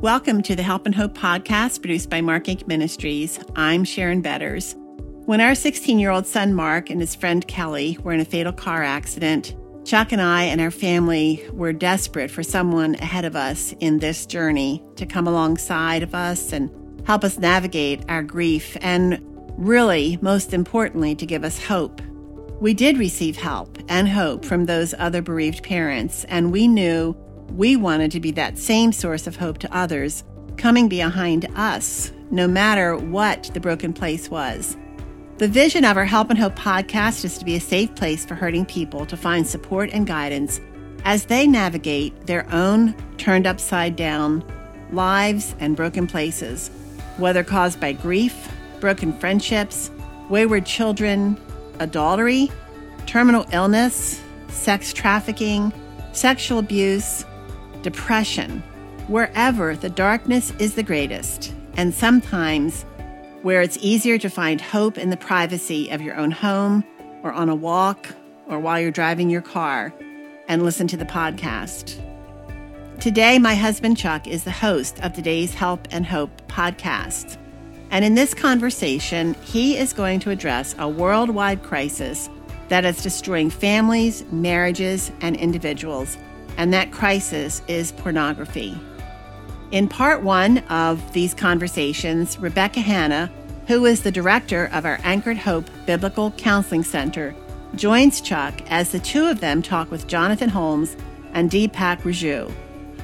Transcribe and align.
Welcome 0.00 0.42
to 0.42 0.54
the 0.54 0.62
Help 0.62 0.86
and 0.86 0.94
Hope 0.94 1.18
podcast 1.18 1.80
produced 1.80 2.08
by 2.08 2.20
Mark 2.20 2.44
Inc. 2.44 2.68
Ministries. 2.68 3.40
I'm 3.56 3.82
Sharon 3.82 4.20
Betters. 4.20 4.76
When 5.26 5.40
our 5.40 5.56
16 5.56 5.98
year 5.98 6.12
old 6.12 6.24
son 6.24 6.54
Mark 6.54 6.88
and 6.88 7.00
his 7.00 7.16
friend 7.16 7.44
Kelly 7.48 7.98
were 8.04 8.12
in 8.12 8.20
a 8.20 8.24
fatal 8.24 8.52
car 8.52 8.84
accident, 8.84 9.56
Chuck 9.84 10.12
and 10.12 10.22
I 10.22 10.44
and 10.44 10.60
our 10.60 10.70
family 10.70 11.44
were 11.52 11.72
desperate 11.72 12.30
for 12.30 12.44
someone 12.44 12.94
ahead 12.94 13.24
of 13.24 13.34
us 13.34 13.74
in 13.80 13.98
this 13.98 14.24
journey 14.24 14.84
to 14.94 15.04
come 15.04 15.26
alongside 15.26 16.04
of 16.04 16.14
us 16.14 16.52
and 16.52 16.70
help 17.04 17.24
us 17.24 17.36
navigate 17.36 18.04
our 18.08 18.22
grief 18.22 18.76
and 18.80 19.20
really, 19.56 20.16
most 20.22 20.54
importantly, 20.54 21.16
to 21.16 21.26
give 21.26 21.42
us 21.42 21.64
hope. 21.64 22.00
We 22.60 22.72
did 22.72 22.98
receive 22.98 23.36
help 23.36 23.78
and 23.88 24.08
hope 24.08 24.44
from 24.44 24.66
those 24.66 24.94
other 24.96 25.22
bereaved 25.22 25.64
parents, 25.64 26.22
and 26.28 26.52
we 26.52 26.68
knew 26.68 27.16
we 27.54 27.76
wanted 27.76 28.10
to 28.12 28.20
be 28.20 28.30
that 28.32 28.58
same 28.58 28.92
source 28.92 29.26
of 29.26 29.36
hope 29.36 29.58
to 29.58 29.76
others 29.76 30.24
coming 30.56 30.88
behind 30.88 31.48
us, 31.56 32.12
no 32.30 32.46
matter 32.46 32.96
what 32.96 33.50
the 33.54 33.60
broken 33.60 33.92
place 33.92 34.30
was. 34.30 34.76
The 35.38 35.48
vision 35.48 35.84
of 35.84 35.96
our 35.96 36.04
Help 36.04 36.30
and 36.30 36.38
Hope 36.38 36.56
podcast 36.56 37.24
is 37.24 37.38
to 37.38 37.44
be 37.44 37.54
a 37.54 37.60
safe 37.60 37.94
place 37.94 38.24
for 38.24 38.34
hurting 38.34 38.66
people 38.66 39.06
to 39.06 39.16
find 39.16 39.46
support 39.46 39.90
and 39.92 40.06
guidance 40.06 40.60
as 41.04 41.26
they 41.26 41.46
navigate 41.46 42.26
their 42.26 42.44
own 42.52 42.92
turned 43.18 43.46
upside 43.46 43.94
down 43.94 44.44
lives 44.90 45.54
and 45.60 45.76
broken 45.76 46.06
places, 46.06 46.70
whether 47.18 47.44
caused 47.44 47.80
by 47.80 47.92
grief, 47.92 48.50
broken 48.80 49.12
friendships, 49.18 49.90
wayward 50.28 50.66
children, 50.66 51.40
adultery, 51.78 52.50
terminal 53.06 53.46
illness, 53.52 54.20
sex 54.48 54.92
trafficking, 54.92 55.72
sexual 56.12 56.58
abuse, 56.58 57.24
depression, 57.82 58.62
wherever 59.06 59.74
the 59.76 59.90
darkness 59.90 60.52
is 60.58 60.74
the 60.74 60.82
greatest, 60.82 61.52
and 61.76 61.94
sometimes 61.94 62.84
where 63.42 63.62
it's 63.62 63.78
easier 63.80 64.18
to 64.18 64.28
find 64.28 64.60
hope 64.60 64.98
in 64.98 65.10
the 65.10 65.16
privacy 65.16 65.88
of 65.90 66.02
your 66.02 66.16
own 66.16 66.30
home 66.30 66.84
or 67.22 67.32
on 67.32 67.48
a 67.48 67.54
walk 67.54 68.08
or 68.46 68.58
while 68.58 68.80
you're 68.80 68.90
driving 68.90 69.30
your 69.30 69.42
car 69.42 69.94
and 70.48 70.64
listen 70.64 70.86
to 70.88 70.96
the 70.96 71.04
podcast. 71.04 72.02
Today, 73.00 73.38
my 73.38 73.54
husband 73.54 73.96
Chuck 73.96 74.26
is 74.26 74.42
the 74.42 74.50
host 74.50 74.98
of 75.04 75.12
today's 75.12 75.54
Help 75.54 75.86
and 75.92 76.04
Hope 76.04 76.30
podcast. 76.48 77.38
And 77.90 78.04
in 78.04 78.14
this 78.14 78.34
conversation, 78.34 79.34
he 79.44 79.76
is 79.76 79.92
going 79.92 80.20
to 80.20 80.30
address 80.30 80.74
a 80.78 80.88
worldwide 80.88 81.62
crisis 81.62 82.28
that 82.68 82.84
is 82.84 83.02
destroying 83.02 83.50
families, 83.50 84.24
marriages, 84.30 85.12
and 85.20 85.36
individuals 85.36 86.18
and 86.58 86.74
that 86.74 86.92
crisis 86.92 87.62
is 87.68 87.92
pornography. 87.92 88.78
In 89.70 89.88
part 89.88 90.22
one 90.22 90.58
of 90.68 91.12
these 91.12 91.32
conversations, 91.32 92.38
Rebecca 92.38 92.80
Hanna, 92.80 93.30
who 93.66 93.86
is 93.86 94.02
the 94.02 94.10
director 94.10 94.68
of 94.72 94.84
our 94.84 94.98
Anchored 95.02 95.38
Hope 95.38 95.66
Biblical 95.86 96.32
Counseling 96.32 96.82
Center, 96.82 97.34
joins 97.74 98.20
Chuck 98.20 98.54
as 98.70 98.90
the 98.90 98.98
two 98.98 99.26
of 99.26 99.40
them 99.40 99.62
talk 99.62 99.90
with 99.90 100.06
Jonathan 100.06 100.48
Holmes 100.48 100.96
and 101.32 101.50
Deepak 101.50 102.00
Raju. 102.00 102.52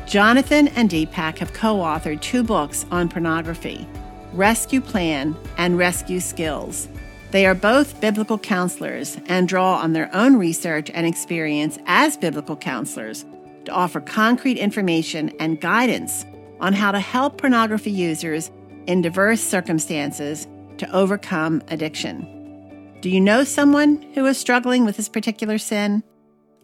Jonathan 0.07 0.69
and 0.69 0.91
Deepak 0.91 1.39
have 1.39 1.53
co 1.53 1.77
authored 1.77 2.21
two 2.21 2.43
books 2.43 2.85
on 2.91 3.09
pornography 3.09 3.87
Rescue 4.33 4.81
Plan 4.81 5.37
and 5.59 5.79
Rescue 5.79 6.19
Skills. 6.19 6.89
They 7.31 7.47
are 7.47 7.55
both 7.55 8.01
biblical 8.01 8.39
counselors 8.39 9.19
and 9.27 9.47
draw 9.47 9.77
on 9.77 9.93
their 9.93 10.13
own 10.15 10.37
research 10.37 10.91
and 10.93 11.07
experience 11.07 11.79
as 11.87 12.17
biblical 12.17 12.57
counselors 12.57 13.25
to 13.67 13.73
offer 13.73 14.01
concrete 14.01 14.59
information 14.59 15.31
and 15.41 15.61
guidance 15.61 16.25
on 16.61 16.73
how 16.73 16.93
to 16.93 17.01
help 17.01 17.39
pornography 17.39 17.91
users 17.91 18.51
in 18.87 19.03
diverse 19.03 19.41
circumstances 19.41 20.47
to 20.79 20.91
overcome 20.93 21.63
addiction. 21.69 22.99
Do 23.01 23.11
you 23.11 23.21
know 23.21 23.45
someone 23.45 24.01
who 24.15 24.25
is 24.27 24.39
struggling 24.39 24.85
with 24.85 24.97
this 24.97 25.09
particular 25.09 25.59
sin? 25.59 26.03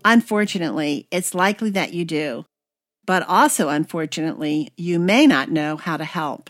Unfortunately, 0.04 1.06
it's 1.10 1.34
likely 1.34 1.70
that 1.70 1.92
you 1.92 2.04
do. 2.04 2.44
But 3.06 3.26
also, 3.28 3.68
unfortunately, 3.68 4.72
you 4.76 4.98
may 4.98 5.26
not 5.26 5.50
know 5.50 5.76
how 5.76 5.96
to 5.96 6.04
help. 6.04 6.48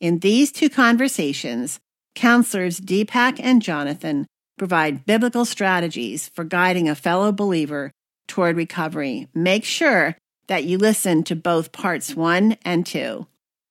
In 0.00 0.18
these 0.18 0.52
two 0.52 0.68
conversations, 0.68 1.78
counselors 2.14 2.80
Deepak 2.80 3.38
and 3.42 3.62
Jonathan 3.62 4.26
provide 4.58 5.06
biblical 5.06 5.44
strategies 5.44 6.28
for 6.28 6.44
guiding 6.44 6.88
a 6.88 6.94
fellow 6.94 7.32
believer 7.32 7.90
toward 8.26 8.56
recovery. 8.56 9.28
Make 9.34 9.64
sure 9.64 10.16
that 10.48 10.64
you 10.64 10.78
listen 10.78 11.22
to 11.24 11.36
both 11.36 11.72
parts 11.72 12.14
one 12.14 12.56
and 12.64 12.84
two. 12.84 13.26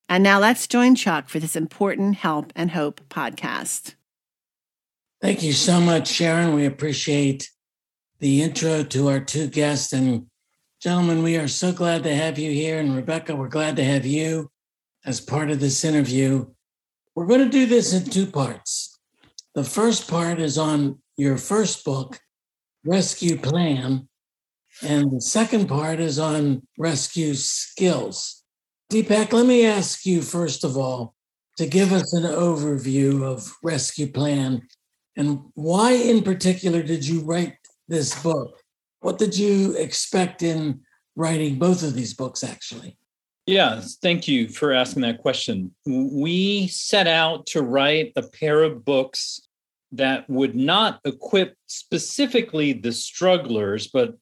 And 0.09 0.23
now 0.23 0.39
let's 0.39 0.67
join 0.67 0.95
Chuck 0.95 1.29
for 1.29 1.39
this 1.39 1.55
important 1.55 2.15
Help 2.15 2.51
and 2.55 2.71
Hope 2.71 3.01
podcast. 3.09 3.95
Thank 5.21 5.43
you 5.43 5.53
so 5.53 5.79
much, 5.79 6.07
Sharon. 6.07 6.53
We 6.53 6.65
appreciate 6.65 7.49
the 8.19 8.41
intro 8.41 8.83
to 8.83 9.07
our 9.07 9.19
two 9.19 9.47
guests. 9.47 9.93
And 9.93 10.25
gentlemen, 10.81 11.23
we 11.23 11.37
are 11.37 11.47
so 11.47 11.71
glad 11.71 12.03
to 12.03 12.15
have 12.15 12.39
you 12.39 12.51
here. 12.51 12.79
And 12.79 12.95
Rebecca, 12.95 13.35
we're 13.35 13.47
glad 13.47 13.75
to 13.77 13.83
have 13.83 14.05
you 14.05 14.49
as 15.05 15.21
part 15.21 15.49
of 15.49 15.59
this 15.59 15.85
interview. 15.85 16.47
We're 17.15 17.27
going 17.27 17.43
to 17.43 17.49
do 17.49 17.65
this 17.65 17.93
in 17.93 18.09
two 18.09 18.25
parts. 18.25 18.99
The 19.53 19.63
first 19.63 20.09
part 20.09 20.39
is 20.39 20.57
on 20.57 20.99
your 21.17 21.37
first 21.37 21.85
book, 21.85 22.19
Rescue 22.83 23.37
Plan, 23.37 24.07
and 24.83 25.11
the 25.11 25.21
second 25.21 25.67
part 25.67 25.99
is 25.99 26.19
on 26.19 26.61
rescue 26.77 27.33
skills. 27.33 28.43
Deepak, 28.91 29.31
let 29.31 29.45
me 29.45 29.65
ask 29.65 30.05
you, 30.05 30.21
first 30.21 30.63
of 30.63 30.77
all, 30.77 31.15
to 31.57 31.67
give 31.67 31.91
us 31.91 32.13
an 32.13 32.23
overview 32.23 33.23
of 33.23 33.53
Rescue 33.63 34.11
Plan 34.11 34.61
and 35.15 35.41
why, 35.53 35.91
in 35.91 36.23
particular, 36.23 36.81
did 36.81 37.07
you 37.07 37.21
write 37.21 37.55
this 37.87 38.21
book? 38.23 38.59
What 39.01 39.17
did 39.17 39.37
you 39.37 39.75
expect 39.75 40.41
in 40.41 40.81
writing 41.15 41.59
both 41.59 41.83
of 41.83 41.93
these 41.93 42.13
books, 42.13 42.43
actually? 42.43 42.97
Yeah, 43.45 43.81
thank 44.01 44.27
you 44.27 44.47
for 44.47 44.71
asking 44.71 45.01
that 45.01 45.17
question. 45.19 45.73
We 45.85 46.67
set 46.67 47.07
out 47.07 47.45
to 47.47 47.61
write 47.61 48.13
a 48.15 48.23
pair 48.23 48.63
of 48.63 48.85
books 48.85 49.41
that 49.91 50.29
would 50.29 50.55
not 50.55 51.01
equip 51.03 51.55
specifically 51.65 52.71
the 52.73 52.93
strugglers, 52.93 53.87
but 53.87 54.15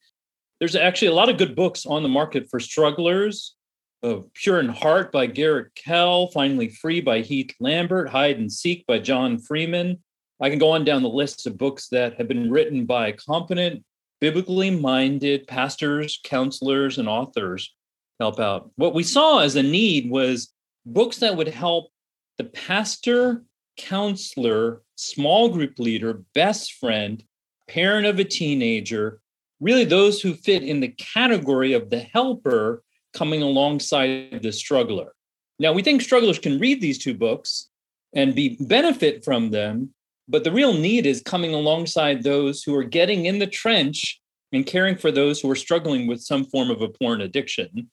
there's 0.60 0.76
actually 0.76 1.08
a 1.08 1.14
lot 1.14 1.30
of 1.30 1.38
good 1.38 1.56
books 1.56 1.86
on 1.86 2.02
the 2.02 2.08
market 2.08 2.48
for 2.50 2.60
strugglers. 2.60 3.56
Uh, 4.02 4.20
Pure 4.34 4.60
in 4.60 4.68
Heart 4.68 5.10
by 5.10 5.26
Garrett 5.26 5.74
Kell, 5.74 6.28
Finally 6.28 6.68
Free 6.68 7.00
by 7.00 7.20
Heath 7.20 7.54
Lambert, 7.60 8.08
Hide 8.08 8.38
and 8.38 8.52
Seek 8.52 8.86
by 8.86 8.98
John 8.98 9.38
Freeman. 9.38 9.98
I 10.40 10.48
can 10.48 10.58
go 10.58 10.70
on 10.70 10.84
down 10.84 11.02
the 11.02 11.08
list 11.08 11.46
of 11.46 11.58
books 11.58 11.88
that 11.88 12.14
have 12.14 12.28
been 12.28 12.50
written 12.50 12.86
by 12.86 13.12
competent, 13.12 13.84
biblically 14.20 14.70
minded 14.70 15.46
pastors, 15.46 16.20
counselors, 16.24 16.98
and 16.98 17.08
authors 17.08 17.74
help 18.18 18.38
out. 18.38 18.70
What 18.76 18.94
we 18.94 19.02
saw 19.02 19.40
as 19.40 19.56
a 19.56 19.62
need 19.62 20.10
was 20.10 20.52
books 20.86 21.18
that 21.18 21.36
would 21.36 21.48
help 21.48 21.90
the 22.38 22.44
pastor, 22.44 23.44
counselor, 23.76 24.82
small 24.96 25.50
group 25.50 25.78
leader, 25.78 26.22
best 26.34 26.74
friend, 26.74 27.22
parent 27.68 28.06
of 28.06 28.18
a 28.18 28.24
teenager 28.24 29.20
really 29.60 29.84
those 29.84 30.20
who 30.20 30.34
fit 30.34 30.62
in 30.62 30.80
the 30.80 30.88
category 30.88 31.72
of 31.72 31.90
the 31.90 32.00
helper 32.00 32.82
coming 33.12 33.42
alongside 33.42 34.42
the 34.42 34.52
struggler. 34.52 35.12
Now, 35.58 35.72
we 35.72 35.82
think 35.82 36.00
strugglers 36.00 36.38
can 36.38 36.58
read 36.58 36.80
these 36.80 36.98
two 36.98 37.14
books 37.14 37.68
and 38.14 38.34
be 38.34 38.56
benefit 38.60 39.24
from 39.24 39.50
them, 39.50 39.94
but 40.28 40.42
the 40.42 40.52
real 40.52 40.72
need 40.72 41.06
is 41.06 41.22
coming 41.22 41.54
alongside 41.54 42.22
those 42.22 42.62
who 42.62 42.74
are 42.74 42.84
getting 42.84 43.26
in 43.26 43.38
the 43.38 43.46
trench 43.46 44.20
and 44.52 44.66
caring 44.66 44.96
for 44.96 45.12
those 45.12 45.40
who 45.40 45.50
are 45.50 45.56
struggling 45.56 46.06
with 46.06 46.20
some 46.20 46.44
form 46.44 46.70
of 46.70 46.80
a 46.80 46.88
porn 46.88 47.20
addiction. 47.20 47.90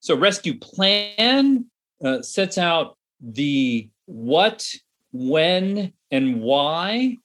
So, 0.00 0.16
Rescue 0.16 0.58
Plan 0.58 1.66
uh, 2.02 2.22
sets 2.22 2.58
out 2.58 2.96
the 3.20 3.88
what, 4.06 4.66
when, 5.12 5.92
and 6.10 6.40
why 6.40 7.18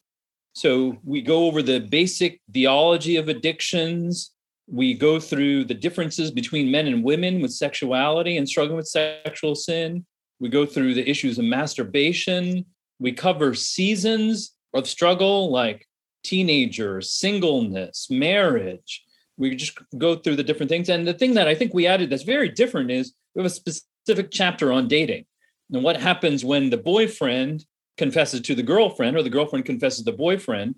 so 0.57 0.98
we 1.04 1.21
go 1.21 1.45
over 1.45 1.62
the 1.62 1.80
basic 1.80 2.42
theology 2.51 3.18
of 3.18 3.30
addictions. 3.30 4.31
We 4.65 4.95
go 4.95 5.19
through 5.19 5.65
the 5.65 5.75
differences 5.75 6.31
between 6.31 6.71
men 6.71 6.88
and 6.88 7.04
women 7.04 7.42
with 7.42 7.54
sexuality 7.54 8.38
and 8.38 8.50
struggling 8.50 8.75
with 8.75 8.88
sexual 8.88 9.54
sin. 9.54 10.04
We 10.39 10.50
go 10.50 10.65
through 10.65 10.95
the 10.95 11.07
issues 11.07 11.38
of 11.38 11.45
masturbation. 11.45 12.65
We 12.98 13.12
cover 13.12 13.54
seasons 13.54 14.56
of 14.74 14.88
struggle 14.88 15.51
like 15.51 15.88
teenager, 16.24 17.01
singleness, 17.01 18.07
marriage. 18.09 19.04
We 19.38 19.56
just 19.56 19.77
go 19.95 20.15
through 20.15 20.38
the 20.38 20.44
different 20.44 20.71
things. 20.71 20.89
And 20.89 21.07
the 21.07 21.13
thing 21.13 21.36
that 21.36 21.48
I 21.48 21.54
think 21.54 21.75
we 21.75 21.86
added 21.86 22.09
that's 22.09 22.24
very 22.24 22.50
different 22.50 22.89
is 22.89 23.13
we 23.36 23.44
have 23.44 23.51
a 23.51 23.54
specific 23.54 24.31
chapter 24.31 24.71
on 24.71 24.88
dating 24.88 25.27
and 25.71 25.83
what 25.83 25.98
happens 25.98 26.44
when 26.44 26.71
the 26.71 26.77
boyfriend 26.77 27.63
confesses 27.97 28.41
to 28.41 28.55
the 28.55 28.63
girlfriend 28.63 29.17
or 29.17 29.23
the 29.23 29.29
girlfriend 29.29 29.65
confesses 29.65 30.03
the 30.03 30.11
boyfriend, 30.11 30.75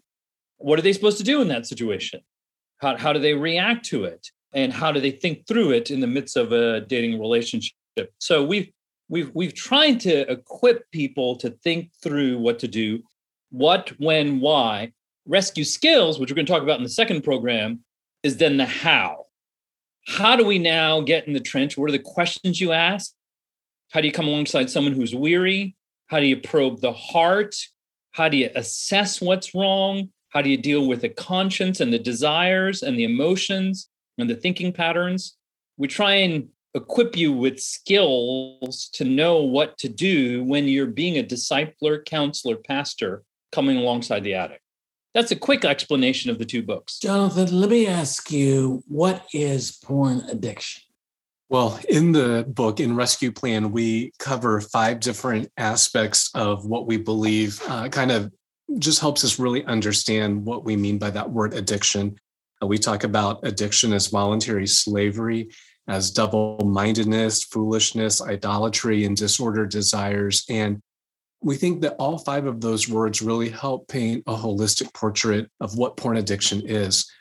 what 0.57 0.79
are 0.79 0.81
they 0.81 0.93
supposed 0.93 1.17
to 1.17 1.23
do 1.23 1.41
in 1.41 1.47
that 1.49 1.67
situation? 1.67 2.21
How, 2.77 2.97
how 2.97 3.13
do 3.13 3.19
they 3.19 3.33
react 3.33 3.85
to 3.87 4.05
it? 4.05 4.27
And 4.53 4.73
how 4.73 4.91
do 4.91 4.99
they 4.99 5.11
think 5.11 5.47
through 5.47 5.71
it 5.71 5.91
in 5.91 5.99
the 5.99 6.07
midst 6.07 6.35
of 6.35 6.51
a 6.51 6.81
dating 6.81 7.19
relationship? 7.19 7.75
So 8.17 8.43
we've 8.43 8.71
we've 9.09 9.31
we've 9.33 9.53
tried 9.53 9.99
to 10.01 10.31
equip 10.31 10.89
people 10.91 11.35
to 11.37 11.51
think 11.63 11.91
through 12.01 12.39
what 12.39 12.59
to 12.59 12.67
do, 12.67 13.03
what, 13.51 13.89
when, 13.99 14.39
why. 14.39 14.93
Rescue 15.25 15.63
skills, 15.63 16.19
which 16.19 16.31
we're 16.31 16.35
going 16.35 16.47
to 16.47 16.51
talk 16.51 16.63
about 16.63 16.77
in 16.77 16.83
the 16.83 16.89
second 16.89 17.23
program, 17.23 17.83
is 18.23 18.37
then 18.37 18.57
the 18.57 18.65
how. 18.65 19.25
How 20.07 20.35
do 20.35 20.45
we 20.45 20.57
now 20.57 21.01
get 21.01 21.27
in 21.27 21.33
the 21.33 21.39
trench? 21.39 21.77
What 21.77 21.89
are 21.89 21.91
the 21.91 21.99
questions 21.99 22.59
you 22.59 22.71
ask? 22.71 23.13
How 23.91 24.01
do 24.01 24.07
you 24.07 24.13
come 24.13 24.27
alongside 24.27 24.69
someone 24.69 24.93
who's 24.93 25.13
weary? 25.13 25.75
How 26.09 26.19
do 26.19 26.25
you 26.25 26.37
probe 26.37 26.81
the 26.81 26.91
heart? 26.91 27.55
How 28.11 28.29
do 28.29 28.37
you 28.37 28.49
assess 28.55 29.21
what's 29.21 29.53
wrong? 29.53 30.09
How 30.29 30.41
do 30.41 30.49
you 30.49 30.57
deal 30.57 30.87
with 30.87 31.01
the 31.01 31.09
conscience 31.09 31.79
and 31.79 31.93
the 31.93 31.99
desires 31.99 32.81
and 32.81 32.97
the 32.97 33.03
emotions 33.03 33.89
and 34.17 34.27
the 34.27 34.35
thinking 34.35 34.73
patterns? 34.73 35.37
We 35.77 35.87
try 35.87 36.15
and 36.15 36.49
equip 36.73 37.15
you 37.15 37.31
with 37.31 37.59
skills 37.59 38.89
to 38.93 39.03
know 39.03 39.43
what 39.43 39.77
to 39.77 39.89
do 39.89 40.43
when 40.43 40.67
you're 40.67 40.87
being 40.87 41.19
a 41.19 41.23
discipler, 41.23 42.03
counselor, 42.03 42.55
pastor 42.55 43.23
coming 43.51 43.77
alongside 43.77 44.23
the 44.23 44.33
addict. 44.33 44.61
That's 45.13 45.31
a 45.31 45.35
quick 45.35 45.63
explanation 45.63 46.31
of 46.31 46.39
the 46.39 46.45
two 46.45 46.63
books. 46.63 46.97
Jonathan, 46.97 47.59
let 47.59 47.69
me 47.69 47.85
ask 47.85 48.31
you 48.31 48.83
what 48.87 49.25
is 49.31 49.71
porn 49.71 50.21
addiction? 50.29 50.83
Well, 51.49 51.79
in 51.89 52.11
the 52.11 52.45
book, 52.47 52.79
in 52.79 52.95
Rescue 52.95 53.31
Plan, 53.31 53.71
we 53.71 54.11
cover 54.19 54.61
five 54.61 54.99
different 54.99 55.51
aspects 55.57 56.29
of 56.35 56.67
what 56.67 56.85
we 56.85 56.97
believe 56.97 57.59
uh, 57.67 57.89
kind 57.89 58.11
of 58.11 58.31
just 58.77 58.99
helps 58.99 59.23
us 59.23 59.39
really 59.39 59.65
understand 59.65 60.45
what 60.45 60.63
we 60.63 60.75
mean 60.75 60.99
by 60.99 61.09
that 61.09 61.31
word 61.31 61.55
addiction. 61.55 62.15
Uh, 62.61 62.67
we 62.67 62.77
talk 62.77 63.03
about 63.03 63.39
addiction 63.41 63.93
as 63.93 64.07
voluntary 64.07 64.67
slavery, 64.67 65.49
as 65.87 66.11
double 66.11 66.59
mindedness, 66.63 67.43
foolishness, 67.45 68.21
idolatry, 68.21 69.05
and 69.05 69.17
disordered 69.17 69.71
desires. 69.71 70.45
And 70.49 70.79
we 71.41 71.55
think 71.55 71.81
that 71.81 71.95
all 71.97 72.19
five 72.19 72.45
of 72.45 72.61
those 72.61 72.87
words 72.87 73.23
really 73.23 73.49
help 73.49 73.87
paint 73.87 74.23
a 74.27 74.35
holistic 74.35 74.93
portrait 74.93 75.49
of 75.61 75.75
what 75.75 75.97
porn 75.97 76.17
addiction 76.17 76.61
is. 76.63 77.11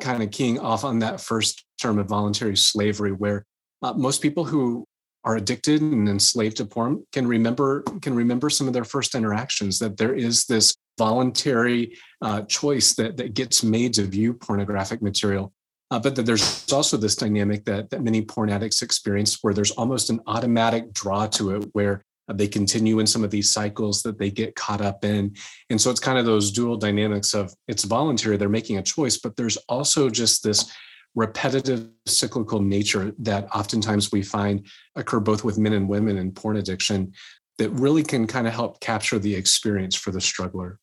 Kind 0.00 0.22
of 0.22 0.30
keying 0.30 0.58
off 0.58 0.84
on 0.84 0.98
that 1.00 1.20
first 1.20 1.64
term 1.80 1.98
of 1.98 2.08
voluntary 2.08 2.56
slavery, 2.56 3.12
where 3.12 3.46
uh, 3.82 3.92
most 3.92 4.20
people 4.20 4.44
who 4.44 4.84
are 5.24 5.36
addicted 5.36 5.80
and 5.80 6.08
enslaved 6.08 6.56
to 6.58 6.64
porn 6.64 7.04
can 7.12 7.26
remember 7.26 7.82
can 8.02 8.14
remember 8.14 8.50
some 8.50 8.66
of 8.66 8.72
their 8.72 8.84
first 8.84 9.14
interactions. 9.14 9.78
That 9.78 9.96
there 9.96 10.14
is 10.14 10.46
this 10.46 10.74
voluntary 10.98 11.96
uh, 12.20 12.42
choice 12.42 12.94
that 12.94 13.16
that 13.18 13.34
gets 13.34 13.62
made 13.62 13.94
to 13.94 14.02
view 14.04 14.34
pornographic 14.34 15.00
material. 15.00 15.52
Uh, 15.90 16.00
but 16.00 16.16
that 16.16 16.26
there's 16.26 16.70
also 16.72 16.96
this 16.96 17.14
dynamic 17.14 17.64
that 17.66 17.90
that 17.90 18.02
many 18.02 18.20
porn 18.22 18.50
addicts 18.50 18.82
experience, 18.82 19.38
where 19.42 19.54
there's 19.54 19.70
almost 19.72 20.10
an 20.10 20.20
automatic 20.26 20.92
draw 20.92 21.26
to 21.26 21.54
it, 21.56 21.68
where 21.72 22.02
Uh, 22.28 22.32
they 22.32 22.48
continue 22.48 22.98
in 22.98 23.06
some 23.06 23.24
of 23.24 23.30
these 23.30 23.52
cycles 23.52 24.02
that 24.02 24.18
they 24.18 24.30
get 24.30 24.54
caught 24.54 24.80
up 24.80 25.04
in. 25.04 25.34
And 25.70 25.80
so 25.80 25.90
it's 25.90 26.00
kind 26.00 26.18
of 26.18 26.24
those 26.24 26.50
dual 26.50 26.76
dynamics 26.76 27.34
of 27.34 27.54
it's 27.68 27.84
voluntary, 27.84 28.36
they're 28.36 28.48
making 28.48 28.78
a 28.78 28.82
choice, 28.82 29.18
but 29.18 29.36
there's 29.36 29.56
also 29.68 30.08
just 30.08 30.42
this 30.42 30.72
repetitive 31.14 31.88
cyclical 32.06 32.60
nature 32.60 33.12
that 33.18 33.48
oftentimes 33.54 34.10
we 34.10 34.22
find 34.22 34.66
occur 34.96 35.20
both 35.20 35.44
with 35.44 35.58
men 35.58 35.72
and 35.72 35.88
women 35.88 36.18
in 36.18 36.32
porn 36.32 36.56
addiction 36.56 37.12
that 37.58 37.70
really 37.70 38.02
can 38.02 38.26
kind 38.26 38.48
of 38.48 38.52
help 38.52 38.80
capture 38.80 39.18
the 39.18 39.34
experience 39.34 39.94
for 39.94 40.10
the 40.10 40.20
struggler. 40.20 40.80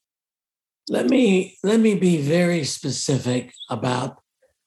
Let 0.90 1.08
me 1.08 1.58
let 1.64 1.80
me 1.80 1.96
be 1.96 2.22
very 2.22 2.64
specific 2.64 3.54
about 3.70 4.22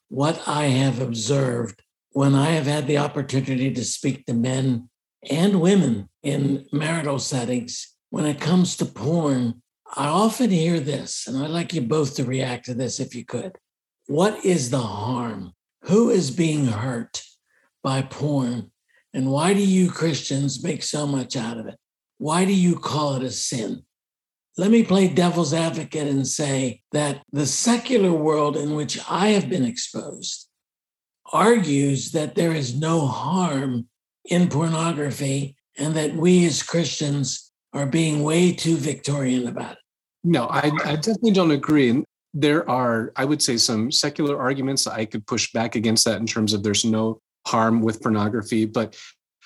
what 0.09 0.47
I 0.47 0.65
have 0.65 1.01
observed 1.01 1.83
when 2.11 2.35
I 2.35 2.51
have 2.51 2.67
had 2.67 2.87
the 2.87 2.99
opportunity 2.99 3.73
to 3.73 3.85
speak 3.85 4.27
to 4.27 4.35
men 4.35 4.89
and 5.29 5.61
women 5.61 6.09
in 6.25 6.67
marital 6.73 7.19
settings, 7.19 7.95
when 8.11 8.25
it 8.25 8.41
comes 8.41 8.77
to 8.77 8.87
porn, 8.87 9.63
I 9.95 10.07
often 10.07 10.51
hear 10.51 10.81
this, 10.81 11.27
and 11.27 11.37
I'd 11.37 11.51
like 11.51 11.75
you 11.75 11.83
both 11.83 12.17
to 12.17 12.25
react 12.25 12.65
to 12.67 12.75
this 12.75 12.99
if 12.99 13.15
you 13.15 13.25
could. 13.25 13.59
What 14.07 14.45
is 14.45 14.71
the 14.71 14.81
harm? 14.81 15.53
Who 15.83 16.11
is 16.11 16.31
being 16.31 16.67
hurt 16.67 17.23
by 17.83 18.03
porn? 18.03 18.73
And 19.13 19.31
why 19.31 19.55
do 19.55 19.61
you 19.61 19.91
Christians 19.91 20.65
make 20.65 20.83
so 20.83 21.07
much 21.07 21.37
out 21.37 21.59
of 21.59 21.67
it? 21.67 21.77
Why 22.19 22.45
do 22.45 22.53
you 22.53 22.77
call 22.79 23.17
it 23.17 23.23
a 23.23 23.31
sin? 23.31 23.85
Let 24.57 24.71
me 24.71 24.83
play 24.83 25.09
devil's 25.09 25.53
advocate 25.53 26.09
and 26.09 26.27
say 26.27 26.83
that 26.93 27.23
the 27.33 27.47
secular 27.47 28.13
world 28.13 28.57
in 28.57 28.75
which 28.75 28.99
I 29.11 29.29
have 29.29 29.51
been 29.51 29.65
exposed 29.65 30.49
argues 31.33 32.13
that 32.13 32.35
there 32.35 32.53
is 32.53 32.79
no 32.79 33.07
harm 33.07 33.89
in 34.25 34.49
pornography 34.49 35.57
and 35.79 35.95
that 35.95 36.15
we 36.15 36.47
as 36.47 36.63
Christians 36.63 37.53
are 37.73 37.87
being 37.87 38.23
way 38.23 38.53
too 38.53 38.77
Victorian 38.77 39.49
about 39.49 39.73
it. 39.73 39.79
No, 40.23 40.47
I, 40.47 40.71
I 40.85 40.97
definitely 40.97 41.33
don't 41.33 41.51
agree. 41.51 41.91
And 41.91 42.05
there 42.33 42.69
are, 42.69 43.13
I 43.17 43.25
would 43.25 43.43
say, 43.43 43.57
some 43.57 43.93
secular 43.93 44.41
arguments 44.41 44.87
I 44.87 45.05
could 45.05 45.27
push 45.27 45.53
back 45.53 45.77
against 45.77 46.05
that 46.07 46.21
in 46.21 46.27
terms 46.27 46.53
of 46.53 46.63
there's 46.63 46.85
no 46.85 47.21
harm 47.47 47.83
with 47.83 48.01
pornography. 48.01 48.65
But 48.65 48.97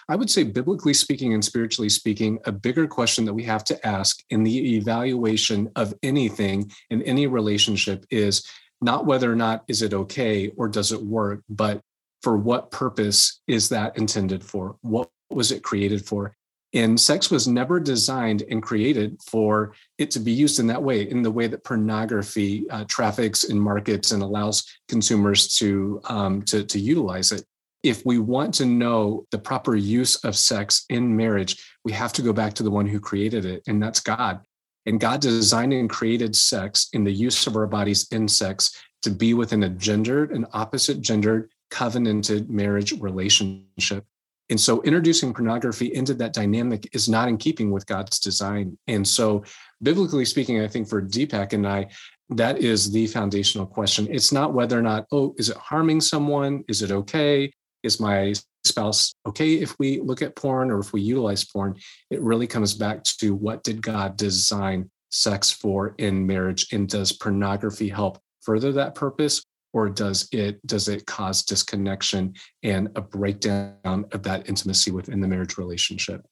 I 0.09 0.17
would 0.17 0.31
say, 0.31 0.45
biblically 0.45 0.95
speaking 0.95 1.35
and 1.35 1.45
spiritually 1.45 1.91
speaking, 1.91 2.39
a 2.47 2.53
bigger 2.53 2.87
question 2.87 3.25
that 3.27 3.35
we 3.35 3.43
have 3.45 3.65
to 3.65 3.87
ask 3.87 4.23
in 4.31 4.43
the 4.43 4.77
evaluation 4.77 5.71
of 5.77 5.93
anything 6.03 6.71
in 6.91 7.03
any 7.03 7.27
relationship 7.27 8.07
is 8.11 8.47
not 8.81 9.05
whether 9.05 9.31
or 9.31 9.37
not 9.37 9.65
is 9.69 9.83
it 9.83 9.93
okay 9.93 10.49
or 10.57 10.69
does 10.69 10.93
it 10.93 11.03
work, 11.03 11.43
but 11.51 11.83
for 12.23 12.37
what 12.37 12.71
purpose 12.71 13.41
is 13.47 13.69
that 13.69 13.99
intended 13.99 14.43
for? 14.43 14.77
What 14.81 15.11
was 15.31 15.53
it 15.53 15.63
created 15.63 16.05
for? 16.05 16.35
And 16.75 17.01
sex 17.01 17.31
was 17.31 17.49
never 17.49 17.81
designed 17.81 18.43
and 18.51 18.63
created 18.63 19.19
for 19.23 19.75
it 19.97 20.11
to 20.11 20.21
be 20.21 20.33
used 20.33 20.61
in 20.61 20.67
that 20.67 20.83
way, 20.83 21.09
in 21.09 21.23
the 21.23 21.31
way 21.31 21.47
that 21.47 21.65
pornography 21.65 22.69
uh, 22.69 22.85
traffics 22.85 23.45
in 23.45 23.59
markets 23.59 24.13
and 24.13 24.23
allows 24.23 24.67
consumers 24.87 25.57
to, 25.57 26.01
um, 26.05 26.43
to, 26.43 26.65
to 26.65 26.79
utilize 26.79 27.33
it. 27.33 27.45
If 27.83 28.05
we 28.05 28.19
want 28.19 28.53
to 28.55 28.67
know 28.67 29.25
the 29.31 29.39
proper 29.39 29.77
use 29.77 30.17
of 30.25 30.37
sex 30.37 30.85
in 30.91 31.17
marriage, 31.17 31.65
we 31.85 31.93
have 31.93 32.13
to 32.15 32.23
go 32.23 32.35
back 32.35 32.53
to 32.55 32.63
the 32.63 32.71
one 32.71 32.87
who 32.87 33.01
created 33.01 33.47
it, 33.47 33.63
and 33.67 33.83
that's 33.83 34.01
God. 34.01 34.41
And 34.85 35.01
God 35.01 35.21
designed 35.21 35.73
and 35.73 35.89
created 35.89 36.35
sex 36.35 36.89
in 36.93 37.05
the 37.05 37.13
use 37.13 37.47
of 37.47 37.57
our 37.57 37.67
bodies 37.67 38.09
in 38.11 38.27
sex 38.27 38.77
to 39.03 39.11
be 39.11 39.33
within 39.33 39.63
a 39.63 39.69
gendered 39.69 40.33
and 40.33 40.47
opposite 40.53 41.01
gendered 41.01 41.51
covenanted 41.71 42.51
marriage 42.51 42.93
relationship. 42.93 44.05
And 44.51 44.61
so 44.61 44.83
introducing 44.83 45.35
pornography 45.35 45.93
into 45.95 46.15
that 46.15 46.33
dynamic 46.33 46.89
is 46.95 47.09
not 47.09 47.29
in 47.29 47.37
keeping 47.37 47.71
with 47.71 47.87
God's 47.87 48.19
design. 48.19 48.79
And 48.87 49.07
so, 49.07 49.45
biblically 49.83 50.25
speaking, 50.25 50.61
I 50.61 50.69
think 50.69 50.89
for 50.89 51.03
Deepak 51.03 51.53
and 51.53 51.67
I, 51.67 51.89
that 52.31 52.59
is 52.59 52.91
the 52.91 53.07
foundational 53.07 53.67
question. 53.67 54.09
It's 54.11 54.33
not 54.33 54.55
whether 54.55 54.79
or 54.79 54.83
not, 54.83 55.07
oh, 55.13 55.35
is 55.39 55.49
it 55.51 55.57
harming 55.57 56.01
someone? 56.01 56.65
Is 56.69 56.83
it 56.83 56.91
okay? 56.91 57.51
Is 57.83 58.01
my 58.01 58.35
spouse 58.65 59.15
okay 59.27 59.55
if 59.55 59.79
we 59.79 60.01
look 60.01 60.21
at 60.21 60.37
porn 60.37 60.71
or 60.71 60.79
if 60.79 60.93
we 60.93 61.01
utilize 61.01 61.45
porn? 61.45 61.77
It 62.11 62.21
really 62.21 62.47
comes 62.47 62.75
back 62.75 63.05
to 63.05 63.35
what 63.35 63.63
did 63.63 63.81
God 63.83 64.17
design 64.17 64.91
sex 65.11 65.51
for 65.51 65.95
in 65.99 66.27
marriage? 66.27 66.67
And 66.73 66.89
does 66.89 67.13
pornography 67.13 67.89
help 67.89 68.19
further 68.43 68.73
that 68.73 68.95
purpose? 68.95 69.43
Or 69.73 69.89
does 69.89 70.29
it 70.33 70.65
does 70.67 70.89
it 70.89 71.07
cause 71.07 71.43
disconnection 71.43 72.35
and 72.63 72.89
a 72.97 73.01
breakdown 73.01 74.05
of 74.13 74.23
that 74.23 74.49
intimacy 74.49 74.91
within 74.91 75.21
the 75.21 75.29
marriage 75.29 75.59
relationship? 75.59 76.25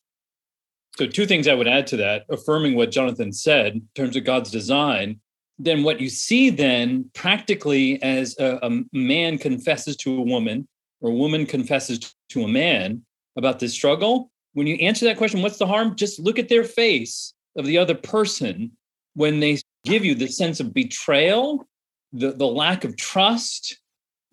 So 0.97 1.07
two 1.07 1.27
things 1.27 1.47
i 1.47 1.55
would 1.55 1.69
add 1.69 1.87
to 1.89 1.97
that 1.99 2.25
affirming 2.31 2.75
what 2.75 2.91
jonathan 2.91 3.31
said 3.31 3.75
in 3.75 3.89
terms 3.95 4.17
of 4.17 4.25
god's 4.25 4.51
design 4.51 5.21
then 5.59 5.83
what 5.83 6.01
you 6.01 6.09
see 6.09 6.49
then 6.49 7.11
practically 7.13 8.03
as 8.03 8.35
a, 8.39 8.59
a 8.63 8.83
man 8.95 9.37
confesses 9.37 9.95
to 9.99 10.17
a 10.17 10.23
woman 10.23 10.67
or 11.03 11.11
a 11.11 11.15
woman 11.15 11.45
confesses 11.45 12.15
to 12.31 12.45
a 12.45 12.49
man 12.49 13.05
about 13.37 13.59
this 13.59 13.75
struggle 13.75 14.31
when 14.57 14.67
you 14.67 14.77
answer 14.77 15.05
that 15.05 15.19
question 15.19 15.43
what's 15.43 15.59
the 15.59 15.67
harm? 15.67 15.97
Just 15.97 16.19
look 16.19 16.39
at 16.39 16.49
their 16.49 16.65
face 16.65 17.35
of 17.59 17.67
the 17.67 17.77
other 17.77 17.95
person 17.95 18.73
when 19.13 19.39
they 19.39 19.59
give 19.85 20.03
you 20.03 20.15
the 20.15 20.29
sense 20.29 20.61
of 20.61 20.73
betrayal 20.73 21.69
the, 22.13 22.33
the 22.33 22.47
lack 22.47 22.85
of 22.85 22.97
trust, 22.97 23.79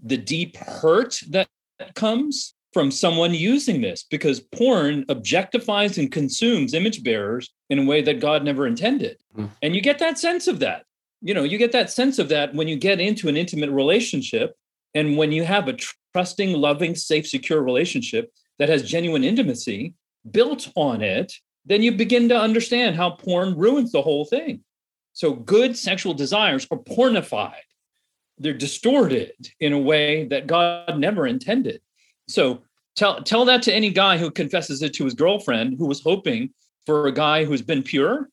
the 0.03 0.17
deep 0.17 0.57
hurt 0.57 1.19
that 1.29 1.47
comes 1.95 2.53
from 2.73 2.89
someone 2.89 3.33
using 3.33 3.81
this 3.81 4.03
because 4.09 4.39
porn 4.39 5.05
objectifies 5.05 5.97
and 5.97 6.11
consumes 6.11 6.73
image 6.73 7.03
bearers 7.03 7.49
in 7.69 7.79
a 7.79 7.85
way 7.85 8.01
that 8.01 8.19
God 8.19 8.43
never 8.43 8.65
intended. 8.65 9.17
Mm. 9.37 9.49
And 9.61 9.75
you 9.75 9.81
get 9.81 9.99
that 9.99 10.17
sense 10.17 10.47
of 10.47 10.59
that. 10.59 10.85
You 11.21 11.33
know, 11.33 11.43
you 11.43 11.57
get 11.57 11.71
that 11.71 11.91
sense 11.91 12.19
of 12.19 12.29
that 12.29 12.53
when 12.53 12.67
you 12.67 12.75
get 12.75 12.99
into 12.99 13.29
an 13.29 13.37
intimate 13.37 13.69
relationship 13.69 14.55
and 14.93 15.17
when 15.17 15.31
you 15.31 15.43
have 15.43 15.67
a 15.67 15.77
trusting, 16.13 16.53
loving, 16.53 16.95
safe, 16.95 17.27
secure 17.27 17.61
relationship 17.61 18.31
that 18.59 18.69
has 18.69 18.83
genuine 18.83 19.23
intimacy 19.23 19.93
built 20.31 20.69
on 20.75 21.01
it, 21.01 21.33
then 21.65 21.81
you 21.81 21.91
begin 21.91 22.27
to 22.29 22.37
understand 22.37 22.95
how 22.95 23.11
porn 23.11 23.55
ruins 23.57 23.91
the 23.91 24.01
whole 24.01 24.25
thing. 24.25 24.63
So 25.13 25.33
good 25.33 25.77
sexual 25.77 26.13
desires 26.13 26.67
are 26.71 26.77
pornified. 26.77 27.53
They're 28.37 28.53
distorted 28.53 29.33
in 29.59 29.73
a 29.73 29.79
way 29.79 30.25
that 30.25 30.47
God 30.47 30.97
never 30.97 31.27
intended. 31.27 31.81
So 32.27 32.63
Tell 32.95 33.21
tell 33.23 33.45
that 33.45 33.63
to 33.63 33.73
any 33.73 33.89
guy 33.89 34.17
who 34.17 34.29
confesses 34.29 34.81
it 34.81 34.93
to 34.95 35.05
his 35.05 35.13
girlfriend 35.13 35.77
who 35.77 35.87
was 35.87 36.01
hoping 36.01 36.51
for 36.85 37.07
a 37.07 37.11
guy 37.11 37.43
who's 37.43 37.61
been 37.61 37.81
pure, 37.81 38.29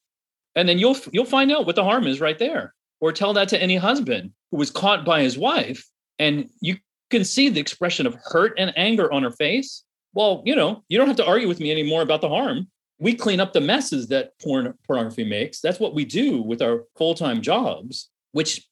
and 0.54 0.68
then 0.68 0.78
you'll 0.78 0.96
you'll 1.12 1.24
find 1.24 1.50
out 1.50 1.66
what 1.66 1.76
the 1.76 1.84
harm 1.84 2.06
is 2.06 2.20
right 2.20 2.38
there. 2.38 2.74
Or 3.00 3.12
tell 3.12 3.32
that 3.32 3.48
to 3.48 3.62
any 3.62 3.76
husband 3.76 4.32
who 4.50 4.58
was 4.58 4.70
caught 4.70 5.06
by 5.06 5.22
his 5.22 5.38
wife, 5.38 5.88
and 6.18 6.50
you 6.60 6.76
can 7.08 7.24
see 7.24 7.48
the 7.48 7.60
expression 7.60 8.06
of 8.06 8.16
hurt 8.24 8.52
and 8.58 8.76
anger 8.76 9.10
on 9.10 9.22
her 9.22 9.30
face. 9.30 9.84
Well, 10.12 10.42
you 10.44 10.54
know, 10.54 10.84
you 10.88 10.98
don't 10.98 11.06
have 11.06 11.16
to 11.16 11.26
argue 11.26 11.48
with 11.48 11.60
me 11.60 11.70
anymore 11.70 12.02
about 12.02 12.20
the 12.20 12.28
harm. 12.28 12.68
We 13.00 13.14
clean 13.14 13.40
up 13.40 13.52
the 13.52 13.60
messes 13.60 14.08
that 14.08 14.38
porn, 14.40 14.74
pornography 14.86 15.24
makes. 15.24 15.60
That's 15.60 15.80
what 15.80 15.94
we 15.94 16.04
do 16.04 16.42
with 16.42 16.62
our 16.62 16.84
full 16.96 17.14
time 17.14 17.40
jobs, 17.40 18.10
which 18.32 18.68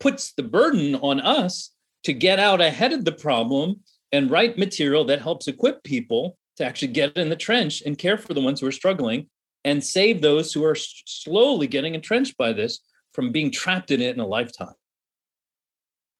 puts 0.00 0.32
the 0.32 0.42
burden 0.42 0.94
on 0.96 1.20
us 1.20 1.70
to 2.04 2.12
get 2.12 2.38
out 2.38 2.60
ahead 2.60 2.92
of 2.92 3.04
the 3.04 3.12
problem 3.12 3.80
and 4.12 4.30
write 4.30 4.58
material 4.58 5.04
that 5.04 5.20
helps 5.20 5.46
equip 5.46 5.84
people 5.84 6.38
to 6.56 6.64
actually 6.64 6.88
get 6.88 7.16
in 7.16 7.28
the 7.28 7.36
trench 7.36 7.82
and 7.84 7.98
care 7.98 8.16
for 8.16 8.32
the 8.32 8.40
ones 8.40 8.60
who 8.60 8.66
are 8.66 8.72
struggling 8.72 9.28
and 9.64 9.84
save 9.84 10.22
those 10.22 10.52
who 10.52 10.64
are 10.64 10.76
slowly 10.76 11.66
getting 11.66 11.94
entrenched 11.94 12.36
by 12.36 12.52
this 12.52 12.80
from 13.12 13.32
being 13.32 13.50
trapped 13.50 13.90
in 13.90 14.00
it 14.00 14.14
in 14.14 14.20
a 14.20 14.26
lifetime. 14.26 14.74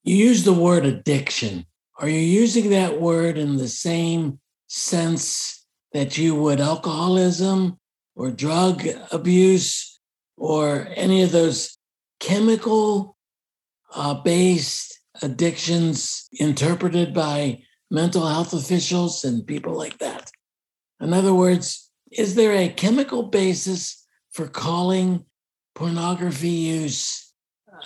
You 0.05 0.17
use 0.17 0.45
the 0.45 0.53
word 0.53 0.85
addiction. 0.85 1.65
Are 1.99 2.09
you 2.09 2.19
using 2.19 2.71
that 2.71 3.01
word 3.01 3.39
in 3.39 3.57
the 3.57 3.69
same 3.69 4.41
sense 4.67 5.56
that 5.97 6.19
you 6.19 6.35
would 6.35 6.61
alcoholism 6.61 7.79
or 8.15 8.31
drug 8.31 8.87
abuse 9.11 9.99
or 10.37 10.89
any 10.95 11.23
of 11.23 11.33
those 11.33 11.79
chemical 12.21 13.17
uh, 13.95 14.15
based 14.15 15.01
addictions 15.23 16.29
interpreted 16.33 17.15
by 17.15 17.63
mental 17.91 18.27
health 18.27 18.53
officials 18.53 19.25
and 19.25 19.47
people 19.47 19.73
like 19.73 19.99
that. 19.99 20.31
In 21.01 21.15
other 21.15 21.33
words, 21.33 21.91
is 22.13 22.35
there 22.35 22.53
a 22.53 22.69
chemical 22.69 23.25
basis 23.25 24.07
for 24.33 24.47
calling 24.47 25.25
pornography 25.75 26.49
use 26.49 27.33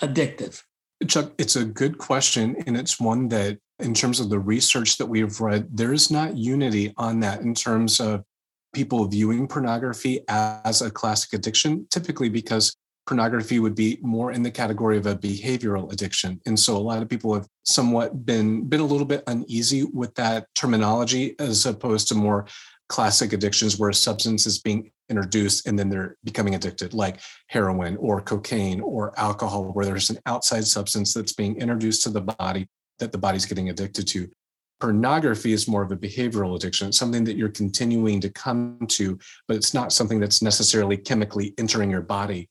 addictive? 0.02 0.62
Chuck, 1.06 1.32
it's 1.38 1.56
a 1.56 1.64
good 1.64 1.98
question. 1.98 2.56
And 2.66 2.76
it's 2.76 3.00
one 3.00 3.28
that, 3.28 3.58
in 3.82 3.94
terms 3.94 4.20
of 4.20 4.30
the 4.30 4.38
research 4.38 4.96
that 4.98 5.06
we've 5.06 5.40
read, 5.40 5.68
there's 5.72 6.10
not 6.10 6.36
unity 6.36 6.92
on 6.96 7.20
that 7.20 7.40
in 7.40 7.54
terms 7.54 8.00
of 8.00 8.24
people 8.72 9.06
viewing 9.06 9.48
pornography 9.48 10.20
as 10.28 10.82
a 10.82 10.90
classic 10.90 11.32
addiction, 11.32 11.86
typically 11.90 12.28
because 12.28 12.76
pornography 13.06 13.58
would 13.58 13.74
be 13.74 13.98
more 14.02 14.32
in 14.32 14.42
the 14.42 14.50
category 14.50 14.96
of 14.96 15.06
a 15.06 15.16
behavioral 15.16 15.92
addiction. 15.92 16.40
And 16.46 16.58
so 16.58 16.76
a 16.76 16.78
lot 16.78 17.02
of 17.02 17.08
people 17.08 17.34
have 17.34 17.48
somewhat 17.64 18.24
been 18.24 18.68
been 18.68 18.80
a 18.80 18.86
little 18.86 19.06
bit 19.06 19.24
uneasy 19.26 19.84
with 19.84 20.14
that 20.14 20.46
terminology 20.54 21.34
as 21.38 21.66
opposed 21.66 22.08
to 22.08 22.14
more 22.14 22.46
classic 22.88 23.32
addictions 23.32 23.78
where 23.78 23.90
a 23.90 23.94
substance 23.94 24.46
is 24.46 24.58
being 24.58 24.90
introduced 25.08 25.66
and 25.66 25.78
then 25.78 25.88
they're 25.88 26.16
becoming 26.24 26.54
addicted 26.54 26.92
like 26.94 27.20
heroin 27.48 27.96
or 27.96 28.20
cocaine 28.20 28.80
or 28.80 29.12
alcohol 29.18 29.64
where 29.72 29.86
there's 29.86 30.10
an 30.10 30.18
outside 30.26 30.64
substance 30.64 31.14
that's 31.14 31.32
being 31.32 31.56
introduced 31.56 32.02
to 32.02 32.10
the 32.10 32.20
body 32.20 32.68
that 33.00 33.12
the 33.12 33.18
body's 33.18 33.46
getting 33.46 33.68
addicted 33.68 34.06
to. 34.08 34.28
Pornography 34.80 35.52
is 35.52 35.68
more 35.68 35.82
of 35.82 35.92
a 35.92 35.96
behavioral 35.96 36.56
addiction 36.56 36.88
it's 36.88 36.98
something 36.98 37.24
that 37.24 37.36
you're 37.36 37.50
continuing 37.50 38.18
to 38.20 38.30
come 38.30 38.78
to 38.88 39.18
but 39.46 39.56
it's 39.56 39.74
not 39.74 39.92
something 39.92 40.18
that's 40.18 40.40
necessarily 40.40 40.96
chemically 40.96 41.52
entering 41.58 41.90
your 41.90 42.00
body. 42.00 42.48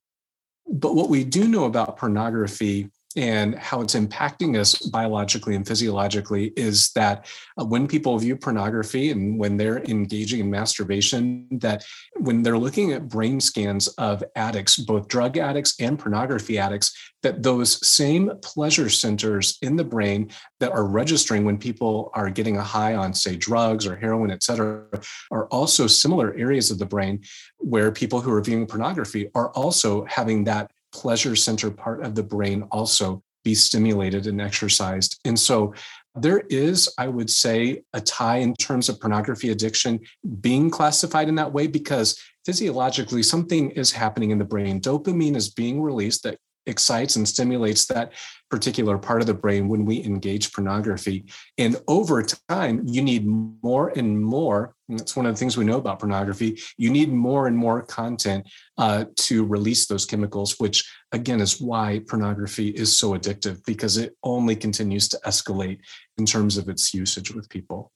But 0.71 0.93
what 0.93 1.09
we 1.09 1.23
do 1.23 1.47
know 1.47 1.65
about 1.65 1.97
pornography 1.97 2.91
and 3.19 3.59
how 3.59 3.81
it's 3.81 3.95
impacting 3.95 4.57
us 4.57 4.77
biologically 4.77 5.53
and 5.53 5.67
physiologically 5.67 6.53
is 6.55 6.93
that 6.93 7.27
uh, 7.59 7.65
when 7.65 7.85
people 7.85 8.17
view 8.17 8.37
pornography 8.37 9.11
and 9.11 9.37
when 9.37 9.57
they're 9.57 9.83
engaging 9.83 10.39
in 10.39 10.49
masturbation 10.49 11.45
that 11.51 11.83
when 12.15 12.41
they're 12.41 12.57
looking 12.57 12.93
at 12.93 13.09
brain 13.09 13.41
scans 13.41 13.89
of 13.97 14.23
addicts 14.37 14.77
both 14.77 15.09
drug 15.09 15.37
addicts 15.37 15.75
and 15.81 15.99
pornography 15.99 16.57
addicts 16.57 16.95
that 17.21 17.43
those 17.43 17.85
same 17.85 18.31
pleasure 18.41 18.89
centers 18.89 19.57
in 19.61 19.75
the 19.75 19.83
brain 19.83 20.31
that 20.61 20.71
are 20.71 20.85
registering 20.85 21.43
when 21.43 21.57
people 21.57 22.11
are 22.13 22.29
getting 22.29 22.55
a 22.55 22.63
high 22.63 22.95
on 22.95 23.13
say 23.13 23.35
drugs 23.35 23.85
or 23.85 23.97
heroin 23.97 24.31
et 24.31 24.41
cetera 24.41 24.85
are 25.29 25.45
also 25.47 25.87
similar 25.87 26.33
areas 26.35 26.71
of 26.71 26.79
the 26.79 26.85
brain 26.85 27.21
where 27.57 27.91
people 27.91 28.21
who 28.21 28.31
are 28.31 28.41
viewing 28.41 28.65
pornography 28.65 29.29
are 29.35 29.49
also 29.49 30.05
having 30.05 30.45
that 30.45 30.71
pleasure 30.91 31.35
center 31.35 31.71
part 31.71 32.03
of 32.03 32.15
the 32.15 32.23
brain 32.23 32.63
also 32.71 33.23
be 33.43 33.55
stimulated 33.55 34.27
and 34.27 34.41
exercised. 34.41 35.19
And 35.25 35.39
so 35.39 35.73
there 36.15 36.43
is, 36.49 36.93
I 36.97 37.07
would 37.07 37.29
say, 37.29 37.83
a 37.93 38.01
tie 38.01 38.37
in 38.37 38.53
terms 38.55 38.89
of 38.89 38.99
pornography 38.99 39.49
addiction 39.49 39.99
being 40.41 40.69
classified 40.69 41.29
in 41.29 41.35
that 41.35 41.53
way 41.53 41.67
because 41.67 42.19
physiologically 42.45 43.23
something 43.23 43.71
is 43.71 43.91
happening 43.91 44.31
in 44.31 44.39
the 44.39 44.45
brain. 44.45 44.81
Dopamine 44.81 45.35
is 45.35 45.49
being 45.49 45.81
released 45.81 46.23
that 46.23 46.37
excites 46.65 47.15
and 47.15 47.27
stimulates 47.27 47.85
that 47.87 48.13
particular 48.49 48.97
part 48.97 49.21
of 49.21 49.27
the 49.27 49.33
brain 49.33 49.67
when 49.67 49.85
we 49.85 50.03
engage 50.03 50.51
pornography. 50.51 51.25
And 51.57 51.77
over 51.87 52.23
time, 52.23 52.83
you 52.85 53.01
need 53.01 53.25
more 53.25 53.89
and 53.89 54.21
more. 54.21 54.75
And 54.87 54.99
that's 54.99 55.15
one 55.15 55.25
of 55.25 55.33
the 55.33 55.39
things 55.39 55.55
we 55.55 55.65
know 55.65 55.77
about 55.77 55.99
pornography. 55.99 56.59
You 56.77 56.89
need 56.89 57.11
more 57.11 57.47
and 57.47 57.55
more 57.55 57.83
content 57.83 58.47
uh, 58.77 59.05
to 59.17 59.45
release 59.45 59.87
those 59.87 60.05
chemicals, 60.05 60.55
which 60.59 60.89
again 61.11 61.41
is 61.41 61.61
why 61.61 62.01
pornography 62.07 62.69
is 62.69 62.97
so 62.97 63.11
addictive 63.11 63.63
because 63.65 63.97
it 63.97 64.15
only 64.23 64.55
continues 64.55 65.07
to 65.09 65.19
escalate 65.25 65.79
in 66.17 66.25
terms 66.25 66.57
of 66.57 66.69
its 66.69 66.93
usage 66.93 67.33
with 67.33 67.49
people. 67.49 67.91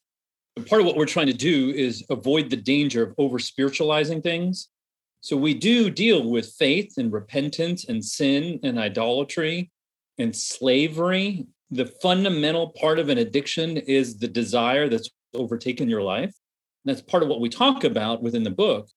Part 0.68 0.82
of 0.82 0.86
what 0.86 0.98
we're 0.98 1.08
trying 1.08 1.28
to 1.28 1.34
do 1.34 1.72
is 1.72 2.06
avoid 2.12 2.52
the 2.52 2.58
danger 2.58 3.04
of 3.04 3.16
over 3.18 3.40
spiritualizing 3.40 4.22
things 4.22 4.70
so 5.24 5.38
we 5.38 5.54
do 5.54 5.90
deal 5.90 6.30
with 6.30 6.54
faith 6.60 6.96
and 6.98 7.10
repentance 7.10 7.86
and 7.86 8.04
sin 8.04 8.60
and 8.62 8.78
idolatry 8.78 9.72
and 10.18 10.36
slavery. 10.36 11.48
The 11.72 11.86
fundamental 12.02 12.70
part 12.70 13.00
of 13.00 13.10
an 13.10 13.18
addiction 13.18 13.78
is 13.78 14.18
the 14.18 14.28
desire 14.28 14.90
that's 14.90 15.10
overtaken 15.34 15.90
your 15.90 16.04
life. 16.04 16.34
That's 16.86 17.02
part 17.02 17.24
of 17.24 17.30
what 17.30 17.40
we 17.40 17.50
talk 17.50 17.84
about 17.84 18.22
within 18.22 18.44
the 18.44 18.52
book. 18.52 18.88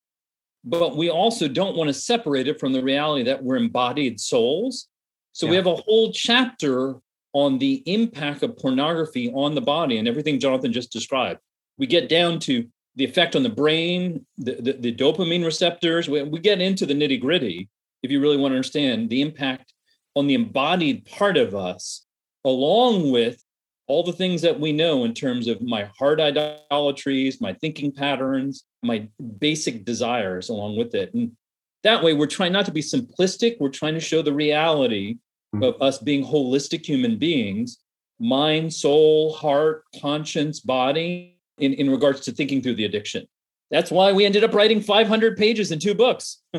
But 0.64 0.96
we 0.96 1.08
also 1.08 1.48
don't 1.48 1.76
want 1.76 1.88
to 1.88 1.94
separate 1.94 2.48
it 2.48 2.58
from 2.58 2.72
the 2.72 2.82
reality 2.82 3.22
that 3.24 3.42
we're 3.42 3.56
embodied 3.56 4.20
souls. 4.20 4.88
So 5.32 5.46
yeah. 5.46 5.50
we 5.50 5.56
have 5.56 5.66
a 5.66 5.76
whole 5.76 6.12
chapter 6.12 6.96
on 7.32 7.58
the 7.58 7.82
impact 7.86 8.42
of 8.42 8.56
pornography 8.56 9.30
on 9.32 9.54
the 9.54 9.60
body 9.60 9.98
and 9.98 10.08
everything 10.08 10.40
Jonathan 10.40 10.72
just 10.72 10.92
described. 10.92 11.38
We 11.78 11.86
get 11.86 12.08
down 12.08 12.40
to 12.40 12.66
the 12.96 13.04
effect 13.04 13.36
on 13.36 13.42
the 13.42 13.50
brain, 13.50 14.26
the, 14.38 14.54
the, 14.54 14.72
the 14.72 14.94
dopamine 14.94 15.44
receptors. 15.44 16.08
We, 16.08 16.22
we 16.22 16.40
get 16.40 16.60
into 16.60 16.86
the 16.86 16.94
nitty 16.94 17.20
gritty 17.20 17.68
if 18.02 18.10
you 18.10 18.20
really 18.20 18.38
want 18.38 18.52
to 18.52 18.56
understand 18.56 19.10
the 19.10 19.20
impact 19.20 19.72
on 20.16 20.26
the 20.26 20.34
embodied 20.34 21.04
part 21.04 21.36
of 21.36 21.54
us, 21.54 22.04
along 22.44 23.12
with 23.12 23.42
all 23.86 24.02
the 24.02 24.12
things 24.12 24.42
that 24.42 24.58
we 24.58 24.72
know 24.72 25.04
in 25.04 25.14
terms 25.14 25.46
of 25.46 25.60
my 25.60 25.88
heart 25.96 26.18
idolatries, 26.20 27.40
my 27.40 27.52
thinking 27.52 27.92
patterns, 27.92 28.64
my 28.82 29.06
basic 29.38 29.84
desires 29.84 30.48
along 30.48 30.76
with 30.76 30.94
it. 30.94 31.14
And 31.14 31.36
that 31.84 32.02
way, 32.02 32.14
we're 32.14 32.26
trying 32.26 32.52
not 32.52 32.64
to 32.66 32.72
be 32.72 32.82
simplistic. 32.82 33.56
We're 33.60 33.68
trying 33.68 33.94
to 33.94 34.00
show 34.00 34.22
the 34.22 34.32
reality 34.32 35.18
mm-hmm. 35.54 35.62
of 35.62 35.80
us 35.80 35.98
being 35.98 36.24
holistic 36.24 36.84
human 36.84 37.16
beings 37.18 37.78
mind, 38.18 38.72
soul, 38.72 39.34
heart, 39.34 39.84
conscience, 40.00 40.58
body, 40.60 41.36
in, 41.58 41.74
in 41.74 41.90
regards 41.90 42.20
to 42.20 42.32
thinking 42.32 42.62
through 42.62 42.74
the 42.74 42.86
addiction. 42.86 43.26
That's 43.70 43.90
why 43.90 44.12
we 44.12 44.24
ended 44.24 44.44
up 44.44 44.54
writing 44.54 44.80
500 44.80 45.36
pages 45.36 45.72
in 45.72 45.78
two 45.78 45.94
books. 45.94 46.42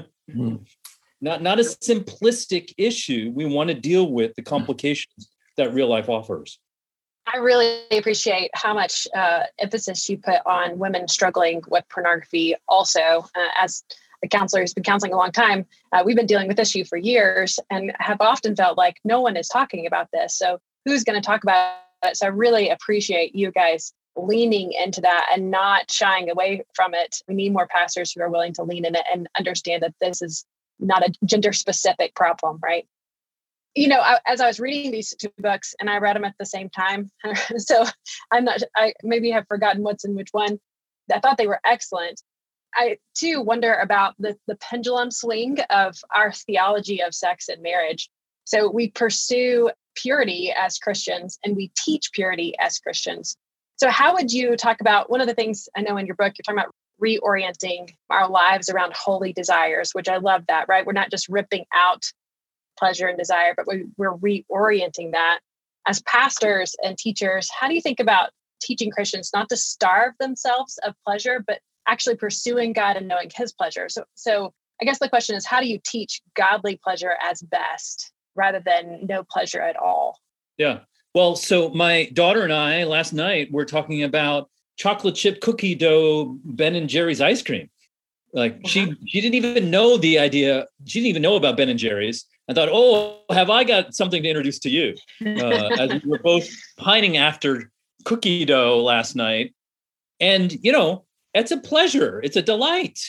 Not, 1.19 1.41
not 1.41 1.59
a 1.59 1.63
simplistic 1.63 2.73
issue. 2.77 3.31
We 3.33 3.45
want 3.45 3.69
to 3.69 3.73
deal 3.73 4.11
with 4.11 4.35
the 4.35 4.43
complications 4.43 5.29
that 5.57 5.73
real 5.73 5.87
life 5.87 6.09
offers. 6.09 6.59
I 7.33 7.37
really 7.37 7.81
appreciate 7.91 8.51
how 8.53 8.73
much 8.73 9.07
uh, 9.13 9.43
emphasis 9.59 10.07
you 10.07 10.17
put 10.17 10.39
on 10.45 10.77
women 10.77 11.07
struggling 11.07 11.61
with 11.67 11.83
pornography. 11.89 12.55
Also, 12.69 13.25
uh, 13.35 13.47
as 13.59 13.83
a 14.23 14.27
counselor 14.27 14.61
who's 14.61 14.73
been 14.73 14.83
counseling 14.83 15.13
a 15.13 15.17
long 15.17 15.31
time, 15.31 15.65
uh, 15.91 16.03
we've 16.05 16.15
been 16.15 16.25
dealing 16.25 16.47
with 16.47 16.55
this 16.55 16.69
issue 16.69 16.85
for 16.85 16.97
years 16.97 17.59
and 17.69 17.91
have 17.99 18.21
often 18.21 18.55
felt 18.55 18.77
like 18.77 18.97
no 19.03 19.19
one 19.19 19.35
is 19.35 19.49
talking 19.49 19.87
about 19.87 20.07
this. 20.13 20.37
So, 20.37 20.59
who's 20.85 21.03
going 21.03 21.21
to 21.21 21.25
talk 21.25 21.43
about 21.43 21.75
it? 22.05 22.15
So, 22.15 22.27
I 22.27 22.29
really 22.29 22.69
appreciate 22.69 23.35
you 23.35 23.51
guys 23.51 23.91
leaning 24.15 24.71
into 24.71 25.01
that 25.01 25.27
and 25.33 25.51
not 25.51 25.91
shying 25.91 26.29
away 26.29 26.63
from 26.73 26.93
it. 26.93 27.21
We 27.27 27.35
need 27.35 27.51
more 27.51 27.67
pastors 27.67 28.11
who 28.11 28.21
are 28.21 28.29
willing 28.29 28.53
to 28.53 28.63
lean 28.63 28.85
in 28.85 28.95
it 28.95 29.03
and 29.11 29.27
understand 29.37 29.83
that 29.83 29.93
this 29.99 30.21
is 30.21 30.45
not 30.79 31.07
a 31.07 31.13
gender 31.25 31.53
specific 31.53 32.15
problem, 32.15 32.59
right? 32.61 32.87
You 33.75 33.87
know, 33.89 33.99
I, 33.99 34.19
as 34.25 34.41
I 34.41 34.47
was 34.47 34.59
reading 34.59 34.91
these 34.91 35.13
two 35.19 35.29
books 35.37 35.75
and 35.79 35.89
I 35.89 35.97
read 35.99 36.15
them 36.15 36.25
at 36.25 36.35
the 36.39 36.45
same 36.45 36.69
time, 36.69 37.11
so 37.57 37.85
I'm 38.31 38.45
not, 38.45 38.61
I 38.75 38.93
maybe 39.03 39.31
have 39.31 39.47
forgotten 39.47 39.83
what's 39.83 40.05
in 40.05 40.15
which 40.15 40.29
one. 40.31 40.59
I 41.13 41.19
thought 41.19 41.37
they 41.37 41.47
were 41.47 41.61
excellent. 41.65 42.21
I 42.75 42.97
too 43.15 43.41
wonder 43.41 43.73
about 43.75 44.15
the, 44.19 44.37
the 44.47 44.55
pendulum 44.57 45.11
swing 45.11 45.59
of 45.69 45.95
our 46.15 46.31
theology 46.31 47.01
of 47.03 47.15
sex 47.15 47.49
and 47.49 47.61
marriage. 47.63 48.09
So 48.45 48.69
we 48.69 48.91
pursue 48.91 49.71
purity 49.95 50.51
as 50.51 50.77
Christians 50.77 51.39
and 51.43 51.55
we 51.55 51.71
teach 51.77 52.11
purity 52.13 52.53
as 52.59 52.79
Christians 52.79 53.37
So, 53.77 53.89
how 53.89 54.13
would 54.13 54.31
you 54.31 54.55
talk 54.55 54.81
about 54.81 55.09
one 55.09 55.21
of 55.21 55.27
the 55.27 55.33
things 55.33 55.69
I 55.75 55.81
know 55.81 55.97
in 55.97 56.05
your 56.07 56.15
book, 56.15 56.33
you're 56.37 56.43
talking 56.43 56.59
about 56.59 56.73
reorienting 57.03 57.93
our 58.09 58.29
lives 58.29 58.69
around 58.69 58.93
holy 58.93 59.33
desires, 59.33 59.91
which 59.93 60.09
I 60.09 60.17
love 60.17 60.43
that, 60.47 60.67
right? 60.67 60.85
We're 60.85 60.93
not 60.93 61.11
just 61.11 61.29
ripping 61.29 61.65
out 61.73 62.11
pleasure 62.77 63.07
and 63.07 63.17
desire, 63.17 63.53
but 63.55 63.67
we, 63.67 63.85
we're 63.97 64.17
reorienting 64.17 65.11
that. 65.11 65.39
As 65.85 66.01
pastors 66.01 66.75
and 66.83 66.97
teachers, 66.97 67.49
how 67.51 67.67
do 67.67 67.75
you 67.75 67.81
think 67.81 67.99
about 67.99 68.31
teaching 68.61 68.91
Christians 68.91 69.31
not 69.33 69.49
to 69.49 69.57
starve 69.57 70.13
themselves 70.19 70.77
of 70.83 70.93
pleasure, 71.05 71.43
but 71.45 71.59
actually 71.87 72.15
pursuing 72.15 72.73
God 72.73 72.97
and 72.97 73.07
knowing 73.07 73.31
His 73.33 73.53
pleasure? 73.53 73.87
So, 73.89 74.03
so 74.15 74.53
I 74.81 74.85
guess 74.85 74.99
the 74.99 75.09
question 75.09 75.35
is, 75.35 75.45
how 75.45 75.61
do 75.61 75.67
you 75.67 75.79
teach 75.83 76.21
godly 76.35 76.79
pleasure 76.83 77.13
as 77.23 77.41
best 77.41 78.11
rather 78.35 78.61
than 78.63 79.05
no 79.07 79.23
pleasure 79.23 79.61
at 79.61 79.77
all? 79.77 80.19
Yeah. 80.57 80.79
Well, 81.15 81.35
so 81.35 81.69
my 81.69 82.09
daughter 82.13 82.43
and 82.43 82.53
I 82.53 82.83
last 82.83 83.13
night 83.13 83.51
were 83.51 83.65
talking 83.65 84.03
about 84.03 84.49
chocolate 84.77 85.15
chip 85.15 85.41
cookie 85.41 85.75
dough 85.75 86.37
Ben 86.45 86.75
and 86.75 86.87
Jerry's 86.87 87.21
ice 87.21 87.41
cream. 87.41 87.69
Like 88.33 88.59
she 88.65 88.93
she 89.05 89.21
didn't 89.21 89.35
even 89.35 89.71
know 89.71 89.97
the 89.97 90.19
idea. 90.19 90.67
She 90.85 90.99
didn't 90.99 91.09
even 91.09 91.21
know 91.21 91.35
about 91.35 91.57
Ben 91.57 91.69
and 91.69 91.79
Jerry's. 91.79 92.25
I 92.49 92.53
thought, 92.53 92.69
oh, 92.71 93.19
have 93.31 93.49
I 93.49 93.63
got 93.63 93.93
something 93.93 94.23
to 94.23 94.29
introduce 94.29 94.59
to 94.59 94.69
you? 94.69 94.95
Uh, 95.25 95.69
as 95.79 96.01
we 96.01 96.09
were 96.09 96.19
both 96.19 96.47
pining 96.77 97.17
after 97.17 97.71
cookie 98.05 98.45
dough 98.45 98.81
last 98.81 99.15
night, 99.15 99.53
and 100.19 100.53
you 100.63 100.71
know, 100.71 101.05
it's 101.33 101.51
a 101.51 101.57
pleasure. 101.57 102.21
It's 102.23 102.37
a 102.37 102.41
delight. 102.41 102.99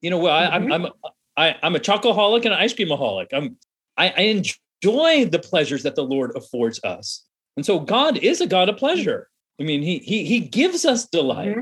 You 0.00 0.10
know, 0.10 0.26
I, 0.26 0.46
mm-hmm. 0.46 0.72
I'm 0.72 0.84
I'm 0.84 0.92
I, 1.36 1.56
I'm 1.62 1.76
a 1.76 1.80
chocoholic 1.80 2.44
and 2.44 2.54
an 2.54 2.60
ice 2.60 2.72
creamaholic. 2.72 3.26
I'm 3.32 3.56
I, 3.96 4.10
I 4.16 4.20
enjoy 4.22 5.26
the 5.26 5.40
pleasures 5.42 5.82
that 5.82 5.96
the 5.96 6.04
Lord 6.04 6.32
affords 6.36 6.80
us, 6.84 7.24
and 7.56 7.66
so 7.66 7.80
God 7.80 8.18
is 8.18 8.40
a 8.40 8.46
God 8.46 8.68
of 8.68 8.76
pleasure. 8.76 9.28
I 9.60 9.64
mean, 9.64 9.82
he 9.82 9.98
he 9.98 10.24
he 10.24 10.40
gives 10.40 10.84
us 10.84 11.06
delight. 11.06 11.48
Mm-hmm. 11.48 11.60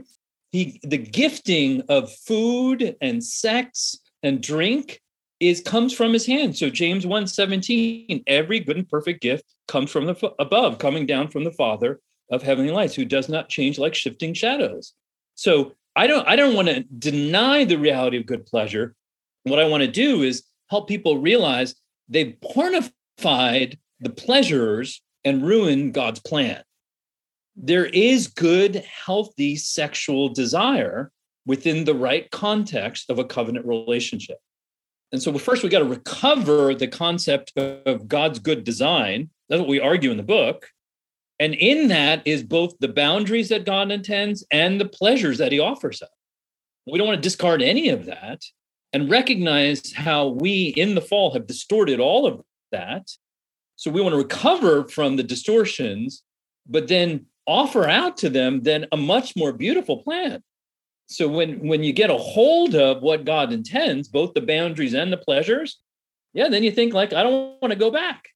He 0.51 0.81
the 0.83 0.99
gifting 0.99 1.83
of 1.89 2.13
food 2.13 2.97
and 3.01 3.23
sex 3.23 3.99
and 4.23 4.43
drink 4.43 5.01
is 5.41 5.61
comes 5.61 5.93
from 5.93 6.13
his 6.13 6.27
hand. 6.27 6.57
So 6.57 6.71
James 6.71 7.05
1:17, 7.05 8.25
every 8.27 8.61
good 8.61 8.77
and 8.77 8.89
perfect 8.89 9.21
gift 9.21 9.45
comes 9.69 9.91
from 9.91 10.07
the 10.07 10.35
above, 10.39 10.79
coming 10.79 11.07
down 11.07 11.29
from 11.29 11.45
the 11.45 11.53
Father 11.53 12.01
of 12.31 12.43
heavenly 12.43 12.73
lights, 12.73 12.95
who 12.95 13.05
does 13.05 13.29
not 13.29 13.49
change 13.49 13.79
like 13.79 13.95
shifting 13.95 14.35
shadows. 14.35 14.95
So 15.35 15.73
I 15.97 16.07
don't 16.07 16.27
I 16.27 16.37
don't 16.37 16.55
want 16.55 16.69
to 16.69 16.83
deny 16.83 17.65
the 17.65 17.79
reality 17.79 18.17
of 18.17 18.27
good 18.27 18.47
pleasure. 18.47 18.95
What 19.45 19.59
I 19.59 19.69
want 19.69 19.83
to 19.83 19.91
do 19.91 20.23
is 20.23 20.45
help 20.69 20.89
people 20.89 21.19
realize 21.19 21.75
they've 22.09 22.37
pornified 22.43 23.79
the 24.01 24.11
pleasures 24.11 25.03
and 25.25 25.47
ruined 25.47 25.95
God's 25.95 26.21
plan 26.21 26.63
there 27.57 27.87
is 27.87 28.27
good, 28.29 28.77
healthy 28.77 29.57
sexual 29.57 30.29
desire 30.29 31.11
within 31.47 31.85
the 31.85 31.95
right 31.95 32.31
context 32.31 33.11
of 33.11 33.19
a 33.19 33.25
covenant 33.25 33.67
relationship. 33.67 34.39
And 35.13 35.23
so, 35.23 35.37
first, 35.39 35.63
we 35.63 35.69
got 35.69 35.81
to 35.81 35.85
recover 35.85 36.75
the 36.75 36.89
concept 36.89 37.53
of 37.57 38.09
God's 38.09 38.39
good 38.39 38.65
design. 38.65 39.31
That's 39.49 39.61
what 39.61 39.69
we 39.69 39.81
argue 39.81 40.11
in 40.11 40.17
the 40.17 40.23
book. 40.23 40.67
And 41.39 41.55
in 41.55 41.89
that 41.89 42.27
is 42.27 42.43
both 42.43 42.75
the 42.79 42.89
boundaries 42.89 43.49
that 43.49 43.67
God 43.67 43.91
intends 43.91 44.45
and 44.51 44.81
the 44.81 44.89
pleasures 44.89 45.39
that 45.39 45.53
he 45.53 45.61
offers 45.61 46.03
us. 46.03 46.09
We 46.87 46.99
don't 46.99 47.07
want 47.07 47.19
to 47.19 47.29
discard 47.29 47.63
any 47.63 47.89
of 47.89 48.07
that 48.07 48.43
and 48.93 49.11
recognize 49.11 49.93
how 49.93 50.29
we 50.29 50.69
in 50.77 50.95
the 50.95 51.01
fall 51.01 51.33
have 51.33 51.47
distorted 51.47 51.99
all 51.99 52.27
of 52.27 52.41
that. 52.71 53.11
So 53.77 53.91
we 53.91 54.01
want 54.01 54.13
to 54.13 54.19
recover 54.19 54.87
from 54.89 55.17
the 55.17 55.23
distortions, 55.23 56.23
but 56.67 56.87
then 56.89 57.27
offer 57.47 57.87
out 57.89 58.17
to 58.19 58.31
them 58.31 58.63
then 58.63 58.87
a 58.93 58.97
much 58.97 59.37
more 59.37 59.53
beautiful 59.53 59.99
plan. 60.03 60.43
So 61.07 61.29
when 61.29 61.67
when 61.67 61.83
you 61.83 61.93
get 61.93 62.11
a 62.11 62.17
hold 62.17 62.75
of 62.75 63.03
what 63.03 63.25
god 63.25 63.53
intends 63.53 64.09
both 64.09 64.35
the 64.35 64.41
boundaries 64.41 64.95
and 64.95 65.13
the 65.13 65.19
pleasures 65.19 65.79
yeah 66.33 66.49
then 66.49 66.62
you 66.62 66.71
think 66.71 66.95
like 66.95 67.12
i 67.12 67.23
don't 67.23 67.61
want 67.61 67.73
to 67.73 67.79
go 67.79 67.90
back. 67.90 68.29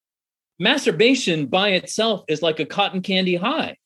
Masturbation 0.59 1.47
by 1.47 1.71
itself 1.71 2.25
is 2.29 2.43
like 2.43 2.59
a 2.61 2.67
cotton 2.67 3.01
candy 3.01 3.37
high. 3.37 3.77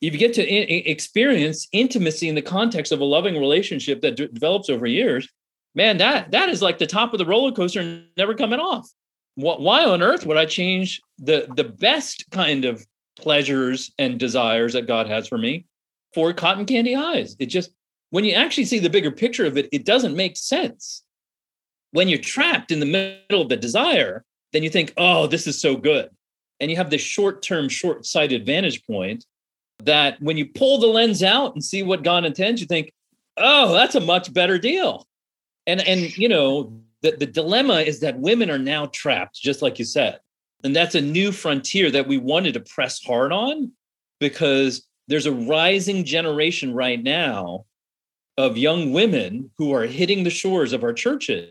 If 0.00 0.12
you 0.12 0.18
get 0.18 0.34
to 0.34 0.42
I- 0.42 0.82
experience 0.90 1.68
intimacy 1.72 2.28
in 2.28 2.34
the 2.34 2.42
context 2.42 2.92
of 2.92 3.00
a 3.00 3.04
loving 3.04 3.34
relationship 3.38 4.00
that 4.02 4.16
d- 4.16 4.28
develops 4.32 4.68
over 4.68 4.86
years 4.86 5.28
man 5.74 5.98
that 5.98 6.30
that 6.32 6.48
is 6.48 6.60
like 6.60 6.78
the 6.78 6.86
top 6.86 7.12
of 7.12 7.18
the 7.18 7.26
roller 7.26 7.52
coaster 7.52 8.02
never 8.16 8.34
coming 8.34 8.60
off. 8.60 8.88
What, 9.36 9.60
why 9.60 9.84
on 9.84 10.02
earth 10.02 10.26
would 10.26 10.36
i 10.36 10.44
change 10.44 11.00
the 11.18 11.48
the 11.56 11.64
best 11.64 12.24
kind 12.30 12.64
of 12.64 12.84
pleasures 13.18 13.92
and 13.98 14.18
desires 14.18 14.72
that 14.72 14.86
God 14.86 15.08
has 15.08 15.28
for 15.28 15.38
me 15.38 15.66
for 16.14 16.32
cotton 16.32 16.64
candy 16.64 16.96
eyes. 16.96 17.36
It 17.38 17.46
just, 17.46 17.70
when 18.10 18.24
you 18.24 18.32
actually 18.32 18.64
see 18.64 18.78
the 18.78 18.90
bigger 18.90 19.10
picture 19.10 19.46
of 19.46 19.58
it, 19.58 19.68
it 19.72 19.84
doesn't 19.84 20.16
make 20.16 20.36
sense. 20.36 21.04
When 21.92 22.08
you're 22.08 22.18
trapped 22.18 22.70
in 22.70 22.80
the 22.80 22.86
middle 22.86 23.42
of 23.42 23.48
the 23.48 23.56
desire, 23.56 24.24
then 24.52 24.62
you 24.62 24.70
think, 24.70 24.94
oh, 24.96 25.26
this 25.26 25.46
is 25.46 25.60
so 25.60 25.76
good. 25.76 26.08
And 26.60 26.70
you 26.70 26.76
have 26.76 26.90
this 26.90 27.02
short 27.02 27.42
term, 27.42 27.68
short 27.68 28.06
sighted 28.06 28.46
vantage 28.46 28.84
point 28.86 29.24
that 29.84 30.20
when 30.20 30.36
you 30.36 30.46
pull 30.46 30.78
the 30.78 30.86
lens 30.86 31.22
out 31.22 31.54
and 31.54 31.64
see 31.64 31.82
what 31.82 32.02
God 32.02 32.24
intends, 32.24 32.60
you 32.60 32.66
think, 32.66 32.92
oh, 33.36 33.72
that's 33.72 33.94
a 33.94 34.00
much 34.00 34.32
better 34.32 34.58
deal. 34.58 35.06
And, 35.66 35.86
and 35.86 36.16
you 36.16 36.28
know, 36.28 36.80
the, 37.02 37.12
the 37.12 37.26
dilemma 37.26 37.80
is 37.80 38.00
that 38.00 38.18
women 38.18 38.50
are 38.50 38.58
now 38.58 38.86
trapped, 38.86 39.36
just 39.36 39.62
like 39.62 39.78
you 39.78 39.84
said. 39.84 40.18
And 40.64 40.74
that's 40.74 40.94
a 40.94 41.00
new 41.00 41.32
frontier 41.32 41.90
that 41.90 42.08
we 42.08 42.18
wanted 42.18 42.54
to 42.54 42.60
press 42.60 43.02
hard 43.02 43.32
on 43.32 43.72
because 44.18 44.86
there's 45.06 45.26
a 45.26 45.32
rising 45.32 46.04
generation 46.04 46.74
right 46.74 47.02
now 47.02 47.64
of 48.36 48.58
young 48.58 48.92
women 48.92 49.50
who 49.56 49.72
are 49.72 49.86
hitting 49.86 50.24
the 50.24 50.30
shores 50.30 50.72
of 50.72 50.84
our 50.84 50.92
churches. 50.92 51.50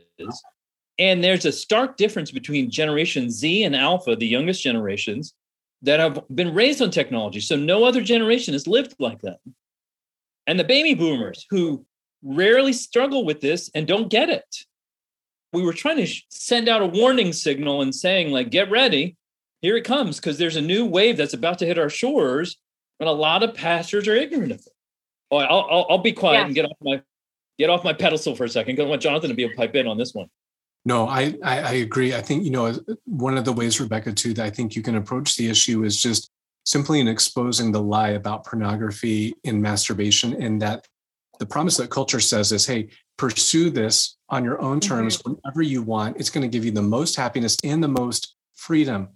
And 0.99 1.23
there's 1.23 1.45
a 1.45 1.51
stark 1.51 1.97
difference 1.97 2.31
between 2.31 2.71
Generation 2.71 3.29
Z 3.29 3.63
and 3.63 3.75
Alpha, 3.75 4.15
the 4.15 4.27
youngest 4.27 4.63
generations, 4.63 5.33
that 5.83 5.99
have 5.99 6.23
been 6.33 6.53
raised 6.53 6.81
on 6.81 6.89
technology. 6.89 7.39
So 7.39 7.55
no 7.55 7.83
other 7.83 8.01
generation 8.01 8.53
has 8.53 8.67
lived 8.67 8.95
like 8.99 9.21
that. 9.21 9.39
And 10.47 10.59
the 10.59 10.63
baby 10.63 10.93
boomers 10.93 11.45
who 11.49 11.85
rarely 12.23 12.73
struggle 12.73 13.25
with 13.25 13.41
this 13.41 13.69
and 13.75 13.87
don't 13.87 14.09
get 14.09 14.29
it 14.29 14.65
we 15.53 15.63
were 15.63 15.73
trying 15.73 15.97
to 15.97 16.13
send 16.29 16.67
out 16.67 16.81
a 16.81 16.87
warning 16.87 17.33
signal 17.33 17.81
and 17.81 17.93
saying 17.93 18.31
like 18.31 18.49
get 18.49 18.69
ready. 18.69 19.15
Here 19.61 19.75
it 19.75 19.85
comes 19.85 20.17
because 20.17 20.37
there's 20.37 20.55
a 20.55 20.61
new 20.61 20.85
wave 20.85 21.17
that's 21.17 21.33
about 21.33 21.59
to 21.59 21.65
hit 21.65 21.79
our 21.79 21.89
shores 21.89 22.57
and 22.99 23.09
a 23.09 23.13
lot 23.13 23.43
of 23.43 23.53
pastors 23.53 24.07
are 24.07 24.15
ignorant 24.15 24.51
of 24.51 24.59
it. 24.59 24.73
Oh 25.31 25.37
i'll, 25.37 25.67
I'll, 25.69 25.85
I'll 25.89 25.97
be 25.97 26.13
quiet 26.13 26.39
yeah. 26.39 26.45
and 26.45 26.55
get 26.55 26.65
off 26.65 26.77
my 26.81 27.01
get 27.57 27.69
off 27.69 27.83
my 27.83 27.93
pedestal 27.93 28.35
for 28.35 28.45
a 28.45 28.49
second 28.49 28.75
because 28.75 28.85
i 28.85 28.89
want 28.89 29.01
jonathan 29.01 29.29
to 29.29 29.35
be 29.35 29.43
able 29.43 29.51
to 29.51 29.57
pipe 29.57 29.75
in 29.75 29.87
on 29.87 29.97
this 29.97 30.13
one. 30.13 30.27
No 30.85 31.07
I, 31.07 31.35
I 31.43 31.59
i 31.59 31.71
agree. 31.73 32.13
I 32.13 32.21
think 32.21 32.43
you 32.43 32.51
know 32.51 32.73
one 33.05 33.37
of 33.37 33.45
the 33.45 33.53
ways 33.53 33.79
rebecca 33.79 34.13
too 34.13 34.33
that 34.35 34.45
i 34.45 34.49
think 34.49 34.75
you 34.75 34.81
can 34.81 34.95
approach 34.95 35.35
the 35.35 35.49
issue 35.49 35.83
is 35.83 36.01
just 36.01 36.31
simply 36.65 36.99
in 36.99 37.07
exposing 37.07 37.71
the 37.71 37.81
lie 37.81 38.09
about 38.09 38.45
pornography 38.45 39.33
and 39.45 39.61
masturbation 39.61 40.41
and 40.41 40.61
that 40.61 40.85
the 41.39 41.45
promise 41.45 41.77
that 41.77 41.89
culture 41.89 42.19
says 42.19 42.51
is 42.51 42.65
hey 42.65 42.89
pursue 43.17 43.69
this 43.69 44.17
on 44.29 44.43
your 44.43 44.61
own 44.61 44.79
terms 44.79 45.17
mm-hmm. 45.17 45.33
whenever 45.33 45.61
you 45.61 45.81
want. 45.81 46.17
It's 46.17 46.29
going 46.29 46.43
to 46.43 46.47
give 46.47 46.65
you 46.65 46.71
the 46.71 46.81
most 46.81 47.15
happiness 47.15 47.57
and 47.63 47.83
the 47.83 47.87
most 47.87 48.35
freedom. 48.55 49.09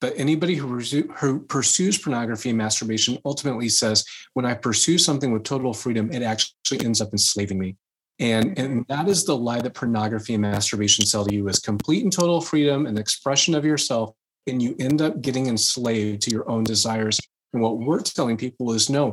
But 0.00 0.12
anybody 0.16 0.56
who, 0.56 0.78
who 0.78 1.40
pursues 1.40 1.96
pornography 1.96 2.50
and 2.50 2.58
masturbation 2.58 3.18
ultimately 3.24 3.68
says, 3.68 4.04
when 4.34 4.44
I 4.44 4.54
pursue 4.54 4.98
something 4.98 5.32
with 5.32 5.44
total 5.44 5.72
freedom, 5.72 6.12
it 6.12 6.22
actually 6.22 6.84
ends 6.84 7.00
up 7.00 7.12
enslaving 7.12 7.58
me. 7.58 7.76
And, 8.18 8.58
and 8.58 8.84
that 8.88 9.08
is 9.08 9.24
the 9.24 9.36
lie 9.36 9.60
that 9.60 9.74
pornography 9.74 10.34
and 10.34 10.42
masturbation 10.42 11.04
sell 11.06 11.24
to 11.24 11.34
you 11.34 11.48
is 11.48 11.58
complete 11.58 12.02
and 12.02 12.12
total 12.12 12.40
freedom 12.40 12.86
and 12.86 12.98
expression 12.98 13.54
of 13.54 13.64
yourself. 13.64 14.14
And 14.46 14.62
you 14.62 14.76
end 14.78 15.02
up 15.02 15.20
getting 15.20 15.46
enslaved 15.48 16.22
to 16.22 16.30
your 16.30 16.48
own 16.48 16.64
desires. 16.64 17.18
And 17.52 17.62
what 17.62 17.78
we're 17.78 18.00
telling 18.00 18.36
people 18.36 18.72
is 18.72 18.88
no, 18.88 19.12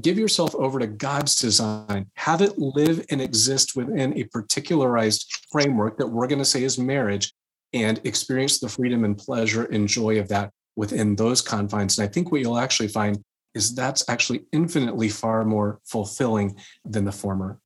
give 0.00 0.18
yourself 0.18 0.54
over 0.54 0.78
to 0.78 0.86
God's 0.86 1.36
design. 1.36 2.06
Have 2.14 2.42
it 2.42 2.58
live 2.58 3.04
and 3.10 3.20
exist 3.20 3.74
within 3.74 4.16
a 4.18 4.24
particularized 4.24 5.32
framework 5.50 5.96
that 5.98 6.08
we're 6.08 6.26
going 6.26 6.40
to 6.40 6.44
say 6.44 6.62
is 6.62 6.78
marriage 6.78 7.32
and 7.72 8.00
experience 8.04 8.58
the 8.58 8.68
freedom 8.68 9.04
and 9.04 9.16
pleasure 9.16 9.64
and 9.64 9.88
joy 9.88 10.18
of 10.18 10.28
that 10.28 10.50
within 10.76 11.16
those 11.16 11.42
confines. 11.42 11.98
And 11.98 12.08
I 12.08 12.12
think 12.12 12.30
what 12.30 12.40
you'll 12.40 12.58
actually 12.58 12.88
find 12.88 13.22
is 13.54 13.74
that's 13.74 14.08
actually 14.08 14.44
infinitely 14.52 15.08
far 15.08 15.44
more 15.44 15.80
fulfilling 15.84 16.56
than 16.84 17.04
the 17.04 17.12
former. 17.12 17.58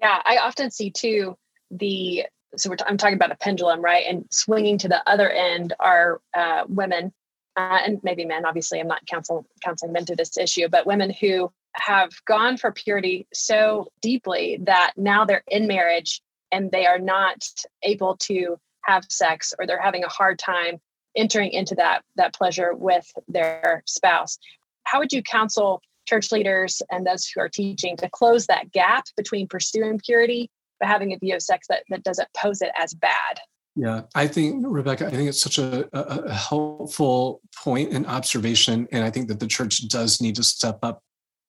Yeah, 0.00 0.20
I 0.24 0.38
often 0.38 0.70
see 0.70 0.90
too 0.90 1.36
the 1.70 2.26
so 2.56 2.72
t- 2.74 2.84
I'm 2.86 2.96
talking 2.96 3.16
about 3.16 3.32
a 3.32 3.36
pendulum, 3.36 3.80
right? 3.80 4.04
And 4.08 4.26
swinging 4.30 4.78
to 4.78 4.88
the 4.88 5.02
other 5.08 5.28
end 5.28 5.72
are 5.80 6.20
uh, 6.34 6.64
women 6.68 7.12
uh, 7.56 7.80
and 7.84 8.00
maybe 8.02 8.24
men. 8.24 8.44
Obviously, 8.44 8.80
I'm 8.80 8.86
not 8.86 9.04
counsel, 9.06 9.46
counseling 9.62 9.92
men 9.92 10.04
to 10.06 10.16
this 10.16 10.36
issue, 10.38 10.68
but 10.68 10.86
women 10.86 11.10
who 11.10 11.52
have 11.74 12.10
gone 12.26 12.56
for 12.56 12.72
purity 12.72 13.26
so 13.32 13.88
deeply 14.00 14.58
that 14.62 14.92
now 14.96 15.24
they're 15.24 15.44
in 15.48 15.66
marriage 15.66 16.20
and 16.52 16.70
they 16.70 16.86
are 16.86 16.98
not 16.98 17.44
able 17.82 18.16
to 18.16 18.56
have 18.84 19.04
sex 19.08 19.52
or 19.58 19.66
they're 19.66 19.80
having 19.80 20.04
a 20.04 20.08
hard 20.08 20.38
time 20.38 20.78
entering 21.16 21.50
into 21.50 21.74
that 21.74 22.02
that 22.16 22.34
pleasure 22.34 22.74
with 22.74 23.06
their 23.28 23.82
spouse 23.86 24.38
how 24.84 24.98
would 24.98 25.12
you 25.12 25.22
counsel 25.22 25.80
church 26.06 26.30
leaders 26.32 26.82
and 26.90 27.06
those 27.06 27.26
who 27.26 27.40
are 27.40 27.48
teaching 27.48 27.96
to 27.96 28.08
close 28.10 28.46
that 28.46 28.70
gap 28.72 29.04
between 29.16 29.46
pursuing 29.46 29.98
purity 30.04 30.50
but 30.80 30.88
having 30.88 31.12
a 31.12 31.18
view 31.18 31.34
of 31.34 31.42
sex 31.42 31.66
that, 31.68 31.84
that 31.88 32.02
doesn't 32.02 32.28
pose 32.36 32.62
it 32.62 32.70
as 32.78 32.94
bad. 32.94 33.40
Yeah, 33.76 34.02
I 34.14 34.28
think, 34.28 34.64
Rebecca, 34.66 35.06
I 35.06 35.10
think 35.10 35.28
it's 35.28 35.40
such 35.40 35.58
a, 35.58 35.88
a, 35.92 36.32
helpful 36.32 37.40
point 37.56 37.92
and 37.92 38.06
observation. 38.06 38.86
And 38.92 39.02
I 39.02 39.10
think 39.10 39.26
that 39.28 39.40
the 39.40 39.48
church 39.48 39.88
does 39.88 40.20
need 40.20 40.36
to 40.36 40.44
step 40.44 40.78
up 40.84 41.02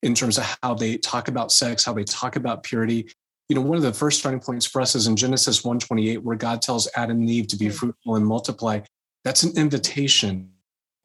in 0.06 0.14
terms 0.14 0.38
of 0.38 0.46
how 0.62 0.76
they 0.76 0.98
talk 0.98 1.28
about 1.28 1.52
sex, 1.52 1.84
how 1.84 1.92
they 1.92 2.04
talk 2.04 2.36
about 2.36 2.62
purity. 2.62 3.10
You 3.50 3.56
know, 3.56 3.62
one 3.62 3.76
of 3.76 3.84
the 3.84 3.92
first 3.92 4.20
starting 4.20 4.40
points 4.40 4.66
for 4.66 4.80
us 4.80 4.94
is 4.94 5.08
in 5.08 5.16
Genesis 5.16 5.64
128, 5.64 6.22
where 6.22 6.36
God 6.36 6.62
tells 6.62 6.88
Adam 6.96 7.18
and 7.18 7.30
Eve 7.30 7.48
to 7.48 7.58
be 7.58 7.68
mm. 7.68 7.74
fruitful 7.74 8.16
and 8.16 8.26
multiply. 8.26 8.82
That's 9.24 9.42
an 9.42 9.58
invitation 9.58 10.52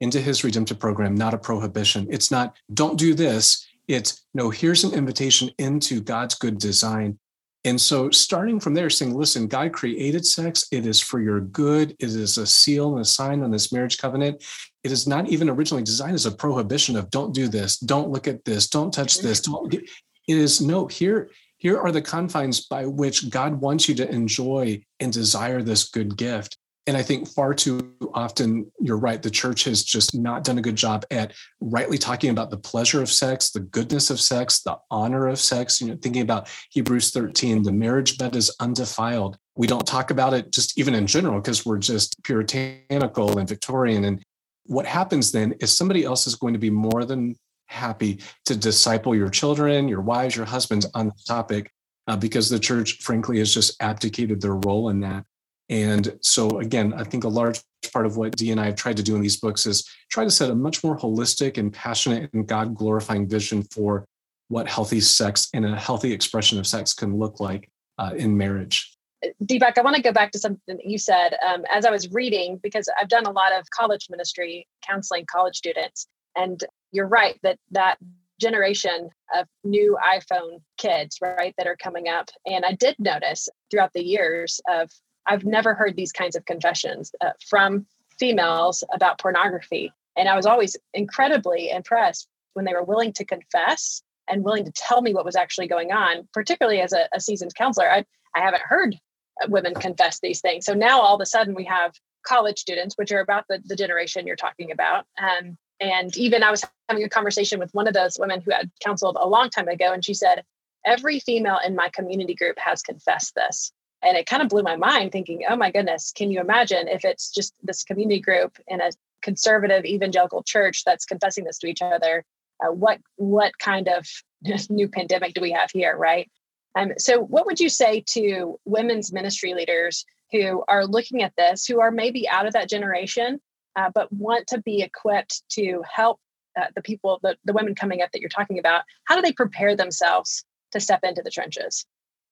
into 0.03 0.21
his 0.21 0.45
redemptive 0.45 0.79
program, 0.79 1.15
not 1.15 1.33
a 1.33 1.39
prohibition. 1.39 2.09
It's 2.11 2.31
not, 2.31 2.57
don't 2.75 2.99
do 2.99 3.15
this. 3.15 3.67
It's, 3.89 4.27
no, 4.35 4.51
here's 4.51 4.85
an 4.85 4.93
invitation 4.93 5.51
into 5.59 6.03
God's 6.03 6.35
good 6.35 6.59
design 6.59 7.19
and 7.65 7.79
so, 7.79 8.11
starting 8.11 8.59
from 8.59 8.73
there, 8.73 8.89
saying, 8.89 9.15
listen, 9.15 9.47
God 9.47 9.73
created 9.73 10.25
sex. 10.25 10.67
It 10.73 10.87
is 10.87 10.99
for 10.99 11.21
your 11.21 11.41
good. 11.41 11.91
It 11.99 12.09
is 12.09 12.39
a 12.39 12.47
seal 12.47 12.93
and 12.93 13.03
a 13.03 13.05
sign 13.05 13.43
on 13.43 13.51
this 13.51 13.71
marriage 13.71 13.99
covenant. 13.99 14.43
It 14.83 14.91
is 14.91 15.07
not 15.07 15.29
even 15.29 15.51
originally 15.51 15.83
designed 15.83 16.15
as 16.15 16.25
a 16.25 16.31
prohibition 16.31 16.97
of 16.97 17.11
don't 17.11 17.35
do 17.35 17.49
this, 17.49 17.79
don't 17.79 18.09
look 18.09 18.27
at 18.27 18.47
this, 18.47 18.69
don't 18.69 18.93
touch 18.93 19.19
this. 19.19 19.43
Mm-hmm. 19.43 19.53
Don't. 19.53 19.75
It 19.75 20.37
is 20.37 20.63
no, 20.63 20.87
here, 20.87 21.31
here 21.59 21.79
are 21.79 21.93
the 21.93 22.01
confines 22.01 22.67
by 22.67 22.87
which 22.87 23.29
God 23.29 23.61
wants 23.61 23.89
you 23.89 23.95
to 23.97 24.11
enjoy 24.11 24.81
and 24.99 25.13
desire 25.13 25.61
this 25.61 25.91
good 25.91 26.17
gift. 26.17 26.57
And 26.91 26.97
I 26.97 27.05
think 27.05 27.29
far 27.29 27.55
too 27.55 27.95
often, 28.15 28.69
you're 28.81 28.97
right, 28.97 29.23
the 29.23 29.31
church 29.31 29.63
has 29.63 29.85
just 29.85 30.13
not 30.13 30.43
done 30.43 30.59
a 30.59 30.61
good 30.61 30.75
job 30.75 31.05
at 31.13 31.35
rightly 31.61 31.97
talking 31.97 32.31
about 32.31 32.51
the 32.51 32.57
pleasure 32.57 33.01
of 33.01 33.09
sex, 33.09 33.51
the 33.51 33.61
goodness 33.61 34.11
of 34.11 34.21
sex, 34.21 34.63
the 34.63 34.77
honor 34.91 35.29
of 35.29 35.39
sex. 35.39 35.81
You 35.81 35.87
know, 35.87 35.99
thinking 36.03 36.23
about 36.23 36.49
Hebrews 36.71 37.13
13, 37.13 37.63
the 37.63 37.71
marriage 37.71 38.19
bed 38.19 38.35
is 38.35 38.53
undefiled. 38.59 39.37
We 39.55 39.69
don't 39.69 39.87
talk 39.87 40.11
about 40.11 40.35
it 40.35 40.51
just 40.51 40.77
even 40.81 40.97
in 40.97 41.07
general 41.07 41.41
because 41.41 41.65
we're 41.65 41.79
just 41.79 42.21
puritanical 42.25 43.39
and 43.39 43.49
Victorian. 43.49 44.03
And 44.03 44.21
what 44.67 44.85
happens 44.85 45.31
then 45.31 45.55
is 45.61 45.71
somebody 45.71 46.03
else 46.03 46.27
is 46.27 46.35
going 46.35 46.55
to 46.55 46.59
be 46.59 46.71
more 46.71 47.05
than 47.05 47.37
happy 47.69 48.19
to 48.47 48.57
disciple 48.57 49.15
your 49.15 49.29
children, 49.29 49.87
your 49.87 50.01
wives, 50.01 50.35
your 50.35 50.45
husbands 50.45 50.89
on 50.95 51.07
the 51.07 51.15
topic 51.25 51.71
uh, 52.09 52.17
because 52.17 52.51
the 52.51 52.59
church, 52.59 52.99
frankly, 53.01 53.39
has 53.39 53.55
just 53.55 53.81
abdicated 53.81 54.41
their 54.41 54.57
role 54.57 54.89
in 54.89 54.99
that. 55.03 55.25
And 55.71 56.19
so, 56.21 56.59
again, 56.59 56.93
I 56.93 57.05
think 57.05 57.23
a 57.25 57.29
large 57.29 57.61
part 57.93 58.05
of 58.05 58.17
what 58.17 58.37
Dee 58.37 58.51
and 58.51 58.61
I 58.61 58.67
have 58.67 58.75
tried 58.75 58.97
to 58.97 59.03
do 59.03 59.15
in 59.15 59.23
these 59.23 59.39
books 59.39 59.67
is 59.67 59.89
try 60.11 60.25
to 60.25 60.31
set 60.31 60.51
a 60.51 60.55
much 60.55 60.83
more 60.85 60.99
holistic 60.99 61.57
and 61.59 61.73
passionate 61.73 62.29
and 62.35 62.47
God 62.47 62.75
glorifying 62.75 63.29
vision 63.29 63.63
for 63.73 64.05
what 64.49 64.69
healthy 64.69 65.01
sex 65.01 65.49
and 65.55 65.65
a 65.65 65.77
healthy 65.77 66.13
expression 66.13 66.59
of 66.59 66.67
sex 66.67 66.93
can 66.93 67.17
look 67.17 67.39
like 67.39 67.71
uh, 67.99 68.11
in 68.17 68.37
marriage. 68.37 68.97
Deepak, 69.45 69.79
I 69.79 69.83
want 69.83 69.95
to 69.97 70.03
go 70.03 70.13
back 70.13 70.33
to 70.33 70.39
something 70.39 70.77
that 70.77 70.85
you 70.85 70.99
said 70.99 71.37
um, 71.47 71.65
as 71.73 71.85
I 71.85 71.91
was 71.91 72.11
reading, 72.11 72.59
because 72.63 72.89
I've 73.01 73.09
done 73.09 73.27
a 73.27 73.31
lot 73.31 73.53
of 73.53 73.71
college 73.71 74.09
ministry 74.11 74.67
counseling 74.85 75.25
college 75.31 75.57
students. 75.57 76.09
And 76.37 76.65
you're 76.91 77.07
right 77.07 77.39
that 77.43 77.59
that 77.71 77.99
generation 78.41 79.11
of 79.39 79.47
new 79.63 79.97
iPhone 80.05 80.63
kids, 80.79 81.19
right, 81.21 81.55
that 81.59 81.67
are 81.67 81.77
coming 81.77 82.09
up. 82.09 82.31
And 82.47 82.65
I 82.65 82.73
did 82.73 82.97
notice 82.99 83.49
throughout 83.71 83.93
the 83.93 84.03
years 84.03 84.61
of 84.69 84.91
I've 85.31 85.45
never 85.45 85.75
heard 85.75 85.95
these 85.95 86.11
kinds 86.11 86.35
of 86.35 86.45
confessions 86.45 87.13
uh, 87.21 87.31
from 87.49 87.87
females 88.19 88.83
about 88.93 89.21
pornography. 89.21 89.93
And 90.17 90.29
I 90.29 90.35
was 90.35 90.45
always 90.45 90.77
incredibly 90.93 91.71
impressed 91.71 92.29
when 92.55 92.65
they 92.65 92.75
were 92.75 92.83
willing 92.83 93.13
to 93.13 93.25
confess 93.25 94.03
and 94.29 94.45
willing 94.45 94.65
to 94.65 94.73
tell 94.73 95.01
me 95.03 95.15
what 95.15 95.25
was 95.25 95.37
actually 95.37 95.69
going 95.69 95.93
on, 95.93 96.29
particularly 96.33 96.81
as 96.81 96.93
a, 96.93 97.09
a 97.15 97.21
seasoned 97.21 97.55
counselor. 97.55 97.89
I, 97.89 98.05
I 98.35 98.41
haven't 98.41 98.63
heard 98.63 98.99
women 99.47 99.73
confess 99.75 100.19
these 100.19 100.41
things. 100.41 100.67
So 100.67 100.75
now 100.75 101.01
all 101.01 101.15
of 101.15 101.21
a 101.21 101.27
sudden 101.27 101.55
we 101.55 101.65
have 101.65 101.95
college 102.27 102.59
students, 102.59 102.97
which 102.97 103.13
are 103.13 103.21
about 103.21 103.45
the, 103.49 103.63
the 103.65 103.77
generation 103.77 104.27
you're 104.27 104.35
talking 104.35 104.73
about. 104.73 105.07
Um, 105.17 105.57
and 105.79 106.15
even 106.17 106.43
I 106.43 106.51
was 106.51 106.65
having 106.89 107.05
a 107.05 107.09
conversation 107.09 107.61
with 107.61 107.73
one 107.73 107.87
of 107.87 107.95
those 107.95 108.19
women 108.19 108.41
who 108.41 108.51
had 108.51 108.69
counseled 108.85 109.17
a 109.19 109.29
long 109.29 109.49
time 109.49 109.69
ago, 109.69 109.93
and 109.93 110.05
she 110.05 110.13
said, 110.13 110.45
Every 110.85 111.21
female 111.21 111.61
in 111.65 111.77
my 111.77 111.89
community 111.91 112.35
group 112.35 112.59
has 112.59 112.83
confessed 112.83 113.35
this. 113.35 113.73
And 114.03 114.17
it 114.17 114.27
kind 114.27 114.43
of 114.43 114.49
blew 114.49 114.63
my 114.63 114.77
mind 114.77 115.13
thinking, 115.13 115.43
oh 115.49 115.57
my 115.57 115.71
goodness, 115.71 116.13
can 116.15 116.31
you 116.31 116.41
imagine 116.41 116.89
if 116.89 117.05
it's 117.05 117.31
just 117.31 117.55
this 117.63 117.85
community 117.85 118.21
group 118.21 118.57
in 118.67 118.81
a 118.81 118.91
conservative 119.23 119.85
evangelical 119.85 120.43
church 120.43 120.85
that's 120.85 121.05
confessing 121.05 121.45
this 121.45 121.59
to 121.59 121.67
each 121.67 121.83
other? 121.83 122.25
Uh, 122.63 122.73
what 122.73 122.99
what 123.17 123.59
kind 123.59 123.89
of 123.89 124.07
new 124.71 124.89
pandemic 124.89 125.35
do 125.35 125.41
we 125.41 125.53
have 125.53 125.71
here, 125.71 125.97
right? 125.97 126.31
Um, 126.77 126.93
so, 126.99 127.21
what 127.21 127.47
would 127.47 127.61
you 127.61 127.69
say 127.69 128.05
to 128.09 128.59
women's 128.65 129.13
ministry 129.13 129.55
leaders 129.55 130.05
who 130.31 130.63
are 130.69 130.87
looking 130.87 131.23
at 131.23 131.35
this, 131.37 131.67
who 131.67 131.81
are 131.81 131.91
maybe 131.91 132.29
out 132.29 132.47
of 132.47 132.53
that 132.53 132.69
generation, 132.69 133.41
uh, 133.77 133.91
but 133.93 134.13
want 134.13 134.47
to 134.49 134.61
be 134.61 134.83
equipped 134.83 135.43
to 135.51 135.83
help 135.91 136.21
uh, 136.59 136.67
the 136.75 136.83
people, 136.83 137.19
the, 137.23 137.37
the 137.45 137.53
women 137.53 137.75
coming 137.75 138.03
up 138.03 138.13
that 138.13 138.21
you're 138.21 138.29
talking 138.29 138.59
about? 138.59 138.83
How 139.05 139.17
do 139.17 139.23
they 139.23 139.33
prepare 139.33 139.75
themselves 139.75 140.45
to 140.73 140.81
step 140.81 141.01
into 141.03 141.23
the 141.23 141.31
trenches? 141.31 141.85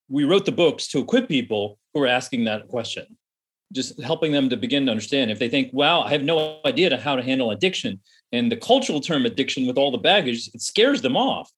We 0.08 0.24
wrote 0.24 0.46
the 0.46 0.52
books 0.52 0.88
to 0.88 0.98
equip 0.98 1.28
people 1.28 1.78
who 1.92 2.02
are 2.02 2.06
asking 2.06 2.44
that 2.44 2.68
question, 2.68 3.06
just 3.72 4.00
helping 4.02 4.32
them 4.32 4.48
to 4.48 4.56
begin 4.56 4.86
to 4.86 4.90
understand. 4.90 5.30
If 5.30 5.38
they 5.38 5.48
think, 5.48 5.72
wow, 5.72 6.02
I 6.02 6.10
have 6.10 6.22
no 6.22 6.60
idea 6.64 6.90
to 6.90 6.96
how 6.96 7.16
to 7.16 7.22
handle 7.22 7.50
addiction, 7.50 8.00
and 8.32 8.50
the 8.50 8.56
cultural 8.56 9.00
term 9.00 9.26
addiction 9.26 9.66
with 9.66 9.78
all 9.78 9.90
the 9.90 9.98
baggage, 9.98 10.48
it 10.54 10.62
scares 10.62 11.02
them 11.02 11.16
off. 11.16 11.50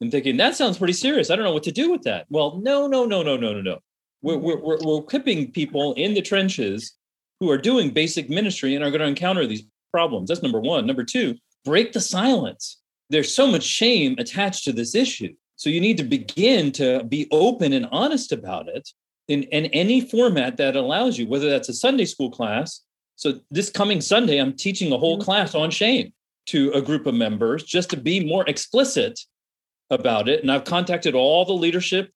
And 0.00 0.10
thinking, 0.10 0.38
that 0.38 0.56
sounds 0.56 0.78
pretty 0.78 0.94
serious. 0.94 1.30
I 1.30 1.36
don't 1.36 1.44
know 1.44 1.52
what 1.52 1.62
to 1.64 1.72
do 1.72 1.90
with 1.90 2.02
that. 2.02 2.26
Well, 2.30 2.58
no, 2.62 2.86
no, 2.86 3.04
no, 3.04 3.22
no, 3.22 3.36
no, 3.36 3.52
no, 3.52 3.60
no. 3.60 3.78
We're, 4.22 4.38
we're, 4.38 4.58
we're, 4.58 4.78
we're 4.82 5.00
equipping 5.00 5.52
people 5.52 5.92
in 5.94 6.14
the 6.14 6.22
trenches 6.22 6.94
who 7.38 7.50
are 7.50 7.58
doing 7.58 7.90
basic 7.90 8.30
ministry 8.30 8.74
and 8.74 8.84
are 8.84 8.90
going 8.90 9.00
to 9.00 9.06
encounter 9.06 9.46
these 9.46 9.64
problems. 9.92 10.28
That's 10.28 10.42
number 10.42 10.60
one. 10.60 10.86
Number 10.86 11.04
two, 11.04 11.36
break 11.64 11.92
the 11.92 12.00
silence. 12.00 12.78
There's 13.10 13.34
so 13.34 13.46
much 13.46 13.62
shame 13.62 14.14
attached 14.18 14.64
to 14.64 14.72
this 14.72 14.94
issue. 14.94 15.34
So 15.60 15.68
you 15.68 15.82
need 15.82 15.98
to 15.98 16.04
begin 16.04 16.72
to 16.72 17.04
be 17.04 17.28
open 17.30 17.74
and 17.74 17.86
honest 17.92 18.32
about 18.32 18.66
it 18.66 18.88
in, 19.28 19.42
in 19.42 19.66
any 19.66 20.00
format 20.00 20.56
that 20.56 20.74
allows 20.74 21.18
you, 21.18 21.28
whether 21.28 21.50
that's 21.50 21.68
a 21.68 21.74
Sunday 21.74 22.06
school 22.06 22.30
class. 22.30 22.80
So 23.16 23.40
this 23.50 23.68
coming 23.68 24.00
Sunday, 24.00 24.38
I'm 24.38 24.54
teaching 24.54 24.90
a 24.90 24.96
whole 24.96 25.18
mm-hmm. 25.18 25.24
class 25.26 25.54
on 25.54 25.70
shame 25.70 26.14
to 26.46 26.70
a 26.70 26.80
group 26.80 27.04
of 27.04 27.12
members 27.12 27.62
just 27.62 27.90
to 27.90 27.98
be 27.98 28.24
more 28.24 28.48
explicit 28.48 29.20
about 29.90 30.30
it. 30.30 30.40
And 30.40 30.50
I've 30.50 30.64
contacted 30.64 31.14
all 31.14 31.44
the 31.44 31.52
leadership 31.52 32.10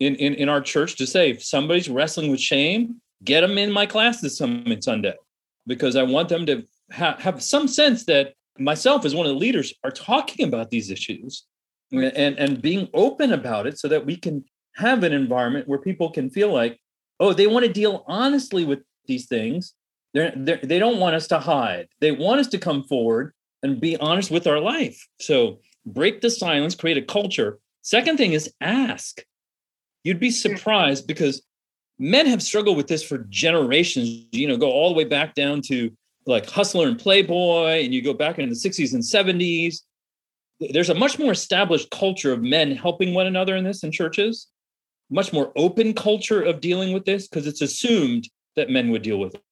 in, 0.00 0.14
in, 0.14 0.32
in 0.32 0.48
our 0.48 0.62
church 0.62 0.96
to 0.96 1.06
say 1.06 1.32
if 1.32 1.44
somebody's 1.44 1.90
wrestling 1.90 2.30
with 2.30 2.40
shame, 2.40 3.02
get 3.22 3.42
them 3.42 3.58
in 3.58 3.70
my 3.70 3.84
class 3.84 4.22
this 4.22 4.38
coming 4.38 4.80
Sunday 4.80 5.16
because 5.66 5.96
I 5.96 6.02
want 6.02 6.30
them 6.30 6.46
to 6.46 6.64
ha- 6.90 7.18
have 7.18 7.42
some 7.42 7.68
sense 7.68 8.06
that 8.06 8.32
myself 8.58 9.04
as 9.04 9.14
one 9.14 9.26
of 9.26 9.32
the 9.34 9.38
leaders 9.38 9.74
are 9.84 9.90
talking 9.90 10.48
about 10.48 10.70
these 10.70 10.90
issues 10.90 11.44
and 11.92 12.38
and 12.38 12.62
being 12.62 12.88
open 12.94 13.32
about 13.32 13.66
it 13.66 13.78
so 13.78 13.88
that 13.88 14.04
we 14.04 14.16
can 14.16 14.44
have 14.76 15.04
an 15.04 15.12
environment 15.12 15.68
where 15.68 15.78
people 15.78 16.10
can 16.10 16.28
feel 16.28 16.52
like 16.52 16.78
oh 17.20 17.32
they 17.32 17.46
want 17.46 17.64
to 17.64 17.72
deal 17.72 18.04
honestly 18.06 18.64
with 18.64 18.80
these 19.06 19.26
things. 19.26 19.74
They're, 20.14 20.32
they're, 20.34 20.60
they 20.62 20.78
don't 20.78 20.98
want 20.98 21.14
us 21.14 21.26
to 21.28 21.38
hide. 21.38 21.88
They 22.00 22.10
want 22.10 22.40
us 22.40 22.48
to 22.48 22.58
come 22.58 22.84
forward 22.84 23.34
and 23.62 23.80
be 23.80 23.96
honest 23.98 24.30
with 24.30 24.46
our 24.46 24.60
life. 24.60 25.06
So 25.20 25.60
break 25.84 26.20
the 26.20 26.30
silence 26.30 26.74
create 26.74 26.96
a 26.96 27.02
culture. 27.02 27.58
Second 27.82 28.16
thing 28.16 28.32
is 28.32 28.52
ask. 28.60 29.22
You'd 30.04 30.20
be 30.20 30.30
mm. 30.30 30.32
surprised 30.32 31.06
because 31.06 31.42
men 31.98 32.26
have 32.26 32.42
struggled 32.42 32.76
with 32.76 32.88
this 32.88 33.02
for 33.02 33.18
generations. 33.28 34.26
You 34.32 34.48
know 34.48 34.56
go 34.56 34.70
all 34.70 34.88
the 34.90 34.96
way 34.96 35.04
back 35.04 35.34
down 35.34 35.62
to 35.62 35.90
like 36.26 36.48
hustler 36.48 36.88
and 36.88 36.98
playboy 36.98 37.84
and 37.84 37.94
you 37.94 38.02
go 38.02 38.12
back 38.12 38.38
into 38.38 38.52
the 38.52 38.68
60s 38.68 38.94
and 38.94 39.02
70s 39.02 39.82
there's 40.60 40.90
a 40.90 40.94
much 40.94 41.18
more 41.18 41.32
established 41.32 41.90
culture 41.90 42.32
of 42.32 42.42
men 42.42 42.72
helping 42.72 43.12
one 43.12 43.26
another 43.26 43.56
in 43.56 43.64
this 43.64 43.82
in 43.82 43.92
churches 43.92 44.48
much 45.10 45.32
more 45.32 45.52
open 45.56 45.94
culture 45.94 46.42
of 46.42 46.60
dealing 46.60 46.92
with 46.92 47.04
this 47.04 47.28
because 47.28 47.46
it's 47.46 47.62
assumed 47.62 48.28
that 48.56 48.70
men 48.70 48.90
would 48.90 49.02
deal 49.02 49.18
with 49.18 49.34
it. 49.34 49.42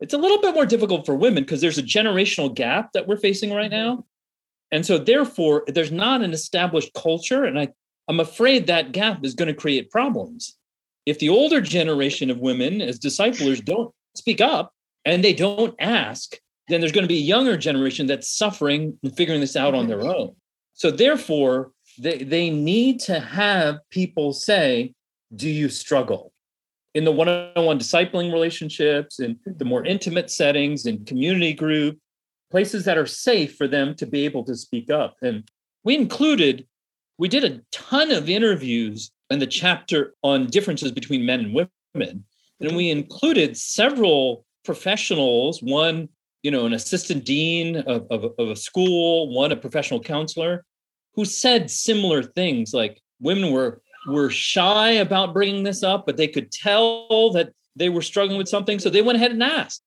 It's 0.00 0.14
a 0.14 0.18
little 0.18 0.40
bit 0.40 0.54
more 0.54 0.66
difficult 0.66 1.06
for 1.06 1.14
women 1.14 1.44
because 1.44 1.60
there's 1.60 1.78
a 1.78 1.82
generational 1.82 2.52
gap 2.52 2.92
that 2.92 3.06
we're 3.06 3.16
facing 3.16 3.52
right 3.52 3.70
mm-hmm. 3.70 3.96
now. 3.96 4.06
And 4.72 4.84
so 4.84 4.98
therefore 4.98 5.64
there's 5.68 5.92
not 5.92 6.22
an 6.22 6.32
established 6.32 6.92
culture 6.94 7.44
and 7.44 7.58
i 7.58 7.68
i'm 8.08 8.20
afraid 8.20 8.66
that 8.66 8.92
gap 8.92 9.24
is 9.24 9.34
going 9.34 9.48
to 9.48 9.54
create 9.54 9.90
problems. 9.90 10.56
If 11.06 11.18
the 11.18 11.28
older 11.28 11.60
generation 11.60 12.30
of 12.30 12.38
women 12.38 12.80
as 12.80 12.98
disciplers 12.98 13.60
don't 13.60 13.94
speak 14.16 14.40
up 14.40 14.72
and 15.04 15.22
they 15.22 15.32
don't 15.32 15.74
ask 15.78 16.36
then 16.68 16.80
there's 16.80 16.92
going 16.92 17.04
to 17.04 17.08
be 17.08 17.18
a 17.18 17.30
younger 17.34 17.58
generation 17.58 18.06
that's 18.06 18.34
suffering 18.34 18.98
and 19.02 19.14
figuring 19.14 19.40
this 19.40 19.54
out 19.54 19.74
on 19.74 19.86
mm-hmm. 19.86 20.00
their 20.00 20.16
own 20.16 20.34
so 20.74 20.90
therefore, 20.90 21.72
they, 21.98 22.18
they 22.18 22.50
need 22.50 23.00
to 23.00 23.20
have 23.20 23.78
people 23.90 24.32
say, 24.32 24.92
do 25.34 25.48
you 25.48 25.68
struggle? 25.68 26.32
In 26.94 27.04
the 27.04 27.12
one-on-one 27.12 27.78
discipling 27.78 28.32
relationships, 28.32 29.18
in 29.18 29.38
the 29.44 29.64
more 29.64 29.84
intimate 29.84 30.30
settings, 30.30 30.86
in 30.86 31.04
community 31.04 31.52
group, 31.52 31.98
places 32.50 32.84
that 32.84 32.98
are 32.98 33.06
safe 33.06 33.56
for 33.56 33.66
them 33.66 33.94
to 33.96 34.06
be 34.06 34.24
able 34.24 34.44
to 34.44 34.54
speak 34.54 34.90
up. 34.90 35.16
And 35.22 35.48
we 35.82 35.94
included, 35.94 36.66
we 37.18 37.28
did 37.28 37.44
a 37.44 37.60
ton 37.72 38.10
of 38.10 38.28
interviews 38.28 39.10
in 39.30 39.38
the 39.38 39.46
chapter 39.46 40.14
on 40.22 40.46
differences 40.46 40.92
between 40.92 41.26
men 41.26 41.40
and 41.40 41.68
women. 41.94 42.24
And 42.60 42.76
we 42.76 42.90
included 42.90 43.56
several 43.56 44.44
professionals, 44.64 45.62
one, 45.62 46.08
you 46.44 46.50
know, 46.50 46.66
an 46.66 46.74
assistant 46.74 47.24
dean 47.24 47.78
of, 47.78 48.06
of, 48.10 48.32
of 48.38 48.48
a 48.50 48.54
school, 48.54 49.34
one 49.34 49.50
a 49.50 49.56
professional 49.56 49.98
counselor, 49.98 50.64
who 51.14 51.24
said 51.24 51.70
similar 51.70 52.22
things 52.22 52.74
like 52.74 53.00
women 53.18 53.50
were 53.50 53.80
were 54.06 54.28
shy 54.28 54.90
about 54.90 55.32
bringing 55.32 55.62
this 55.62 55.82
up, 55.82 56.04
but 56.04 56.18
they 56.18 56.28
could 56.28 56.52
tell 56.52 57.32
that 57.32 57.50
they 57.74 57.88
were 57.88 58.02
struggling 58.02 58.36
with 58.36 58.48
something. 58.48 58.78
So 58.78 58.90
they 58.90 59.00
went 59.00 59.16
ahead 59.16 59.30
and 59.30 59.42
asked. 59.42 59.82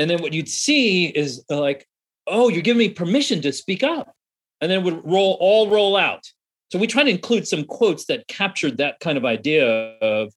And 0.00 0.10
then 0.10 0.20
what 0.20 0.32
you'd 0.32 0.48
see 0.48 1.06
is 1.06 1.44
like, 1.48 1.86
oh, 2.26 2.48
you're 2.48 2.62
giving 2.62 2.78
me 2.78 2.88
permission 2.88 3.40
to 3.42 3.52
speak 3.52 3.84
up. 3.84 4.12
And 4.60 4.68
then 4.68 4.80
it 4.80 4.84
would 4.84 5.04
roll 5.04 5.36
all 5.38 5.70
roll 5.70 5.96
out. 5.96 6.24
So 6.72 6.78
we 6.80 6.88
try 6.88 7.04
to 7.04 7.10
include 7.10 7.46
some 7.46 7.62
quotes 7.64 8.06
that 8.06 8.26
captured 8.26 8.78
that 8.78 8.98
kind 8.98 9.16
of 9.16 9.24
idea 9.24 9.66
of 10.00 10.32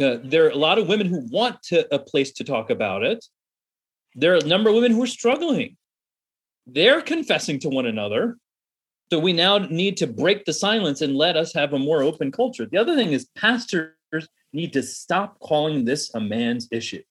uh, 0.00 0.18
there 0.24 0.46
are 0.46 0.50
a 0.50 0.56
lot 0.56 0.78
of 0.78 0.88
women 0.88 1.06
who 1.06 1.26
want 1.30 1.62
to, 1.64 1.94
a 1.94 1.98
place 1.98 2.32
to 2.32 2.44
talk 2.44 2.70
about 2.70 3.02
it. 3.02 3.22
There 4.14 4.32
are 4.34 4.38
a 4.38 4.46
number 4.46 4.70
of 4.70 4.76
women 4.76 4.92
who 4.92 5.02
are 5.02 5.08
struggling. 5.08 5.76
They're 6.66 7.02
confessing 7.02 7.58
to 7.60 7.68
one 7.68 7.86
another. 7.86 8.38
So 9.12 9.18
we 9.18 9.32
now 9.32 9.58
need 9.58 9.96
to 9.98 10.06
break 10.06 10.44
the 10.44 10.52
silence 10.52 11.00
and 11.00 11.16
let 11.16 11.36
us 11.36 11.52
have 11.54 11.72
a 11.72 11.78
more 11.78 12.02
open 12.02 12.32
culture. 12.32 12.66
The 12.66 12.78
other 12.78 12.96
thing 12.96 13.12
is 13.12 13.28
pastors 13.36 13.92
need 14.52 14.72
to 14.72 14.82
stop 14.82 15.38
calling 15.40 15.84
this 15.84 16.14
a 16.14 16.20
man's 16.20 16.68
issue. 16.70 17.02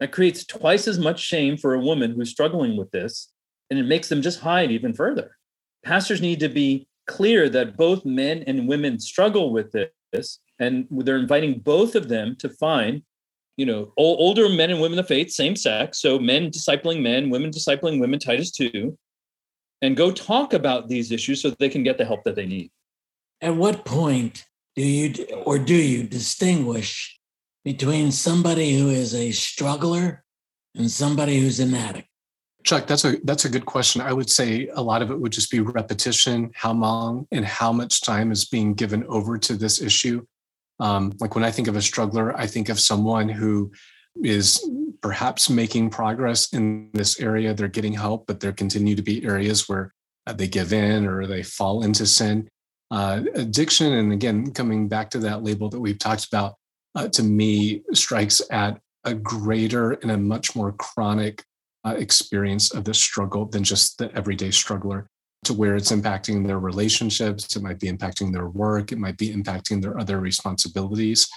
That 0.00 0.12
creates 0.12 0.44
twice 0.44 0.88
as 0.88 0.98
much 0.98 1.20
shame 1.20 1.56
for 1.56 1.74
a 1.74 1.80
woman 1.80 2.12
who's 2.12 2.30
struggling 2.30 2.76
with 2.76 2.90
this, 2.90 3.32
and 3.70 3.78
it 3.78 3.84
makes 3.84 4.08
them 4.08 4.22
just 4.22 4.40
hide 4.40 4.72
even 4.72 4.92
further. 4.92 5.36
Pastors 5.84 6.20
need 6.20 6.40
to 6.40 6.48
be 6.48 6.88
clear 7.06 7.48
that 7.50 7.76
both 7.76 8.04
men 8.04 8.42
and 8.46 8.66
women 8.66 8.98
struggle 8.98 9.52
with 9.52 9.72
this, 9.72 10.40
and 10.58 10.86
they're 10.90 11.16
inviting 11.16 11.60
both 11.60 11.94
of 11.94 12.08
them 12.08 12.34
to 12.40 12.48
find, 12.48 13.02
you 13.56 13.66
know, 13.66 13.92
older 13.96 14.48
men 14.48 14.70
and 14.70 14.80
women 14.80 14.98
of 14.98 15.06
faith, 15.06 15.30
same 15.30 15.54
sex, 15.54 16.00
so 16.00 16.18
men 16.18 16.50
discipling 16.50 17.02
men, 17.02 17.30
women 17.30 17.50
discipling 17.50 18.00
women, 18.00 18.18
Titus 18.18 18.50
2, 18.50 18.96
and 19.82 19.96
go 19.96 20.10
talk 20.10 20.52
about 20.52 20.88
these 20.88 21.12
issues 21.12 21.42
so 21.42 21.50
they 21.50 21.68
can 21.68 21.82
get 21.82 21.98
the 21.98 22.04
help 22.04 22.24
that 22.24 22.34
they 22.34 22.46
need. 22.46 22.70
At 23.40 23.54
what 23.54 23.84
point 23.84 24.44
do 24.74 24.82
you 24.82 25.26
or 25.44 25.58
do 25.58 25.74
you 25.74 26.04
distinguish 26.04 27.18
between 27.64 28.10
somebody 28.10 28.76
who 28.78 28.88
is 28.88 29.14
a 29.14 29.30
struggler 29.32 30.24
and 30.74 30.90
somebody 30.90 31.38
who's 31.38 31.60
an 31.60 31.74
addict? 31.74 32.08
Chuck, 32.64 32.86
that's 32.86 33.04
a 33.04 33.18
that's 33.24 33.44
a 33.44 33.50
good 33.50 33.66
question. 33.66 34.00
I 34.00 34.12
would 34.12 34.30
say 34.30 34.68
a 34.68 34.80
lot 34.80 35.02
of 35.02 35.10
it 35.10 35.20
would 35.20 35.32
just 35.32 35.50
be 35.50 35.60
repetition, 35.60 36.50
how 36.54 36.72
long 36.72 37.26
and 37.30 37.44
how 37.44 37.72
much 37.72 38.00
time 38.00 38.32
is 38.32 38.46
being 38.46 38.72
given 38.72 39.04
over 39.04 39.36
to 39.36 39.54
this 39.54 39.82
issue. 39.82 40.24
Um, 40.80 41.12
like 41.20 41.34
when 41.34 41.44
I 41.44 41.50
think 41.50 41.68
of 41.68 41.76
a 41.76 41.82
struggler, 41.82 42.36
I 42.36 42.46
think 42.46 42.68
of 42.68 42.80
someone 42.80 43.28
who 43.28 43.72
is 44.22 44.66
perhaps 45.00 45.50
making 45.50 45.90
progress 45.90 46.52
in 46.52 46.90
this 46.92 47.20
area. 47.20 47.54
They're 47.54 47.68
getting 47.68 47.92
help, 47.94 48.26
but 48.26 48.40
there 48.40 48.52
continue 48.52 48.96
to 48.96 49.02
be 49.02 49.24
areas 49.24 49.68
where 49.68 49.92
uh, 50.26 50.32
they 50.32 50.48
give 50.48 50.72
in 50.72 51.06
or 51.06 51.26
they 51.26 51.42
fall 51.42 51.82
into 51.82 52.06
sin. 52.06 52.48
Uh, 52.90 53.22
addiction, 53.34 53.92
and 53.92 54.12
again, 54.12 54.52
coming 54.52 54.88
back 54.88 55.10
to 55.10 55.18
that 55.18 55.42
label 55.42 55.68
that 55.68 55.80
we've 55.80 55.98
talked 55.98 56.26
about, 56.26 56.54
uh, 56.94 57.08
to 57.08 57.22
me 57.22 57.82
strikes 57.92 58.40
at 58.50 58.78
a 59.04 59.14
greater 59.14 59.92
and 59.92 60.10
a 60.10 60.16
much 60.16 60.54
more 60.54 60.72
chronic 60.72 61.44
uh, 61.84 61.94
experience 61.98 62.72
of 62.72 62.84
the 62.84 62.94
struggle 62.94 63.46
than 63.46 63.64
just 63.64 63.98
the 63.98 64.14
everyday 64.14 64.50
struggler 64.50 65.08
to 65.44 65.54
where 65.54 65.76
it's 65.76 65.92
impacting 65.92 66.46
their 66.46 66.58
relationships 66.58 67.56
it 67.56 67.62
might 67.62 67.80
be 67.80 67.90
impacting 67.90 68.32
their 68.32 68.48
work 68.48 68.92
it 68.92 68.98
might 68.98 69.16
be 69.16 69.34
impacting 69.34 69.80
their 69.80 69.98
other 69.98 70.20
responsibilities. 70.20 71.28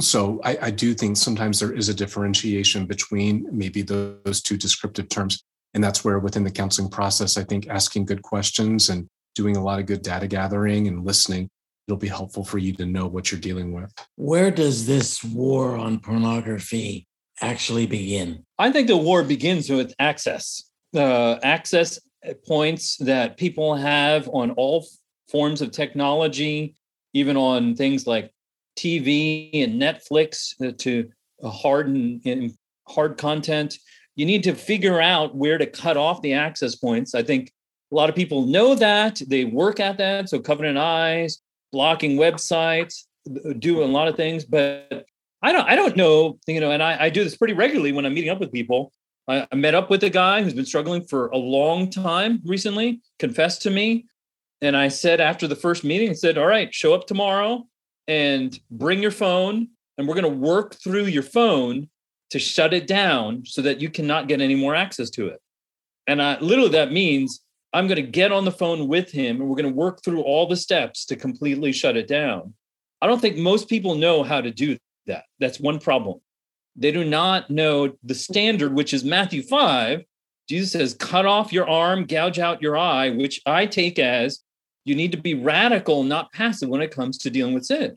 So 0.00 0.38
I, 0.44 0.58
I, 0.62 0.70
do 0.70 0.92
think 0.92 1.16
sometimes 1.16 1.58
there 1.58 1.72
is 1.72 1.88
a 1.88 1.94
differentiation 1.94 2.84
between 2.84 3.48
maybe 3.50 3.80
those 3.80 4.42
two 4.42 4.58
descriptive 4.58 5.08
terms 5.08 5.42
and 5.72 5.82
that's 5.82 6.04
where 6.04 6.18
within 6.18 6.44
the 6.44 6.50
counseling 6.50 6.90
process 6.90 7.38
i 7.38 7.44
think 7.44 7.68
asking 7.68 8.04
good 8.04 8.22
questions 8.22 8.90
and 8.90 9.08
doing 9.34 9.56
a 9.56 9.62
lot 9.62 9.78
of 9.78 9.86
good 9.86 10.02
data 10.02 10.26
gathering 10.26 10.88
and 10.88 11.06
listening 11.06 11.48
it'll 11.88 11.98
be 11.98 12.08
helpful 12.08 12.44
for 12.44 12.58
you 12.58 12.74
to 12.74 12.84
know 12.84 13.06
what 13.06 13.32
you're 13.32 13.40
dealing 13.40 13.72
with. 13.72 13.92
Where 14.16 14.50
does 14.50 14.86
this 14.86 15.24
war 15.24 15.76
on 15.76 16.00
pornography 16.00 17.06
actually 17.40 17.86
begin? 17.86 18.44
I 18.58 18.70
think 18.70 18.88
the 18.88 18.96
war 18.96 19.22
begins 19.24 19.70
with 19.70 19.94
access. 19.98 20.64
Uh, 20.94 21.38
access 21.42 21.98
points 22.46 22.96
that 22.98 23.36
people 23.36 23.74
have 23.74 24.28
on 24.32 24.52
all 24.52 24.86
forms 25.28 25.60
of 25.60 25.70
technology 25.70 26.74
even 27.14 27.36
on 27.36 27.74
things 27.74 28.06
like 28.06 28.32
TV 28.76 29.64
and 29.64 29.80
Netflix 29.80 30.54
uh, 30.64 30.72
to 30.78 31.08
harden 31.42 32.56
hard 32.86 33.18
content. 33.18 33.78
You 34.16 34.26
need 34.26 34.44
to 34.44 34.54
figure 34.54 35.00
out 35.00 35.34
where 35.34 35.58
to 35.58 35.66
cut 35.66 35.96
off 35.96 36.22
the 36.22 36.34
access 36.34 36.74
points. 36.74 37.14
I 37.14 37.22
think 37.22 37.52
a 37.92 37.94
lot 37.94 38.08
of 38.08 38.16
people 38.16 38.46
know 38.46 38.74
that 38.74 39.20
they 39.26 39.44
work 39.44 39.80
at 39.80 39.98
that. 39.98 40.28
So 40.28 40.40
Covenant 40.40 40.78
Eyes, 40.78 41.38
blocking 41.72 42.16
websites, 42.16 43.04
doing 43.58 43.88
a 43.88 43.92
lot 43.92 44.08
of 44.08 44.16
things, 44.16 44.44
but 44.44 45.04
I 45.42 45.52
don't 45.52 45.68
I 45.68 45.76
don't 45.76 45.96
know, 45.96 46.38
you 46.46 46.60
know, 46.60 46.70
and 46.70 46.82
I, 46.82 47.04
I 47.04 47.10
do 47.10 47.24
this 47.24 47.36
pretty 47.36 47.54
regularly 47.54 47.92
when 47.92 48.04
I'm 48.04 48.14
meeting 48.14 48.30
up 48.30 48.40
with 48.40 48.52
people. 48.52 48.92
I, 49.28 49.46
I 49.52 49.56
met 49.56 49.74
up 49.74 49.90
with 49.90 50.02
a 50.02 50.10
guy 50.10 50.42
who's 50.42 50.54
been 50.54 50.64
struggling 50.64 51.04
for 51.04 51.28
a 51.28 51.36
long 51.36 51.90
time 51.90 52.40
recently, 52.44 53.00
confessed 53.18 53.62
to 53.62 53.70
me. 53.70 54.06
And 54.60 54.76
I 54.76 54.88
said 54.88 55.20
after 55.20 55.46
the 55.46 55.54
first 55.54 55.84
meeting, 55.84 56.10
I 56.10 56.14
said, 56.14 56.38
All 56.38 56.46
right, 56.46 56.74
show 56.74 56.94
up 56.94 57.06
tomorrow 57.06 57.66
and 58.08 58.58
bring 58.70 59.00
your 59.00 59.10
phone 59.10 59.68
and 59.96 60.08
we're 60.08 60.14
going 60.14 60.24
to 60.24 60.40
work 60.40 60.74
through 60.76 61.04
your 61.04 61.22
phone 61.22 61.88
to 62.30 62.38
shut 62.38 62.74
it 62.74 62.86
down 62.86 63.44
so 63.44 63.62
that 63.62 63.80
you 63.80 63.90
cannot 63.90 64.28
get 64.28 64.40
any 64.40 64.54
more 64.54 64.74
access 64.74 65.10
to 65.10 65.28
it. 65.28 65.40
And 66.06 66.22
I, 66.22 66.38
literally, 66.40 66.70
that 66.70 66.92
means 66.92 67.40
I'm 67.72 67.86
going 67.86 67.96
to 67.96 68.10
get 68.10 68.32
on 68.32 68.44
the 68.44 68.50
phone 68.50 68.88
with 68.88 69.10
him 69.10 69.40
and 69.40 69.48
we're 69.48 69.56
going 69.56 69.68
to 69.68 69.74
work 69.74 70.02
through 70.02 70.22
all 70.22 70.46
the 70.46 70.56
steps 70.56 71.04
to 71.06 71.16
completely 71.16 71.72
shut 71.72 71.96
it 71.96 72.08
down. 72.08 72.54
I 73.00 73.06
don't 73.06 73.20
think 73.20 73.36
most 73.36 73.68
people 73.68 73.94
know 73.94 74.22
how 74.22 74.40
to 74.40 74.50
do 74.50 74.78
that. 75.06 75.24
That's 75.38 75.60
one 75.60 75.78
problem. 75.78 76.20
They 76.78 76.92
do 76.92 77.04
not 77.04 77.50
know 77.50 77.92
the 78.04 78.14
standard, 78.14 78.72
which 78.72 78.94
is 78.94 79.02
Matthew 79.02 79.42
5. 79.42 80.04
Jesus 80.48 80.72
says, 80.72 80.94
cut 80.94 81.26
off 81.26 81.52
your 81.52 81.68
arm, 81.68 82.06
gouge 82.06 82.38
out 82.38 82.62
your 82.62 82.78
eye, 82.78 83.10
which 83.10 83.42
I 83.44 83.66
take 83.66 83.98
as 83.98 84.40
you 84.84 84.94
need 84.94 85.12
to 85.12 85.18
be 85.18 85.34
radical, 85.34 86.04
not 86.04 86.32
passive 86.32 86.68
when 86.68 86.80
it 86.80 86.94
comes 86.94 87.18
to 87.18 87.30
dealing 87.30 87.52
with 87.52 87.66
sin. 87.66 87.96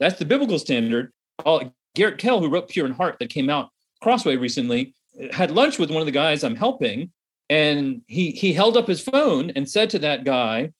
That's 0.00 0.18
the 0.18 0.24
biblical 0.24 0.58
standard. 0.58 1.12
Uh, 1.44 1.66
Garrett 1.94 2.18
Kell, 2.18 2.40
who 2.40 2.48
wrote 2.48 2.68
Pure 2.68 2.86
in 2.86 2.92
Heart, 2.92 3.18
that 3.20 3.30
came 3.30 3.48
out 3.48 3.70
Crossway 4.02 4.36
recently, 4.36 4.94
had 5.30 5.50
lunch 5.52 5.78
with 5.78 5.90
one 5.90 6.00
of 6.00 6.06
the 6.06 6.12
guys 6.12 6.42
I'm 6.42 6.56
helping, 6.56 7.12
and 7.48 8.02
he 8.06 8.32
he 8.32 8.52
held 8.52 8.76
up 8.76 8.88
his 8.88 9.00
phone 9.00 9.50
and 9.50 9.68
said 9.68 9.90
to 9.90 9.98
that 10.00 10.24
guy, 10.24 10.72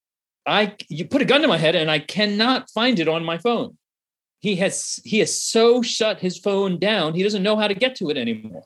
"I 0.44 0.74
you 0.88 1.06
put 1.06 1.22
a 1.22 1.24
gun 1.24 1.42
to 1.42 1.48
my 1.48 1.58
head, 1.58 1.76
and 1.76 1.90
I 1.90 2.00
cannot 2.00 2.70
find 2.70 2.98
it 2.98 3.06
on 3.06 3.24
my 3.24 3.38
phone." 3.38 3.78
He 4.44 4.56
has 4.56 5.00
he 5.04 5.20
has 5.20 5.40
so 5.40 5.80
shut 5.80 6.20
his 6.20 6.36
phone 6.36 6.78
down, 6.78 7.14
he 7.14 7.22
doesn't 7.22 7.42
know 7.42 7.56
how 7.56 7.66
to 7.66 7.72
get 7.72 7.94
to 7.96 8.10
it 8.10 8.18
anymore. 8.18 8.64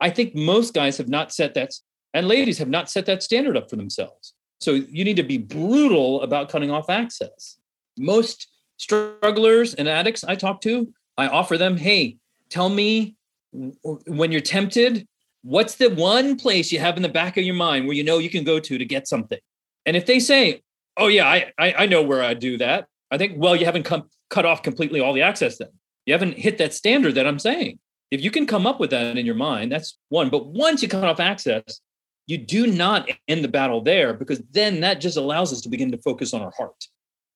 I 0.00 0.08
think 0.08 0.36
most 0.36 0.72
guys 0.72 0.98
have 0.98 1.08
not 1.08 1.32
set 1.32 1.54
that, 1.54 1.72
and 2.14 2.28
ladies 2.28 2.58
have 2.58 2.68
not 2.68 2.88
set 2.88 3.06
that 3.06 3.24
standard 3.24 3.56
up 3.56 3.68
for 3.68 3.74
themselves. 3.74 4.34
So 4.60 4.74
you 4.74 5.02
need 5.02 5.16
to 5.16 5.24
be 5.24 5.38
brutal 5.38 6.22
about 6.22 6.48
cutting 6.48 6.70
off 6.70 6.88
access. 6.88 7.58
Most 7.98 8.46
strugglers 8.76 9.74
and 9.74 9.88
addicts 9.88 10.22
I 10.22 10.36
talk 10.36 10.60
to, 10.60 10.94
I 11.18 11.26
offer 11.26 11.58
them, 11.58 11.76
hey, 11.76 12.18
tell 12.48 12.68
me 12.68 13.16
when 13.50 14.30
you're 14.30 14.40
tempted, 14.40 15.08
what's 15.42 15.74
the 15.74 15.90
one 15.90 16.36
place 16.36 16.70
you 16.70 16.78
have 16.78 16.96
in 16.96 17.02
the 17.02 17.08
back 17.08 17.36
of 17.36 17.42
your 17.42 17.56
mind 17.56 17.88
where 17.88 17.96
you 17.96 18.04
know 18.04 18.18
you 18.18 18.30
can 18.30 18.44
go 18.44 18.60
to 18.60 18.78
to 18.78 18.84
get 18.84 19.08
something? 19.08 19.40
And 19.86 19.96
if 19.96 20.06
they 20.06 20.20
say, 20.20 20.62
oh, 20.96 21.08
yeah, 21.08 21.26
I, 21.26 21.52
I, 21.58 21.74
I 21.78 21.86
know 21.86 22.02
where 22.04 22.22
I 22.22 22.34
do 22.34 22.58
that, 22.58 22.86
I 23.10 23.18
think, 23.18 23.34
well, 23.36 23.56
you 23.56 23.64
haven't 23.64 23.84
come, 23.84 24.08
cut 24.30 24.46
off 24.46 24.62
completely 24.62 25.00
all 25.00 25.12
the 25.12 25.22
access 25.22 25.58
then. 25.58 25.68
You 26.06 26.12
haven't 26.12 26.38
hit 26.38 26.58
that 26.58 26.74
standard 26.74 27.14
that 27.14 27.26
I'm 27.26 27.38
saying. 27.38 27.78
If 28.10 28.22
you 28.22 28.30
can 28.30 28.46
come 28.46 28.66
up 28.66 28.78
with 28.78 28.90
that 28.90 29.16
in 29.16 29.26
your 29.26 29.34
mind, 29.34 29.72
that's 29.72 29.98
one. 30.08 30.30
But 30.30 30.46
once 30.46 30.82
you 30.82 30.88
cut 30.88 31.04
off 31.04 31.20
access, 31.20 31.80
you 32.26 32.38
do 32.38 32.66
not 32.66 33.08
end 33.28 33.44
the 33.44 33.48
battle 33.48 33.80
there 33.80 34.14
because 34.14 34.42
then 34.50 34.80
that 34.80 35.00
just 35.00 35.16
allows 35.16 35.52
us 35.52 35.60
to 35.62 35.68
begin 35.68 35.90
to 35.92 35.98
focus 35.98 36.34
on 36.34 36.42
our 36.42 36.52
heart. 36.56 36.84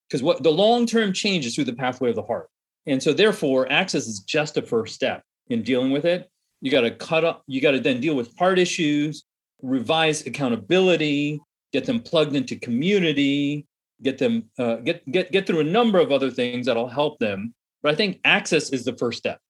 Because 0.09 0.23
what 0.23 0.43
the 0.43 0.51
long-term 0.51 1.13
change 1.13 1.47
is 1.47 1.55
through 1.55 1.65
the 1.65 1.73
pathway 1.73 2.11
of 2.11 2.17
the 2.17 2.23
heart. 2.23 2.49
And 2.87 3.03
so 3.03 3.13
therefore, 3.13 3.71
access 3.71 4.07
is 4.07 4.21
just 4.21 4.57
a 4.57 4.63
first 4.63 4.95
step 4.95 5.23
in 5.49 5.63
dealing 5.63 5.93
with 5.93 6.05
it. 6.05 6.29
You 6.61 6.71
got 6.71 6.83
to 6.83 6.91
cut 6.91 7.25
up, 7.25 7.43
you 7.47 7.61
got 7.61 7.73
to 7.73 7.81
then 7.81 8.01
deal 8.01 8.17
with 8.17 8.37
heart 8.37 8.59
issues, 8.59 9.25
revise 9.63 10.27
accountability, 10.27 11.41
get 11.73 11.85
them 11.85 12.01
plugged 12.01 12.35
into 12.35 12.57
community, 12.57 13.67
get 14.03 14.19
them 14.19 14.51
uh, 14.59 14.77
get 14.77 15.09
get 15.11 15.33
get 15.33 15.47
through 15.47 15.61
a 15.61 15.65
number 15.65 15.99
of 15.99 16.13
other 16.13 16.31
things 16.31 16.67
that'll 16.67 16.89
help 16.89 17.19
them. 17.19 17.55
But 17.83 17.93
I 17.93 17.97
think 17.97 18.21
access 18.25 18.71
is 18.71 18.85
the 18.85 18.97
first 18.97 19.19
step. 19.19 19.41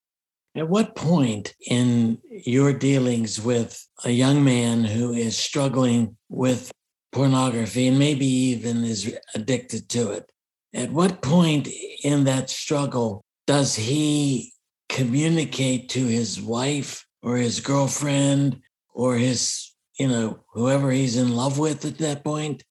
At 0.57 0.69
what 0.69 0.97
point 0.97 1.55
in 1.67 2.19
your 2.29 2.73
dealings 2.73 3.41
with 3.41 3.87
a 4.05 4.11
young 4.11 4.43
man 4.43 4.85
who 4.85 5.13
is 5.13 5.37
struggling 5.37 6.17
with 6.29 6.73
pornography 7.13 7.87
and 7.89 7.99
maybe 7.99 8.27
even 8.27 8.85
is 8.85 9.17
addicted 9.35 9.89
to 9.91 10.11
it. 10.13 10.31
At 10.73 10.91
what 10.91 11.23
point 11.23 11.69
in 12.05 12.25
that 12.25 12.51
struggle 12.51 13.23
does 13.47 13.75
he 13.75 14.53
communicate 14.89 15.89
to 15.91 16.07
his 16.07 16.41
wife 16.41 17.05
or 17.23 17.37
his 17.37 17.61
girlfriend 17.61 18.61
or 18.95 19.17
his, 19.17 19.73
you 19.99 20.09
know, 20.09 20.41
whoever 20.53 20.91
he's 20.91 21.17
in 21.17 21.35
love 21.35 21.59
with 21.59 21.85
at 21.85 21.99
that 21.99 22.25
point 22.25 22.63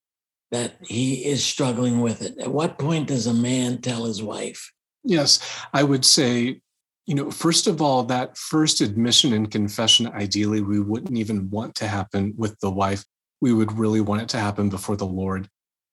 that 0.51 0.75
he 0.81 1.25
is 1.25 1.43
struggling 1.43 2.01
with 2.01 2.21
it? 2.21 2.37
At 2.39 2.51
what 2.51 2.79
point 2.79 3.07
does 3.07 3.27
a 3.27 3.33
man 3.33 3.81
tell 3.81 4.05
his 4.05 4.23
wife? 4.23 4.71
Yes, 5.03 5.39
I 5.73 5.83
would 5.83 6.05
say, 6.05 6.61
you 7.05 7.15
know, 7.15 7.31
first 7.31 7.67
of 7.67 7.81
all, 7.81 8.03
that 8.03 8.37
first 8.37 8.81
admission 8.81 9.33
and 9.33 9.49
confession, 9.49 10.07
ideally, 10.07 10.61
we 10.61 10.79
wouldn't 10.79 11.17
even 11.17 11.49
want 11.49 11.75
to 11.75 11.87
happen 11.87 12.33
with 12.37 12.59
the 12.59 12.69
wife. 12.69 13.03
We 13.41 13.53
would 13.53 13.77
really 13.77 14.01
want 14.01 14.21
it 14.21 14.29
to 14.29 14.39
happen 14.39 14.69
before 14.69 14.97
the 14.97 15.05
Lord. 15.05 15.47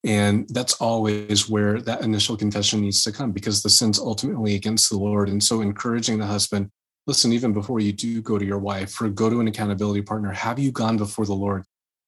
And 0.04 0.46
that's 0.50 0.74
always 0.74 1.48
where 1.48 1.80
that 1.82 2.02
initial 2.02 2.36
confession 2.36 2.80
needs 2.80 3.02
to 3.04 3.12
come 3.12 3.32
because 3.32 3.62
the 3.62 3.70
sin's 3.70 3.98
ultimately 3.98 4.54
against 4.54 4.90
the 4.90 4.98
Lord. 4.98 5.28
And 5.28 5.42
so 5.42 5.60
encouraging 5.60 6.18
the 6.18 6.26
husband, 6.26 6.70
listen, 7.06 7.32
even 7.32 7.52
before 7.52 7.80
you 7.80 7.92
do 7.92 8.22
go 8.22 8.38
to 8.38 8.44
your 8.44 8.58
wife 8.58 9.00
or 9.00 9.08
go 9.08 9.30
to 9.30 9.40
an 9.40 9.48
accountability 9.48 10.02
partner, 10.02 10.32
have 10.32 10.58
you 10.58 10.70
gone 10.70 10.96
before 10.96 11.26
the 11.26 11.34
Lord? 11.34 11.64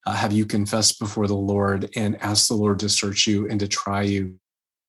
Uh, 0.07 0.13
have 0.13 0.33
you 0.33 0.47
confessed 0.47 0.99
before 0.99 1.27
the 1.27 1.35
Lord 1.35 1.91
and 1.97 2.21
asked 2.23 2.49
the 2.49 2.55
Lord 2.55 2.79
to 2.81 2.89
search 2.89 3.27
you 3.27 3.49
and 3.49 3.61
to 3.61 3.69
try 3.69 4.03
you? 4.03 4.39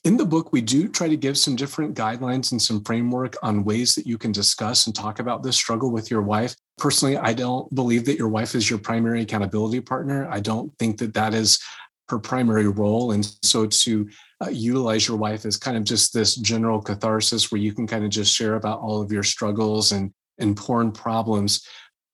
In 0.05 0.15
the 0.15 0.25
book, 0.25 0.53
we 0.53 0.61
do 0.61 0.87
try 0.87 1.09
to 1.09 1.17
give 1.17 1.37
some 1.37 1.57
different 1.57 1.93
guidelines 1.93 2.51
and 2.51 2.61
some 2.61 2.81
framework 2.85 3.35
on 3.43 3.65
ways 3.65 3.95
that 3.95 4.07
you 4.07 4.17
can 4.17 4.31
discuss 4.31 4.87
and 4.87 4.95
talk 4.95 5.19
about 5.19 5.43
this 5.43 5.57
struggle 5.57 5.91
with 5.91 6.09
your 6.09 6.21
wife. 6.21 6.55
Personally, 6.77 7.17
I 7.17 7.33
don't 7.33 7.73
believe 7.75 8.05
that 8.05 8.17
your 8.17 8.29
wife 8.29 8.55
is 8.55 8.69
your 8.69 8.79
primary 8.79 9.23
accountability 9.23 9.81
partner. 9.81 10.25
I 10.31 10.39
don't 10.39 10.71
think 10.79 10.99
that 10.99 11.13
that 11.15 11.33
is 11.33 11.59
her 12.07 12.17
primary 12.17 12.67
role. 12.67 13.11
And 13.11 13.29
so 13.43 13.65
to 13.65 14.09
uh, 14.41 14.49
utilize 14.49 15.07
your 15.07 15.17
wife 15.17 15.45
as 15.45 15.57
kind 15.57 15.75
of 15.75 15.83
just 15.83 16.13
this 16.13 16.35
general 16.35 16.81
catharsis 16.81 17.51
where 17.51 17.59
you 17.59 17.73
can 17.73 17.85
kind 17.85 18.05
of 18.05 18.09
just 18.09 18.33
share 18.33 18.55
about 18.55 18.79
all 18.79 19.01
of 19.01 19.11
your 19.11 19.23
struggles 19.23 19.91
and, 19.91 20.13
and 20.37 20.55
porn 20.55 20.93
problems, 20.93 21.67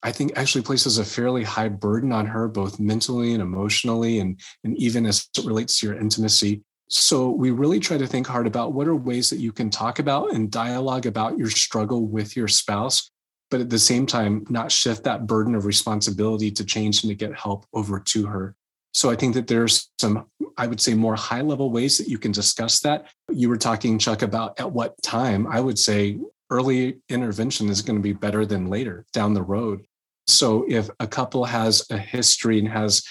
I 0.05 0.11
think 0.11 0.33
actually 0.35 0.61
places 0.61 0.99
a 0.99 1.03
fairly 1.03 1.43
high 1.43 1.67
burden 1.67 2.11
on 2.11 2.27
her, 2.27 2.47
both 2.47 2.79
mentally 2.79 3.33
and 3.33 3.41
emotionally, 3.41 4.19
and, 4.19 4.39
and 4.63 4.77
even 4.77 5.03
as 5.07 5.27
it 5.35 5.43
relates 5.45 5.79
to 5.79 5.87
your 5.87 5.99
intimacy. 5.99 6.61
So 6.89 7.31
we 7.31 7.49
really 7.49 7.79
try 7.79 7.97
to 7.97 8.05
think 8.05 8.27
hard 8.27 8.45
about 8.45 8.73
what 8.73 8.87
are 8.87 8.95
ways 8.95 9.31
that 9.31 9.39
you 9.39 9.51
can 9.51 9.71
talk 9.71 9.97
about 9.97 10.31
and 10.31 10.51
dialogue 10.51 11.07
about 11.07 11.39
your 11.39 11.49
struggle 11.49 12.05
with 12.05 12.37
your 12.37 12.47
spouse, 12.47 13.09
but 13.49 13.61
at 13.61 13.71
the 13.71 13.79
same 13.79 14.05
time, 14.05 14.45
not 14.47 14.71
shift 14.71 15.05
that 15.05 15.25
burden 15.25 15.55
of 15.55 15.65
responsibility 15.65 16.51
to 16.51 16.63
change 16.63 17.03
and 17.03 17.09
to 17.09 17.15
get 17.15 17.35
help 17.35 17.65
over 17.73 17.99
to 17.99 18.27
her. 18.27 18.53
So 18.93 19.09
I 19.09 19.15
think 19.15 19.33
that 19.33 19.47
there's 19.47 19.89
some, 19.99 20.27
I 20.55 20.67
would 20.67 20.79
say, 20.79 20.93
more 20.93 21.15
high 21.15 21.41
level 21.41 21.71
ways 21.71 21.97
that 21.97 22.07
you 22.07 22.19
can 22.19 22.31
discuss 22.31 22.79
that. 22.81 23.07
You 23.31 23.49
were 23.49 23.57
talking, 23.57 23.97
Chuck, 23.97 24.21
about 24.21 24.59
at 24.59 24.71
what 24.71 25.01
time. 25.01 25.47
I 25.47 25.61
would 25.61 25.79
say 25.79 26.19
early 26.51 26.99
intervention 27.09 27.69
is 27.69 27.81
going 27.81 27.97
to 27.97 28.03
be 28.03 28.13
better 28.13 28.45
than 28.45 28.67
later 28.67 29.03
down 29.11 29.33
the 29.33 29.41
road. 29.41 29.83
So 30.27 30.65
if 30.67 30.89
a 30.99 31.07
couple 31.07 31.45
has 31.45 31.85
a 31.89 31.97
history 31.97 32.59
and 32.59 32.67
has 32.67 33.03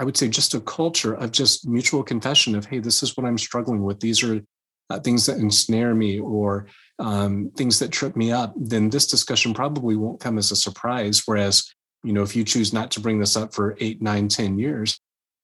I 0.00 0.04
would 0.04 0.16
say 0.16 0.28
just 0.28 0.54
a 0.54 0.60
culture 0.60 1.12
of 1.12 1.30
just 1.30 1.68
mutual 1.68 2.02
confession 2.02 2.54
of, 2.54 2.64
hey, 2.64 2.78
this 2.78 3.02
is 3.02 3.18
what 3.18 3.26
I'm 3.26 3.36
struggling 3.36 3.82
with. 3.82 4.00
These 4.00 4.24
are 4.24 4.40
uh, 4.88 4.98
things 4.98 5.26
that 5.26 5.36
ensnare 5.36 5.94
me 5.94 6.18
or 6.18 6.68
um, 6.98 7.50
things 7.54 7.78
that 7.78 7.90
trip 7.92 8.16
me 8.16 8.32
up. 8.32 8.54
Then 8.56 8.88
this 8.88 9.06
discussion 9.06 9.52
probably 9.52 9.96
won't 9.96 10.18
come 10.18 10.38
as 10.38 10.52
a 10.52 10.56
surprise. 10.56 11.24
Whereas, 11.26 11.70
you 12.02 12.14
know, 12.14 12.22
if 12.22 12.34
you 12.34 12.44
choose 12.44 12.72
not 12.72 12.90
to 12.92 13.00
bring 13.00 13.20
this 13.20 13.36
up 13.36 13.52
for 13.52 13.76
eight, 13.78 14.00
nine, 14.00 14.28
ten 14.28 14.58
years, 14.58 14.98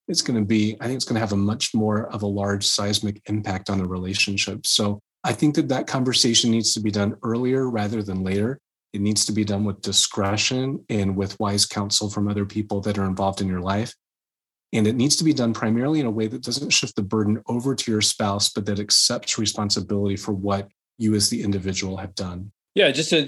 it's 0.09 0.23
going 0.23 0.41
to 0.41 0.47
be, 0.47 0.75
I 0.81 0.87
think 0.87 0.97
it's 0.97 1.05
going 1.05 1.17
to 1.17 1.21
have 1.21 1.33
a 1.33 1.37
much 1.37 1.75
more 1.75 2.07
of 2.07 2.23
a 2.23 2.27
large 2.27 2.67
seismic 2.67 3.21
impact 3.27 3.69
on 3.69 3.77
the 3.77 3.87
relationship. 3.87 4.67
So 4.67 5.01
I 5.23 5.35
think 5.35 5.55
that 5.57 5.69
that 5.69 5.87
conversation 5.87 6.51
needs 6.51 6.73
to 6.73 6.81
be 6.81 6.91
done 6.91 7.17
earlier 7.23 7.69
rather 7.69 8.03
than 8.03 8.25
later. 8.25 8.59
It 8.97 9.03
needs 9.03 9.27
to 9.27 9.33
be 9.33 9.45
done 9.45 9.65
with 9.65 9.83
discretion 9.83 10.83
and 10.89 11.15
with 11.17 11.39
wise 11.39 11.67
counsel 11.67 12.09
from 12.09 12.29
other 12.29 12.47
people 12.47 12.81
that 12.81 12.97
are 12.97 13.05
involved 13.05 13.43
in 13.43 13.47
your 13.47 13.61
life. 13.61 13.95
And 14.73 14.87
it 14.87 14.97
needs 14.97 15.17
to 15.17 15.25
be 15.25 15.35
done 15.35 15.53
primarily 15.53 16.01
in 16.01 16.07
a 16.07 16.11
way 16.11 16.29
that 16.29 16.43
doesn't 16.43 16.71
shift 16.71 16.97
the 16.97 17.03
burden 17.03 17.43
over 17.47 17.75
to 17.75 17.91
your 17.91 18.01
spouse, 18.01 18.49
but 18.49 18.65
that 18.65 18.79
accepts 18.79 19.37
responsibility 19.37 20.17
for 20.17 20.33
what 20.33 20.71
you 20.97 21.15
as 21.15 21.29
the 21.29 21.43
individual 21.43 21.99
have 21.99 22.15
done. 22.15 22.53
Yeah, 22.75 22.91
just 22.91 23.11
to 23.11 23.27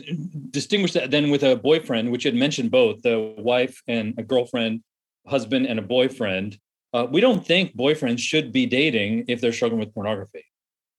distinguish 0.49 0.95
that 0.95 1.11
then 1.11 1.29
with 1.29 1.43
a 1.43 1.55
boyfriend, 1.55 2.11
which 2.11 2.25
had 2.25 2.35
mentioned 2.35 2.71
both 2.71 3.03
the 3.03 3.35
wife 3.37 3.83
and 3.87 4.15
a 4.17 4.23
girlfriend, 4.23 4.83
husband 5.27 5.67
and 5.67 5.79
a 5.79 5.83
boyfriend. 5.83 6.59
Uh, 6.95 7.07
we 7.11 7.21
don't 7.21 7.47
think 7.47 7.77
boyfriends 7.77 8.21
should 8.21 8.53
be 8.53 8.65
dating 8.65 9.27
if 9.29 9.43
they're 9.43 9.53
struggling 9.53 9.81
with 9.81 9.93
pornography. 9.93 10.47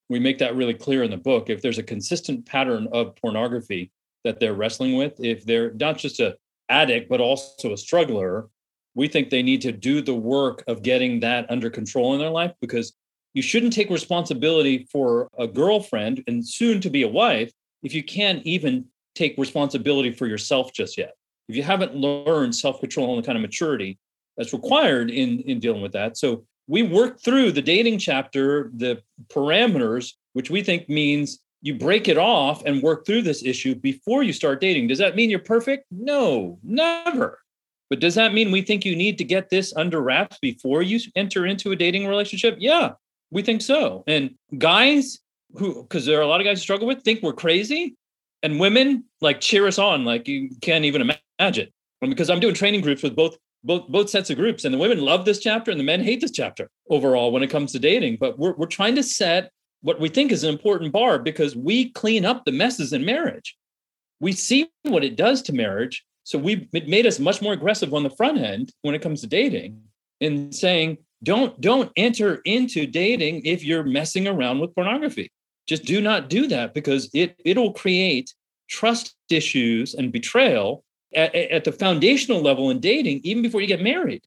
We 0.09 0.19
make 0.19 0.37
that 0.37 0.55
really 0.55 0.75
clear 0.75 1.01
in 1.01 1.09
the 1.09 1.17
book. 1.17 1.49
If 1.49 1.63
there's 1.63 1.79
a 1.79 1.83
consistent 1.83 2.45
pattern 2.45 2.87
of 2.91 3.15
pornography 3.15 3.91
that 4.23 4.39
they're 4.39 4.53
wrestling 4.53 4.97
with, 4.97 5.19
if 5.19 5.45
they're 5.45 5.73
not 5.73 5.97
just 5.97 6.19
a 6.19 6.35
addict 6.69 7.09
but 7.09 7.21
also 7.21 7.73
a 7.73 7.77
struggler, 7.77 8.47
we 8.95 9.07
think 9.07 9.29
they 9.29 9.43
need 9.43 9.61
to 9.61 9.71
do 9.71 10.01
the 10.01 10.13
work 10.13 10.63
of 10.67 10.83
getting 10.83 11.19
that 11.21 11.49
under 11.49 11.69
control 11.69 12.13
in 12.13 12.19
their 12.19 12.29
life 12.29 12.53
because 12.61 12.93
you 13.33 13.41
shouldn't 13.41 13.73
take 13.73 13.89
responsibility 13.89 14.87
for 14.91 15.29
a 15.37 15.47
girlfriend 15.47 16.23
and 16.27 16.47
soon 16.47 16.81
to 16.81 16.89
be 16.89 17.03
a 17.03 17.07
wife 17.07 17.51
if 17.83 17.93
you 17.93 18.03
can't 18.03 18.45
even 18.45 18.85
take 19.15 19.37
responsibility 19.37 20.11
for 20.11 20.27
yourself 20.27 20.73
just 20.73 20.97
yet. 20.97 21.13
If 21.47 21.55
you 21.55 21.63
haven't 21.63 21.95
learned 21.95 22.55
self 22.55 22.79
control 22.79 23.15
and 23.15 23.23
the 23.23 23.25
kind 23.25 23.37
of 23.37 23.41
maturity 23.41 23.97
that's 24.37 24.53
required 24.53 25.09
in, 25.09 25.39
in 25.41 25.59
dealing 25.59 25.81
with 25.81 25.91
that. 25.93 26.17
So 26.17 26.45
we 26.67 26.83
work 26.83 27.19
through 27.21 27.51
the 27.51 27.61
dating 27.61 27.97
chapter, 27.97 28.71
the 28.75 29.01
parameters, 29.27 30.13
which 30.33 30.49
we 30.49 30.63
think 30.63 30.87
means 30.87 31.39
you 31.61 31.75
break 31.75 32.07
it 32.07 32.17
off 32.17 32.63
and 32.65 32.81
work 32.81 33.05
through 33.05 33.21
this 33.21 33.43
issue 33.43 33.75
before 33.75 34.23
you 34.23 34.33
start 34.33 34.61
dating. 34.61 34.87
Does 34.87 34.99
that 34.99 35.15
mean 35.15 35.29
you're 35.29 35.39
perfect? 35.39 35.85
No, 35.91 36.57
never. 36.63 37.39
But 37.89 37.99
does 37.99 38.15
that 38.15 38.33
mean 38.33 38.51
we 38.51 38.61
think 38.61 38.85
you 38.85 38.95
need 38.95 39.17
to 39.17 39.23
get 39.23 39.49
this 39.49 39.73
under 39.75 40.01
wraps 40.01 40.37
before 40.39 40.81
you 40.81 40.99
enter 41.15 41.45
into 41.45 41.71
a 41.71 41.75
dating 41.75 42.07
relationship? 42.07 42.55
Yeah, 42.59 42.91
we 43.31 43.41
think 43.41 43.61
so. 43.61 44.03
And 44.07 44.35
guys 44.57 45.19
who, 45.55 45.83
because 45.83 46.05
there 46.05 46.19
are 46.19 46.23
a 46.23 46.27
lot 46.27 46.39
of 46.39 46.45
guys 46.45 46.59
who 46.59 46.63
struggle 46.63 46.87
with, 46.87 47.01
think 47.03 47.23
we're 47.23 47.33
crazy. 47.33 47.95
And 48.41 48.59
women 48.59 49.03
like 49.19 49.41
cheer 49.41 49.67
us 49.67 49.79
on, 49.79 50.05
like 50.05 50.27
you 50.27 50.51
can't 50.61 50.85
even 50.85 51.11
imagine. 51.39 51.67
Because 51.99 52.29
I'm 52.29 52.39
doing 52.39 52.53
training 52.53 52.81
groups 52.81 53.03
with 53.03 53.15
both 53.15 53.37
both 53.65 53.89
both 53.89 54.09
sets 54.09 54.29
of 54.29 54.37
groups, 54.37 54.63
and 54.63 54.73
the 54.73 54.77
women 54.77 55.01
love 55.01 55.25
this 55.25 55.39
chapter 55.39 55.69
and 55.69 55.77
the 55.77 55.83
men 55.83 56.01
hate 56.01 56.21
this 56.21 56.31
chapter 56.31 56.69
overall 56.89 57.33
when 57.33 57.43
it 57.43 57.49
comes 57.49 57.73
to 57.73 57.79
dating. 57.79 58.15
But 58.17 58.39
we're 58.39 58.53
we're 58.53 58.67
trying 58.67 58.95
to 58.95 59.03
set 59.03 59.51
what 59.81 59.99
we 59.99 60.09
think 60.09 60.31
is 60.31 60.43
an 60.43 60.49
important 60.49 60.91
bar 60.91 61.19
because 61.19 61.55
we 61.55 61.89
clean 61.91 62.25
up 62.25 62.45
the 62.45 62.51
messes 62.51 62.93
in 62.93 63.05
marriage. 63.05 63.55
We 64.19 64.33
see 64.33 64.69
what 64.83 65.03
it 65.03 65.15
does 65.15 65.41
to 65.43 65.53
marriage 65.53 66.05
so 66.29 66.37
we 66.37 66.69
it 66.73 66.87
made 66.87 67.07
us 67.07 67.17
much 67.17 67.41
more 67.41 67.53
aggressive 67.53 67.91
on 67.91 68.03
the 68.03 68.11
front 68.11 68.37
end 68.37 68.71
when 68.83 68.93
it 68.93 69.01
comes 69.01 69.21
to 69.21 69.27
dating 69.27 69.81
and 70.21 70.53
saying, 70.53 70.99
don't 71.23 71.59
don't 71.59 71.91
enter 71.95 72.41
into 72.45 72.85
dating 72.85 73.41
if 73.45 73.63
you're 73.63 73.83
messing 73.83 74.27
around 74.27 74.59
with 74.59 74.75
pornography. 74.75 75.31
Just 75.65 75.85
do 75.85 76.01
not 76.01 76.29
do 76.29 76.45
that 76.45 76.75
because 76.75 77.09
it 77.15 77.35
it'll 77.43 77.73
create 77.73 78.31
trust 78.69 79.15
issues 79.31 79.95
and 79.95 80.11
betrayal 80.11 80.83
at, 81.15 81.33
at 81.33 81.63
the 81.63 81.71
foundational 81.71 82.41
level 82.41 82.69
in 82.69 82.79
dating, 82.79 83.21
even 83.23 83.41
before 83.41 83.61
you 83.61 83.65
get 83.65 83.81
married. 83.81 84.21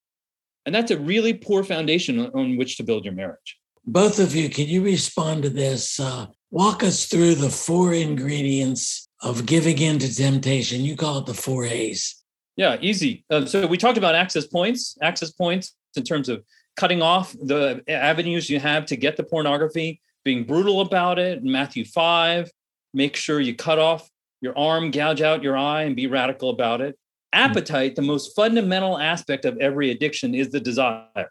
And 0.66 0.74
that's 0.74 0.90
a 0.90 0.98
really 0.98 1.34
poor 1.34 1.62
foundation 1.62 2.18
on 2.18 2.56
which 2.56 2.78
to 2.78 2.82
build 2.82 3.04
your 3.04 3.14
marriage. 3.14 3.60
Both 3.84 4.18
of 4.20 4.34
you, 4.34 4.48
can 4.48 4.68
you 4.68 4.82
respond 4.82 5.42
to 5.42 5.50
this? 5.50 5.98
Uh, 5.98 6.26
walk 6.50 6.84
us 6.84 7.06
through 7.06 7.34
the 7.34 7.50
four 7.50 7.94
ingredients 7.94 9.08
of 9.20 9.46
giving 9.46 9.78
in 9.78 9.98
to 9.98 10.14
temptation. 10.14 10.82
You 10.82 10.96
call 10.96 11.18
it 11.18 11.26
the 11.26 11.34
four 11.34 11.64
A's. 11.64 12.22
Yeah, 12.56 12.76
easy. 12.80 13.24
Uh, 13.30 13.46
so 13.46 13.66
we 13.66 13.78
talked 13.78 13.98
about 13.98 14.14
access 14.14 14.46
points, 14.46 14.96
access 15.02 15.32
points 15.32 15.74
in 15.96 16.04
terms 16.04 16.28
of 16.28 16.44
cutting 16.76 17.02
off 17.02 17.32
the 17.32 17.82
avenues 17.88 18.48
you 18.48 18.60
have 18.60 18.86
to 18.86 18.96
get 18.96 19.16
the 19.16 19.24
pornography, 19.24 20.00
being 20.24 20.44
brutal 20.44 20.80
about 20.80 21.18
it. 21.18 21.42
Matthew 21.42 21.84
5, 21.84 22.50
make 22.94 23.16
sure 23.16 23.40
you 23.40 23.54
cut 23.54 23.78
off 23.78 24.08
your 24.40 24.56
arm, 24.56 24.90
gouge 24.90 25.22
out 25.22 25.42
your 25.42 25.56
eye, 25.56 25.82
and 25.82 25.96
be 25.96 26.06
radical 26.06 26.50
about 26.50 26.80
it. 26.80 26.96
Appetite, 27.32 27.96
the 27.96 28.02
most 28.02 28.36
fundamental 28.36 28.98
aspect 28.98 29.44
of 29.44 29.56
every 29.58 29.90
addiction, 29.90 30.34
is 30.34 30.50
the 30.50 30.60
desire. 30.60 31.30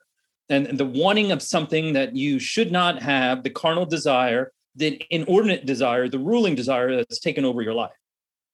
And 0.52 0.78
the 0.78 0.86
wanting 0.86 1.32
of 1.32 1.42
something 1.42 1.94
that 1.94 2.16
you 2.16 2.38
should 2.38 2.72
not 2.72 3.02
have, 3.02 3.42
the 3.42 3.50
carnal 3.50 3.86
desire, 3.86 4.52
the 4.76 5.02
inordinate 5.10 5.66
desire, 5.66 6.10
the 6.10 6.20
ruling 6.20 6.56
desire 6.56 6.96
that's 6.96 7.20
taken 7.20 7.46
over 7.46 7.62
your 7.62 7.74
life. 7.74 7.92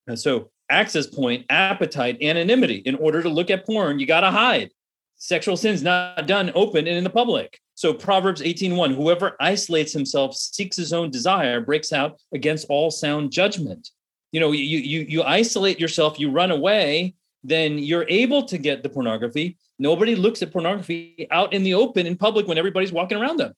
And 0.06 0.18
so, 0.18 0.52
access 0.70 1.08
point, 1.08 1.45
appetite, 1.50 2.22
anonymity. 2.22 2.78
In 2.86 2.95
order 2.95 3.24
to 3.24 3.30
look 3.30 3.50
at 3.50 3.66
porn, 3.66 4.00
you 4.00 4.06
got 4.06 4.22
to 4.22 4.32
hide. 4.32 4.72
Sexual 5.18 5.58
sin's 5.58 5.82
not 5.82 6.28
done 6.28 6.52
open 6.54 6.88
and 6.88 6.98
in 6.98 7.04
the 7.04 7.10
public. 7.10 7.60
So 7.74 7.93
Proverbs 7.93 8.41
18:1, 8.41 8.93
whoever 8.93 9.36
isolates 9.39 9.93
himself 9.93 10.36
seeks 10.36 10.78
his 10.78 10.93
own 10.93 11.10
desire, 11.10 11.62
breaks 11.62 11.91
out 11.91 12.20
against 12.34 12.68
all 12.70 12.91
sound 12.91 13.32
judgment. 13.32 13.89
You 14.32 14.39
know, 14.39 14.52
you 14.52 14.80
you 14.80 15.02
you 15.02 15.24
isolate 15.24 15.80
yourself, 15.80 16.20
you 16.20 16.30
run 16.30 16.52
away, 16.52 17.16
then 17.43 17.80
you're 17.80 18.06
able 18.10 18.43
to 18.45 18.58
get 18.58 18.84
the 18.84 18.89
pornography. 18.89 19.58
Nobody 19.80 20.15
looks 20.15 20.41
at 20.41 20.51
pornography 20.51 21.28
out 21.32 21.53
in 21.53 21.63
the 21.63 21.73
open 21.75 22.07
in 22.07 22.17
public 22.17 22.47
when 22.47 22.57
everybody's 22.57 22.91
walking 22.91 23.17
around 23.17 23.38
them 23.38 23.53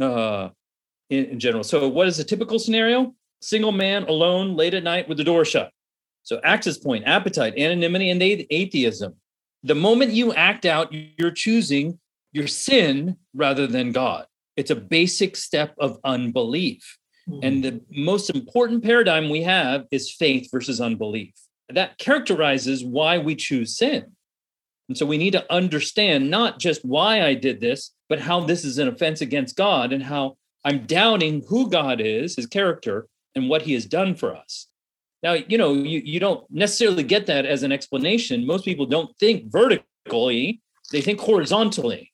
uh, 0.00 0.50
in, 1.10 1.24
in 1.26 1.40
general. 1.40 1.64
So, 1.64 1.88
what 1.88 2.06
is 2.06 2.18
a 2.18 2.24
typical 2.24 2.58
scenario? 2.58 3.14
Single 3.40 3.72
man 3.72 4.04
alone 4.04 4.56
late 4.56 4.74
at 4.74 4.82
night 4.82 5.08
with 5.08 5.18
the 5.18 5.24
door 5.24 5.44
shut. 5.44 5.70
So, 6.22 6.40
access 6.44 6.78
point, 6.78 7.04
appetite, 7.06 7.58
anonymity, 7.58 8.10
and 8.10 8.22
atheism. 8.22 9.14
The 9.62 9.74
moment 9.74 10.12
you 10.12 10.32
act 10.34 10.64
out, 10.64 10.92
you're 10.92 11.30
choosing 11.30 11.98
your 12.32 12.46
sin 12.46 13.16
rather 13.34 13.66
than 13.66 13.92
God. 13.92 14.26
It's 14.56 14.70
a 14.70 14.76
basic 14.76 15.36
step 15.36 15.74
of 15.78 15.98
unbelief. 16.04 16.98
Mm-hmm. 17.28 17.40
And 17.42 17.64
the 17.64 17.80
most 17.90 18.30
important 18.30 18.84
paradigm 18.84 19.30
we 19.30 19.42
have 19.42 19.86
is 19.90 20.12
faith 20.12 20.48
versus 20.50 20.80
unbelief. 20.80 21.32
That 21.70 21.98
characterizes 21.98 22.84
why 22.84 23.18
we 23.18 23.34
choose 23.34 23.76
sin. 23.76 24.12
And 24.88 24.98
so 24.98 25.06
we 25.06 25.18
need 25.18 25.32
to 25.32 25.52
understand 25.52 26.30
not 26.30 26.58
just 26.58 26.84
why 26.84 27.22
I 27.22 27.34
did 27.34 27.60
this, 27.60 27.92
but 28.08 28.20
how 28.20 28.40
this 28.40 28.64
is 28.64 28.78
an 28.78 28.88
offense 28.88 29.20
against 29.20 29.56
God 29.56 29.92
and 29.92 30.02
how 30.02 30.36
I'm 30.64 30.86
doubting 30.86 31.42
who 31.48 31.70
God 31.70 32.00
is, 32.00 32.36
his 32.36 32.46
character, 32.46 33.06
and 33.34 33.48
what 33.48 33.62
he 33.62 33.72
has 33.74 33.86
done 33.86 34.14
for 34.14 34.34
us. 34.34 34.68
Now, 35.22 35.32
you 35.32 35.56
know, 35.56 35.72
you, 35.72 36.02
you 36.04 36.20
don't 36.20 36.48
necessarily 36.50 37.02
get 37.02 37.26
that 37.26 37.46
as 37.46 37.62
an 37.62 37.72
explanation. 37.72 38.46
Most 38.46 38.64
people 38.64 38.84
don't 38.84 39.16
think 39.18 39.50
vertically, 39.50 40.60
they 40.92 41.00
think 41.00 41.18
horizontally 41.18 42.12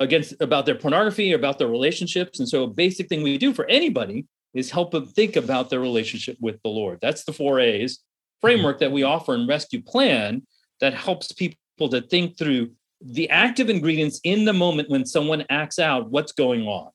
against 0.00 0.34
about 0.40 0.66
their 0.66 0.74
pornography, 0.74 1.32
about 1.32 1.58
their 1.58 1.68
relationships. 1.68 2.40
And 2.40 2.48
so 2.48 2.64
a 2.64 2.68
basic 2.68 3.08
thing 3.08 3.22
we 3.22 3.38
do 3.38 3.54
for 3.54 3.66
anybody 3.66 4.26
is 4.52 4.70
help 4.70 4.90
them 4.90 5.06
think 5.06 5.36
about 5.36 5.70
their 5.70 5.80
relationship 5.80 6.36
with 6.40 6.60
the 6.62 6.70
Lord. 6.70 6.98
That's 7.00 7.24
the 7.24 7.32
four 7.32 7.60
A's 7.60 7.98
mm-hmm. 7.98 8.46
framework 8.46 8.80
that 8.80 8.92
we 8.92 9.04
offer 9.04 9.34
in 9.34 9.46
Rescue 9.46 9.82
Plan 9.82 10.42
that 10.80 10.94
helps 10.94 11.32
people 11.32 11.58
to 11.78 12.00
think 12.00 12.38
through 12.38 12.70
the 13.00 13.28
active 13.30 13.68
ingredients 13.68 14.20
in 14.24 14.44
the 14.44 14.52
moment 14.52 14.88
when 14.88 15.04
someone 15.04 15.44
acts 15.50 15.78
out 15.78 16.10
what's 16.10 16.32
going 16.32 16.66
on. 16.66 16.90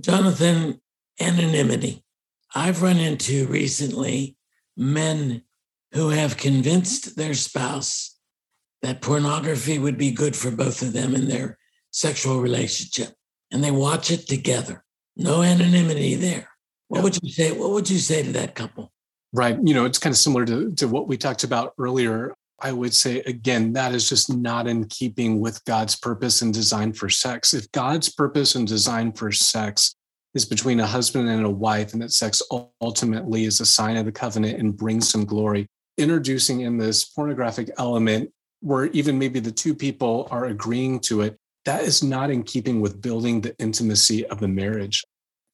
Jonathan, 0.00 0.80
anonymity. 1.20 2.02
I've 2.54 2.82
run 2.82 2.96
into 2.96 3.46
recently 3.46 4.36
men 4.76 5.42
who 5.92 6.10
have 6.10 6.36
convinced 6.36 7.16
their 7.16 7.34
spouse 7.34 8.16
that 8.82 9.00
pornography 9.00 9.78
would 9.78 9.98
be 9.98 10.10
good 10.10 10.36
for 10.36 10.50
both 10.50 10.82
of 10.82 10.92
them 10.92 11.14
in 11.14 11.28
their 11.28 11.58
sexual 11.90 12.40
relationship 12.40 13.14
and 13.50 13.64
they 13.64 13.70
watch 13.70 14.10
it 14.10 14.26
together 14.28 14.84
no 15.16 15.42
anonymity 15.42 16.14
there 16.14 16.48
what 16.88 17.02
would 17.02 17.18
you 17.22 17.30
say 17.30 17.50
what 17.50 17.70
would 17.70 17.88
you 17.88 17.98
say 17.98 18.22
to 18.22 18.32
that 18.32 18.54
couple 18.54 18.92
right 19.32 19.58
you 19.64 19.74
know 19.74 19.84
it's 19.84 19.98
kind 19.98 20.12
of 20.12 20.18
similar 20.18 20.44
to, 20.44 20.70
to 20.72 20.86
what 20.86 21.08
we 21.08 21.16
talked 21.16 21.44
about 21.44 21.72
earlier 21.78 22.34
I 22.60 22.72
would 22.72 22.94
say 22.94 23.20
again, 23.20 23.72
that 23.74 23.94
is 23.94 24.08
just 24.08 24.34
not 24.34 24.66
in 24.66 24.86
keeping 24.86 25.40
with 25.40 25.64
God's 25.64 25.96
purpose 25.96 26.42
and 26.42 26.52
design 26.52 26.92
for 26.92 27.08
sex. 27.08 27.54
If 27.54 27.70
God's 27.72 28.08
purpose 28.08 28.54
and 28.54 28.66
design 28.66 29.12
for 29.12 29.30
sex 29.30 29.94
is 30.34 30.44
between 30.44 30.80
a 30.80 30.86
husband 30.86 31.28
and 31.28 31.44
a 31.44 31.50
wife, 31.50 31.92
and 31.92 32.02
that 32.02 32.12
sex 32.12 32.42
ultimately 32.80 33.44
is 33.44 33.60
a 33.60 33.66
sign 33.66 33.96
of 33.96 34.04
the 34.04 34.12
covenant 34.12 34.58
and 34.58 34.76
brings 34.76 35.08
some 35.08 35.24
glory, 35.24 35.66
introducing 35.96 36.62
in 36.62 36.78
this 36.78 37.04
pornographic 37.04 37.70
element 37.78 38.30
where 38.60 38.86
even 38.86 39.18
maybe 39.18 39.40
the 39.40 39.52
two 39.52 39.74
people 39.74 40.26
are 40.30 40.46
agreeing 40.46 40.98
to 40.98 41.20
it, 41.22 41.36
that 41.64 41.82
is 41.82 42.02
not 42.02 42.30
in 42.30 42.42
keeping 42.42 42.80
with 42.80 43.00
building 43.00 43.40
the 43.40 43.54
intimacy 43.58 44.26
of 44.26 44.40
the 44.40 44.48
marriage. 44.48 45.04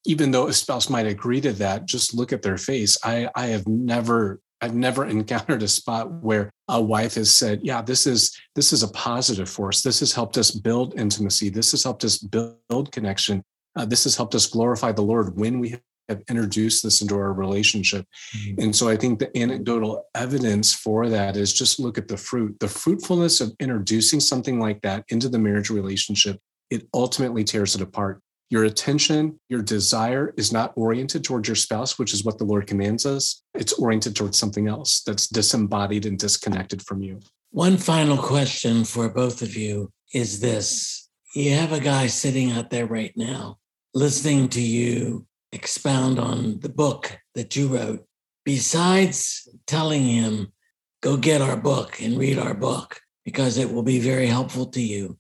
Even 0.07 0.30
though 0.30 0.48
a 0.48 0.52
spouse 0.52 0.88
might 0.88 1.07
agree 1.07 1.40
to 1.40 1.52
that, 1.52 1.86
just 1.86 2.14
look 2.14 2.32
at 2.32 2.42
their 2.42 2.59
face. 2.59 2.96
I, 3.05 3.28
I 3.34 3.46
have 3.46 3.66
never 3.66 4.40
I've 4.61 4.74
never 4.74 5.05
encountered 5.18 5.62
a 5.62 5.68
spot 5.68 6.11
where 6.11 6.50
a 6.68 6.80
wife 6.80 7.14
has 7.14 7.34
said, 7.34 7.60
"Yeah, 7.62 7.82
this 7.82 8.06
is 8.06 8.36
this 8.54 8.72
is 8.72 8.82
a 8.82 8.88
positive 8.88 9.48
force. 9.48 9.82
This 9.82 10.00
has 10.00 10.12
helped 10.12 10.38
us 10.38 10.50
build 10.50 10.98
intimacy. 10.98 11.50
This 11.50 11.70
has 11.72 11.82
helped 11.82 12.04
us 12.04 12.18
build 12.18 12.92
connection. 12.92 13.42
Uh, 13.76 13.84
this 13.84 14.04
has 14.04 14.16
helped 14.16 14.34
us 14.34 14.46
glorify 14.46 14.92
the 14.92 15.02
Lord 15.02 15.36
when 15.36 15.58
we 15.58 15.76
have 16.08 16.22
introduced 16.28 16.82
this 16.82 17.02
into 17.02 17.16
our 17.16 17.32
relationship." 17.32 18.06
Mm-hmm. 18.36 18.62
And 18.62 18.76
so, 18.76 18.88
I 18.88 18.96
think 18.96 19.18
the 19.18 19.36
anecdotal 19.36 20.04
evidence 20.14 20.72
for 20.72 21.08
that 21.08 21.36
is 21.36 21.52
just 21.52 21.78
look 21.78 21.98
at 21.98 22.08
the 22.08 22.16
fruit, 22.16 22.58
the 22.60 22.68
fruitfulness 22.68 23.40
of 23.40 23.52
introducing 23.60 24.20
something 24.20 24.58
like 24.58 24.80
that 24.82 25.04
into 25.08 25.28
the 25.28 25.38
marriage 25.38 25.70
relationship. 25.70 26.40
It 26.70 26.88
ultimately 26.94 27.44
tears 27.44 27.74
it 27.74 27.82
apart. 27.82 28.22
Your 28.51 28.64
attention, 28.64 29.40
your 29.49 29.62
desire 29.62 30.34
is 30.36 30.53
not 30.53 30.72
oriented 30.76 31.24
towards 31.24 31.49
your 31.49 31.57
spouse, 31.57 31.99
which 31.99 32.12
is 32.12 32.24
what 32.24 32.38
the 32.38 32.45
Lord 32.45 32.66
commands 32.66 33.07
us. 33.07 33.42
It's 33.55 33.72
oriented 33.74 34.14
towards 34.14 34.38
something 34.38 34.68
else 34.68 35.03
that's 35.03 35.26
disembodied 35.26 36.07
and 36.07 36.18
disconnected 36.18 36.82
from 36.82 37.03
you. 37.03 37.20
One 37.51 37.76
final 37.76 38.18
question 38.18 38.84
for 38.84 39.09
both 39.09 39.42
of 39.42 39.57
you 39.57 39.90
is 40.12 40.40
this 40.40 41.09
You 41.34 41.53
have 41.53 41.72
a 41.72 41.80
guy 41.80 42.07
sitting 42.07 42.53
out 42.53 42.70
there 42.70 42.86
right 42.86 43.12
now 43.16 43.59
listening 43.95 44.49
to 44.49 44.61
you 44.61 45.26
expound 45.53 46.18
on 46.18 46.59
the 46.61 46.68
book 46.68 47.16
that 47.34 47.55
you 47.55 47.68
wrote. 47.68 48.05
Besides 48.45 49.49
telling 49.66 50.03
him, 50.03 50.53
go 51.01 51.16
get 51.16 51.40
our 51.40 51.57
book 51.57 52.03
and 52.03 52.18
read 52.18 52.38
our 52.38 52.55
book 52.55 53.01
because 53.24 53.57
it 53.57 53.72
will 53.72 53.84
be 53.84 54.01
very 54.01 54.26
helpful 54.26 54.66
to 54.66 54.82
you. 54.82 55.16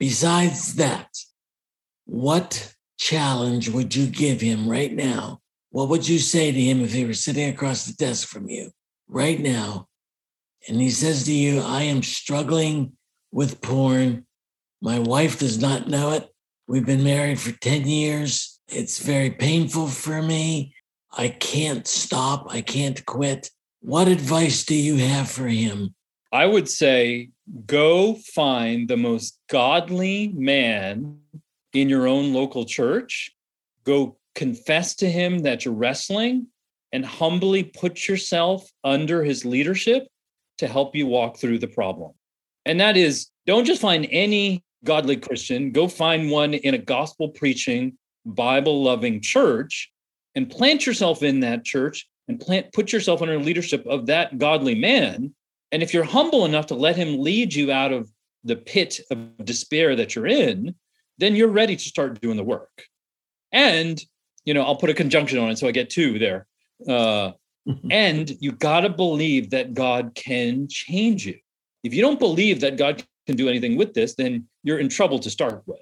Besides 0.00 0.74
that, 0.76 1.08
what 2.06 2.74
challenge 2.98 3.68
would 3.68 3.94
you 3.94 4.06
give 4.06 4.40
him 4.40 4.68
right 4.68 4.92
now? 4.92 5.40
What 5.70 5.88
would 5.90 6.08
you 6.08 6.18
say 6.18 6.50
to 6.50 6.60
him 6.60 6.82
if 6.82 6.92
he 6.92 7.04
were 7.04 7.12
sitting 7.12 7.48
across 7.50 7.84
the 7.84 7.92
desk 7.92 8.28
from 8.28 8.48
you 8.48 8.70
right 9.08 9.38
now? 9.38 9.88
And 10.68 10.80
he 10.80 10.90
says 10.90 11.24
to 11.24 11.32
you, 11.32 11.60
I 11.60 11.82
am 11.82 12.02
struggling 12.02 12.92
with 13.30 13.60
porn. 13.60 14.24
My 14.80 14.98
wife 14.98 15.38
does 15.38 15.60
not 15.60 15.88
know 15.88 16.12
it. 16.12 16.28
We've 16.66 16.86
been 16.86 17.04
married 17.04 17.38
for 17.38 17.52
10 17.52 17.86
years. 17.86 18.58
It's 18.68 18.98
very 18.98 19.30
painful 19.30 19.88
for 19.88 20.22
me. 20.22 20.74
I 21.16 21.28
can't 21.28 21.86
stop. 21.86 22.46
I 22.48 22.62
can't 22.62 23.04
quit. 23.06 23.50
What 23.80 24.08
advice 24.08 24.64
do 24.64 24.74
you 24.74 24.96
have 24.96 25.30
for 25.30 25.46
him? 25.46 25.94
I 26.32 26.46
would 26.46 26.68
say 26.68 27.30
go 27.66 28.14
find 28.14 28.88
the 28.88 28.96
most 28.96 29.38
godly 29.48 30.28
man 30.28 31.18
in 31.80 31.88
your 31.88 32.06
own 32.06 32.32
local 32.32 32.64
church, 32.64 33.32
go 33.84 34.16
confess 34.34 34.94
to 34.96 35.10
him 35.10 35.40
that 35.40 35.64
you're 35.64 35.74
wrestling 35.74 36.48
and 36.92 37.04
humbly 37.04 37.64
put 37.64 38.06
yourself 38.08 38.70
under 38.84 39.24
his 39.24 39.44
leadership 39.44 40.06
to 40.58 40.68
help 40.68 40.94
you 40.94 41.06
walk 41.06 41.38
through 41.38 41.58
the 41.58 41.68
problem. 41.68 42.12
And 42.64 42.80
that 42.80 42.96
is 42.96 43.28
don't 43.46 43.64
just 43.64 43.80
find 43.80 44.06
any 44.10 44.64
godly 44.84 45.16
Christian, 45.16 45.72
go 45.72 45.88
find 45.88 46.30
one 46.30 46.54
in 46.54 46.74
a 46.74 46.78
gospel 46.78 47.28
preaching, 47.28 47.96
Bible 48.24 48.82
loving 48.82 49.20
church 49.20 49.90
and 50.34 50.50
plant 50.50 50.86
yourself 50.86 51.22
in 51.22 51.40
that 51.40 51.64
church 51.64 52.06
and 52.28 52.40
plant 52.40 52.72
put 52.72 52.92
yourself 52.92 53.22
under 53.22 53.38
leadership 53.38 53.86
of 53.86 54.06
that 54.06 54.38
godly 54.38 54.74
man. 54.74 55.34
And 55.72 55.82
if 55.82 55.94
you're 55.94 56.04
humble 56.04 56.44
enough 56.44 56.66
to 56.66 56.74
let 56.74 56.96
him 56.96 57.20
lead 57.20 57.54
you 57.54 57.72
out 57.72 57.92
of 57.92 58.10
the 58.44 58.56
pit 58.56 59.00
of 59.10 59.44
despair 59.44 59.96
that 59.96 60.14
you're 60.14 60.26
in, 60.26 60.74
then 61.18 61.36
you're 61.36 61.48
ready 61.48 61.76
to 61.76 61.82
start 61.82 62.20
doing 62.20 62.36
the 62.36 62.44
work. 62.44 62.84
And, 63.52 64.02
you 64.44 64.54
know, 64.54 64.62
I'll 64.62 64.76
put 64.76 64.90
a 64.90 64.94
conjunction 64.94 65.38
on 65.38 65.50
it 65.50 65.58
so 65.58 65.66
I 65.66 65.72
get 65.72 65.90
two 65.90 66.18
there. 66.18 66.46
Uh, 66.88 67.32
and 67.90 68.36
you 68.40 68.52
got 68.52 68.80
to 68.80 68.88
believe 68.88 69.50
that 69.50 69.74
God 69.74 70.14
can 70.14 70.68
change 70.68 71.26
you. 71.26 71.38
If 71.82 71.94
you 71.94 72.02
don't 72.02 72.18
believe 72.18 72.60
that 72.60 72.76
God 72.76 73.04
can 73.26 73.36
do 73.36 73.48
anything 73.48 73.76
with 73.76 73.94
this, 73.94 74.14
then 74.14 74.46
you're 74.62 74.78
in 74.78 74.88
trouble 74.88 75.18
to 75.20 75.30
start 75.30 75.62
with. 75.66 75.80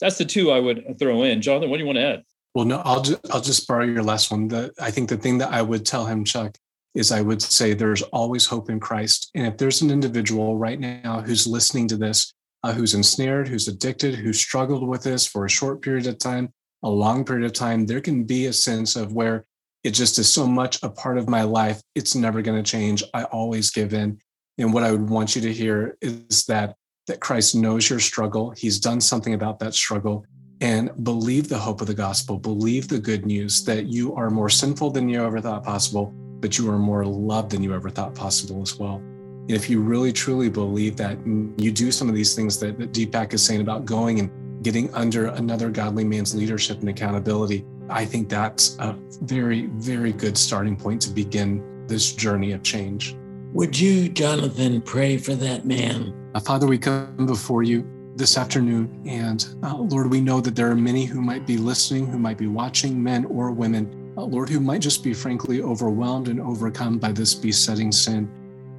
That's 0.00 0.18
the 0.18 0.24
two 0.24 0.50
I 0.50 0.60
would 0.60 0.96
throw 0.98 1.22
in. 1.22 1.42
Jonathan, 1.42 1.70
what 1.70 1.76
do 1.76 1.82
you 1.82 1.86
want 1.86 1.98
to 1.98 2.04
add? 2.04 2.22
Well, 2.54 2.64
no, 2.64 2.82
I'll 2.84 3.02
just 3.02 3.32
I'll 3.32 3.40
just 3.40 3.66
borrow 3.66 3.84
your 3.84 4.02
last 4.02 4.30
one. 4.30 4.48
The, 4.48 4.72
I 4.80 4.90
think 4.90 5.08
the 5.08 5.16
thing 5.16 5.38
that 5.38 5.52
I 5.52 5.60
would 5.60 5.84
tell 5.84 6.06
him, 6.06 6.24
Chuck, 6.24 6.56
is 6.94 7.10
I 7.10 7.20
would 7.20 7.42
say 7.42 7.74
there's 7.74 8.02
always 8.02 8.46
hope 8.46 8.70
in 8.70 8.78
Christ. 8.78 9.30
And 9.34 9.46
if 9.46 9.56
there's 9.56 9.82
an 9.82 9.90
individual 9.90 10.56
right 10.56 10.78
now 10.78 11.20
who's 11.20 11.46
listening 11.46 11.88
to 11.88 11.96
this 11.96 12.32
uh, 12.64 12.72
who's 12.72 12.94
ensnared, 12.94 13.46
who's 13.46 13.68
addicted, 13.68 14.14
who 14.14 14.32
struggled 14.32 14.88
with 14.88 15.02
this 15.02 15.26
for 15.26 15.44
a 15.44 15.50
short 15.50 15.82
period 15.82 16.06
of 16.06 16.18
time, 16.18 16.48
a 16.82 16.88
long 16.88 17.22
period 17.22 17.44
of 17.44 17.52
time, 17.52 17.84
there 17.84 18.00
can 18.00 18.24
be 18.24 18.46
a 18.46 18.52
sense 18.54 18.96
of 18.96 19.12
where 19.12 19.44
it 19.84 19.90
just 19.90 20.18
is 20.18 20.32
so 20.32 20.46
much 20.46 20.82
a 20.82 20.88
part 20.88 21.18
of 21.18 21.28
my 21.28 21.42
life, 21.42 21.82
it's 21.94 22.14
never 22.14 22.40
going 22.40 22.56
to 22.56 22.68
change. 22.68 23.04
I 23.12 23.24
always 23.24 23.70
give 23.70 23.92
in. 23.92 24.18
And 24.56 24.72
what 24.72 24.82
I 24.82 24.90
would 24.90 25.10
want 25.10 25.36
you 25.36 25.42
to 25.42 25.52
hear 25.52 25.98
is 26.00 26.46
that 26.46 26.74
that 27.06 27.20
Christ 27.20 27.54
knows 27.54 27.90
your 27.90 28.00
struggle. 28.00 28.52
He's 28.52 28.80
done 28.80 28.98
something 28.98 29.34
about 29.34 29.58
that 29.58 29.74
struggle. 29.74 30.24
And 30.62 30.90
believe 31.04 31.50
the 31.50 31.58
hope 31.58 31.82
of 31.82 31.86
the 31.86 31.92
gospel, 31.92 32.38
believe 32.38 32.88
the 32.88 32.98
good 32.98 33.26
news 33.26 33.62
that 33.64 33.88
you 33.88 34.14
are 34.14 34.30
more 34.30 34.48
sinful 34.48 34.90
than 34.92 35.10
you 35.10 35.22
ever 35.22 35.38
thought 35.38 35.64
possible, 35.64 36.06
but 36.40 36.56
you 36.56 36.70
are 36.70 36.78
more 36.78 37.04
loved 37.04 37.50
than 37.50 37.62
you 37.62 37.74
ever 37.74 37.90
thought 37.90 38.14
possible 38.14 38.62
as 38.62 38.78
well 38.78 39.02
if 39.48 39.68
you 39.68 39.80
really 39.80 40.12
truly 40.12 40.48
believe 40.48 40.96
that 40.96 41.18
you 41.58 41.70
do 41.70 41.92
some 41.92 42.08
of 42.08 42.14
these 42.14 42.34
things 42.34 42.58
that, 42.60 42.78
that 42.78 42.92
Deepak 42.92 43.34
is 43.34 43.44
saying 43.44 43.60
about 43.60 43.84
going 43.84 44.20
and 44.20 44.30
getting 44.62 44.92
under 44.94 45.26
another 45.26 45.70
godly 45.70 46.04
man's 46.04 46.34
leadership 46.34 46.80
and 46.80 46.88
accountability, 46.88 47.64
I 47.90 48.06
think 48.06 48.30
that's 48.30 48.78
a 48.78 48.96
very, 49.22 49.66
very 49.66 50.12
good 50.12 50.38
starting 50.38 50.76
point 50.76 51.02
to 51.02 51.10
begin 51.10 51.86
this 51.86 52.12
journey 52.14 52.52
of 52.52 52.62
change. 52.62 53.16
Would 53.52 53.78
you, 53.78 54.08
Jonathan, 54.08 54.80
pray 54.80 55.18
for 55.18 55.34
that 55.34 55.66
man? 55.66 56.14
Uh, 56.34 56.40
Father, 56.40 56.66
we 56.66 56.78
come 56.78 57.26
before 57.26 57.62
you 57.62 57.86
this 58.16 58.38
afternoon, 58.38 59.02
and 59.06 59.46
uh, 59.62 59.76
Lord, 59.76 60.10
we 60.10 60.20
know 60.20 60.40
that 60.40 60.56
there 60.56 60.70
are 60.70 60.76
many 60.76 61.04
who 61.04 61.20
might 61.20 61.46
be 61.46 61.58
listening, 61.58 62.06
who 62.06 62.18
might 62.18 62.38
be 62.38 62.46
watching, 62.46 63.00
men 63.00 63.26
or 63.26 63.50
women, 63.50 64.12
uh, 64.16 64.22
Lord, 64.22 64.48
who 64.48 64.60
might 64.60 64.80
just 64.80 65.04
be 65.04 65.12
frankly 65.12 65.60
overwhelmed 65.60 66.28
and 66.28 66.40
overcome 66.40 66.98
by 66.98 67.12
this 67.12 67.34
besetting 67.34 67.92
sin. 67.92 68.30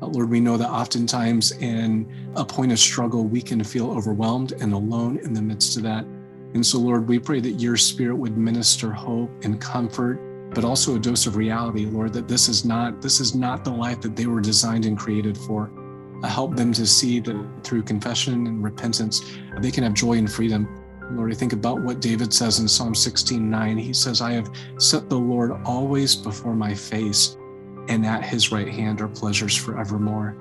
Uh, 0.02 0.08
Lord, 0.08 0.30
we 0.30 0.40
know 0.40 0.58
that 0.58 0.70
oftentimes 0.70 1.52
in 1.54 2.32
a 2.36 2.46
point 2.46 2.72
of 2.72 2.80
struggle, 2.80 3.26
we 3.26 3.42
can 3.42 3.64
feel 3.64 3.92
overwhelmed 3.92 4.52
and 4.54 4.74
alone 4.74 5.18
in 5.20 5.34
the 5.34 5.42
midst 5.42 5.78
of 5.78 5.84
that. 5.84 6.06
And 6.54 6.66
so, 6.66 6.80
Lord, 6.80 7.08
we 7.08 7.20
pray 7.20 7.40
that 7.42 7.52
your 7.52 7.78
spirit 7.78 8.16
would 8.16 8.38
minister 8.38 8.92
hope 8.92 9.30
and 9.44 9.60
comfort 9.60 10.20
but 10.56 10.64
also 10.64 10.96
a 10.96 11.00
dose 11.00 11.28
of 11.28 11.36
reality, 11.36 11.86
Lord, 11.86 12.14
that 12.14 12.30
this 12.30 12.48
is 12.48 12.64
not 12.64 13.02
this 13.02 13.20
is 13.20 13.36
not 13.36 13.66
the 13.66 13.72
life 13.72 14.00
that 14.02 14.16
they 14.16 14.26
were 14.26 14.40
designed 14.40 14.86
and 14.86 14.98
created 14.98 15.38
for. 15.38 15.70
Uh, 16.24 16.28
help 16.28 16.56
them 16.56 16.72
to 16.72 16.88
see 16.88 17.20
that 17.20 17.46
through 17.64 17.84
confession 17.84 18.48
and 18.48 18.64
repentance, 18.64 19.38
they 19.60 19.70
can 19.70 19.84
have 19.84 19.94
joy 19.94 20.14
and 20.14 20.32
freedom. 20.32 20.82
Lord, 21.12 21.32
I 21.32 21.36
think 21.36 21.54
about 21.54 21.82
what 21.82 22.00
David 22.00 22.34
says 22.34 22.60
in 22.60 22.68
Psalm 22.68 22.96
16 22.96 23.50
9. 23.50 23.78
He 23.78 23.94
says, 23.94 24.22
I 24.22 24.32
have 24.32 24.50
set 24.78 25.10
the 25.10 25.20
Lord 25.20 25.52
always 25.66 26.16
before 26.16 26.56
my 26.56 26.74
face, 26.74 27.38
and 27.90 28.06
at 28.06 28.24
his 28.24 28.52
right 28.52 28.68
hand 28.68 29.02
are 29.02 29.08
pleasures 29.08 29.56
forevermore. 29.56 30.36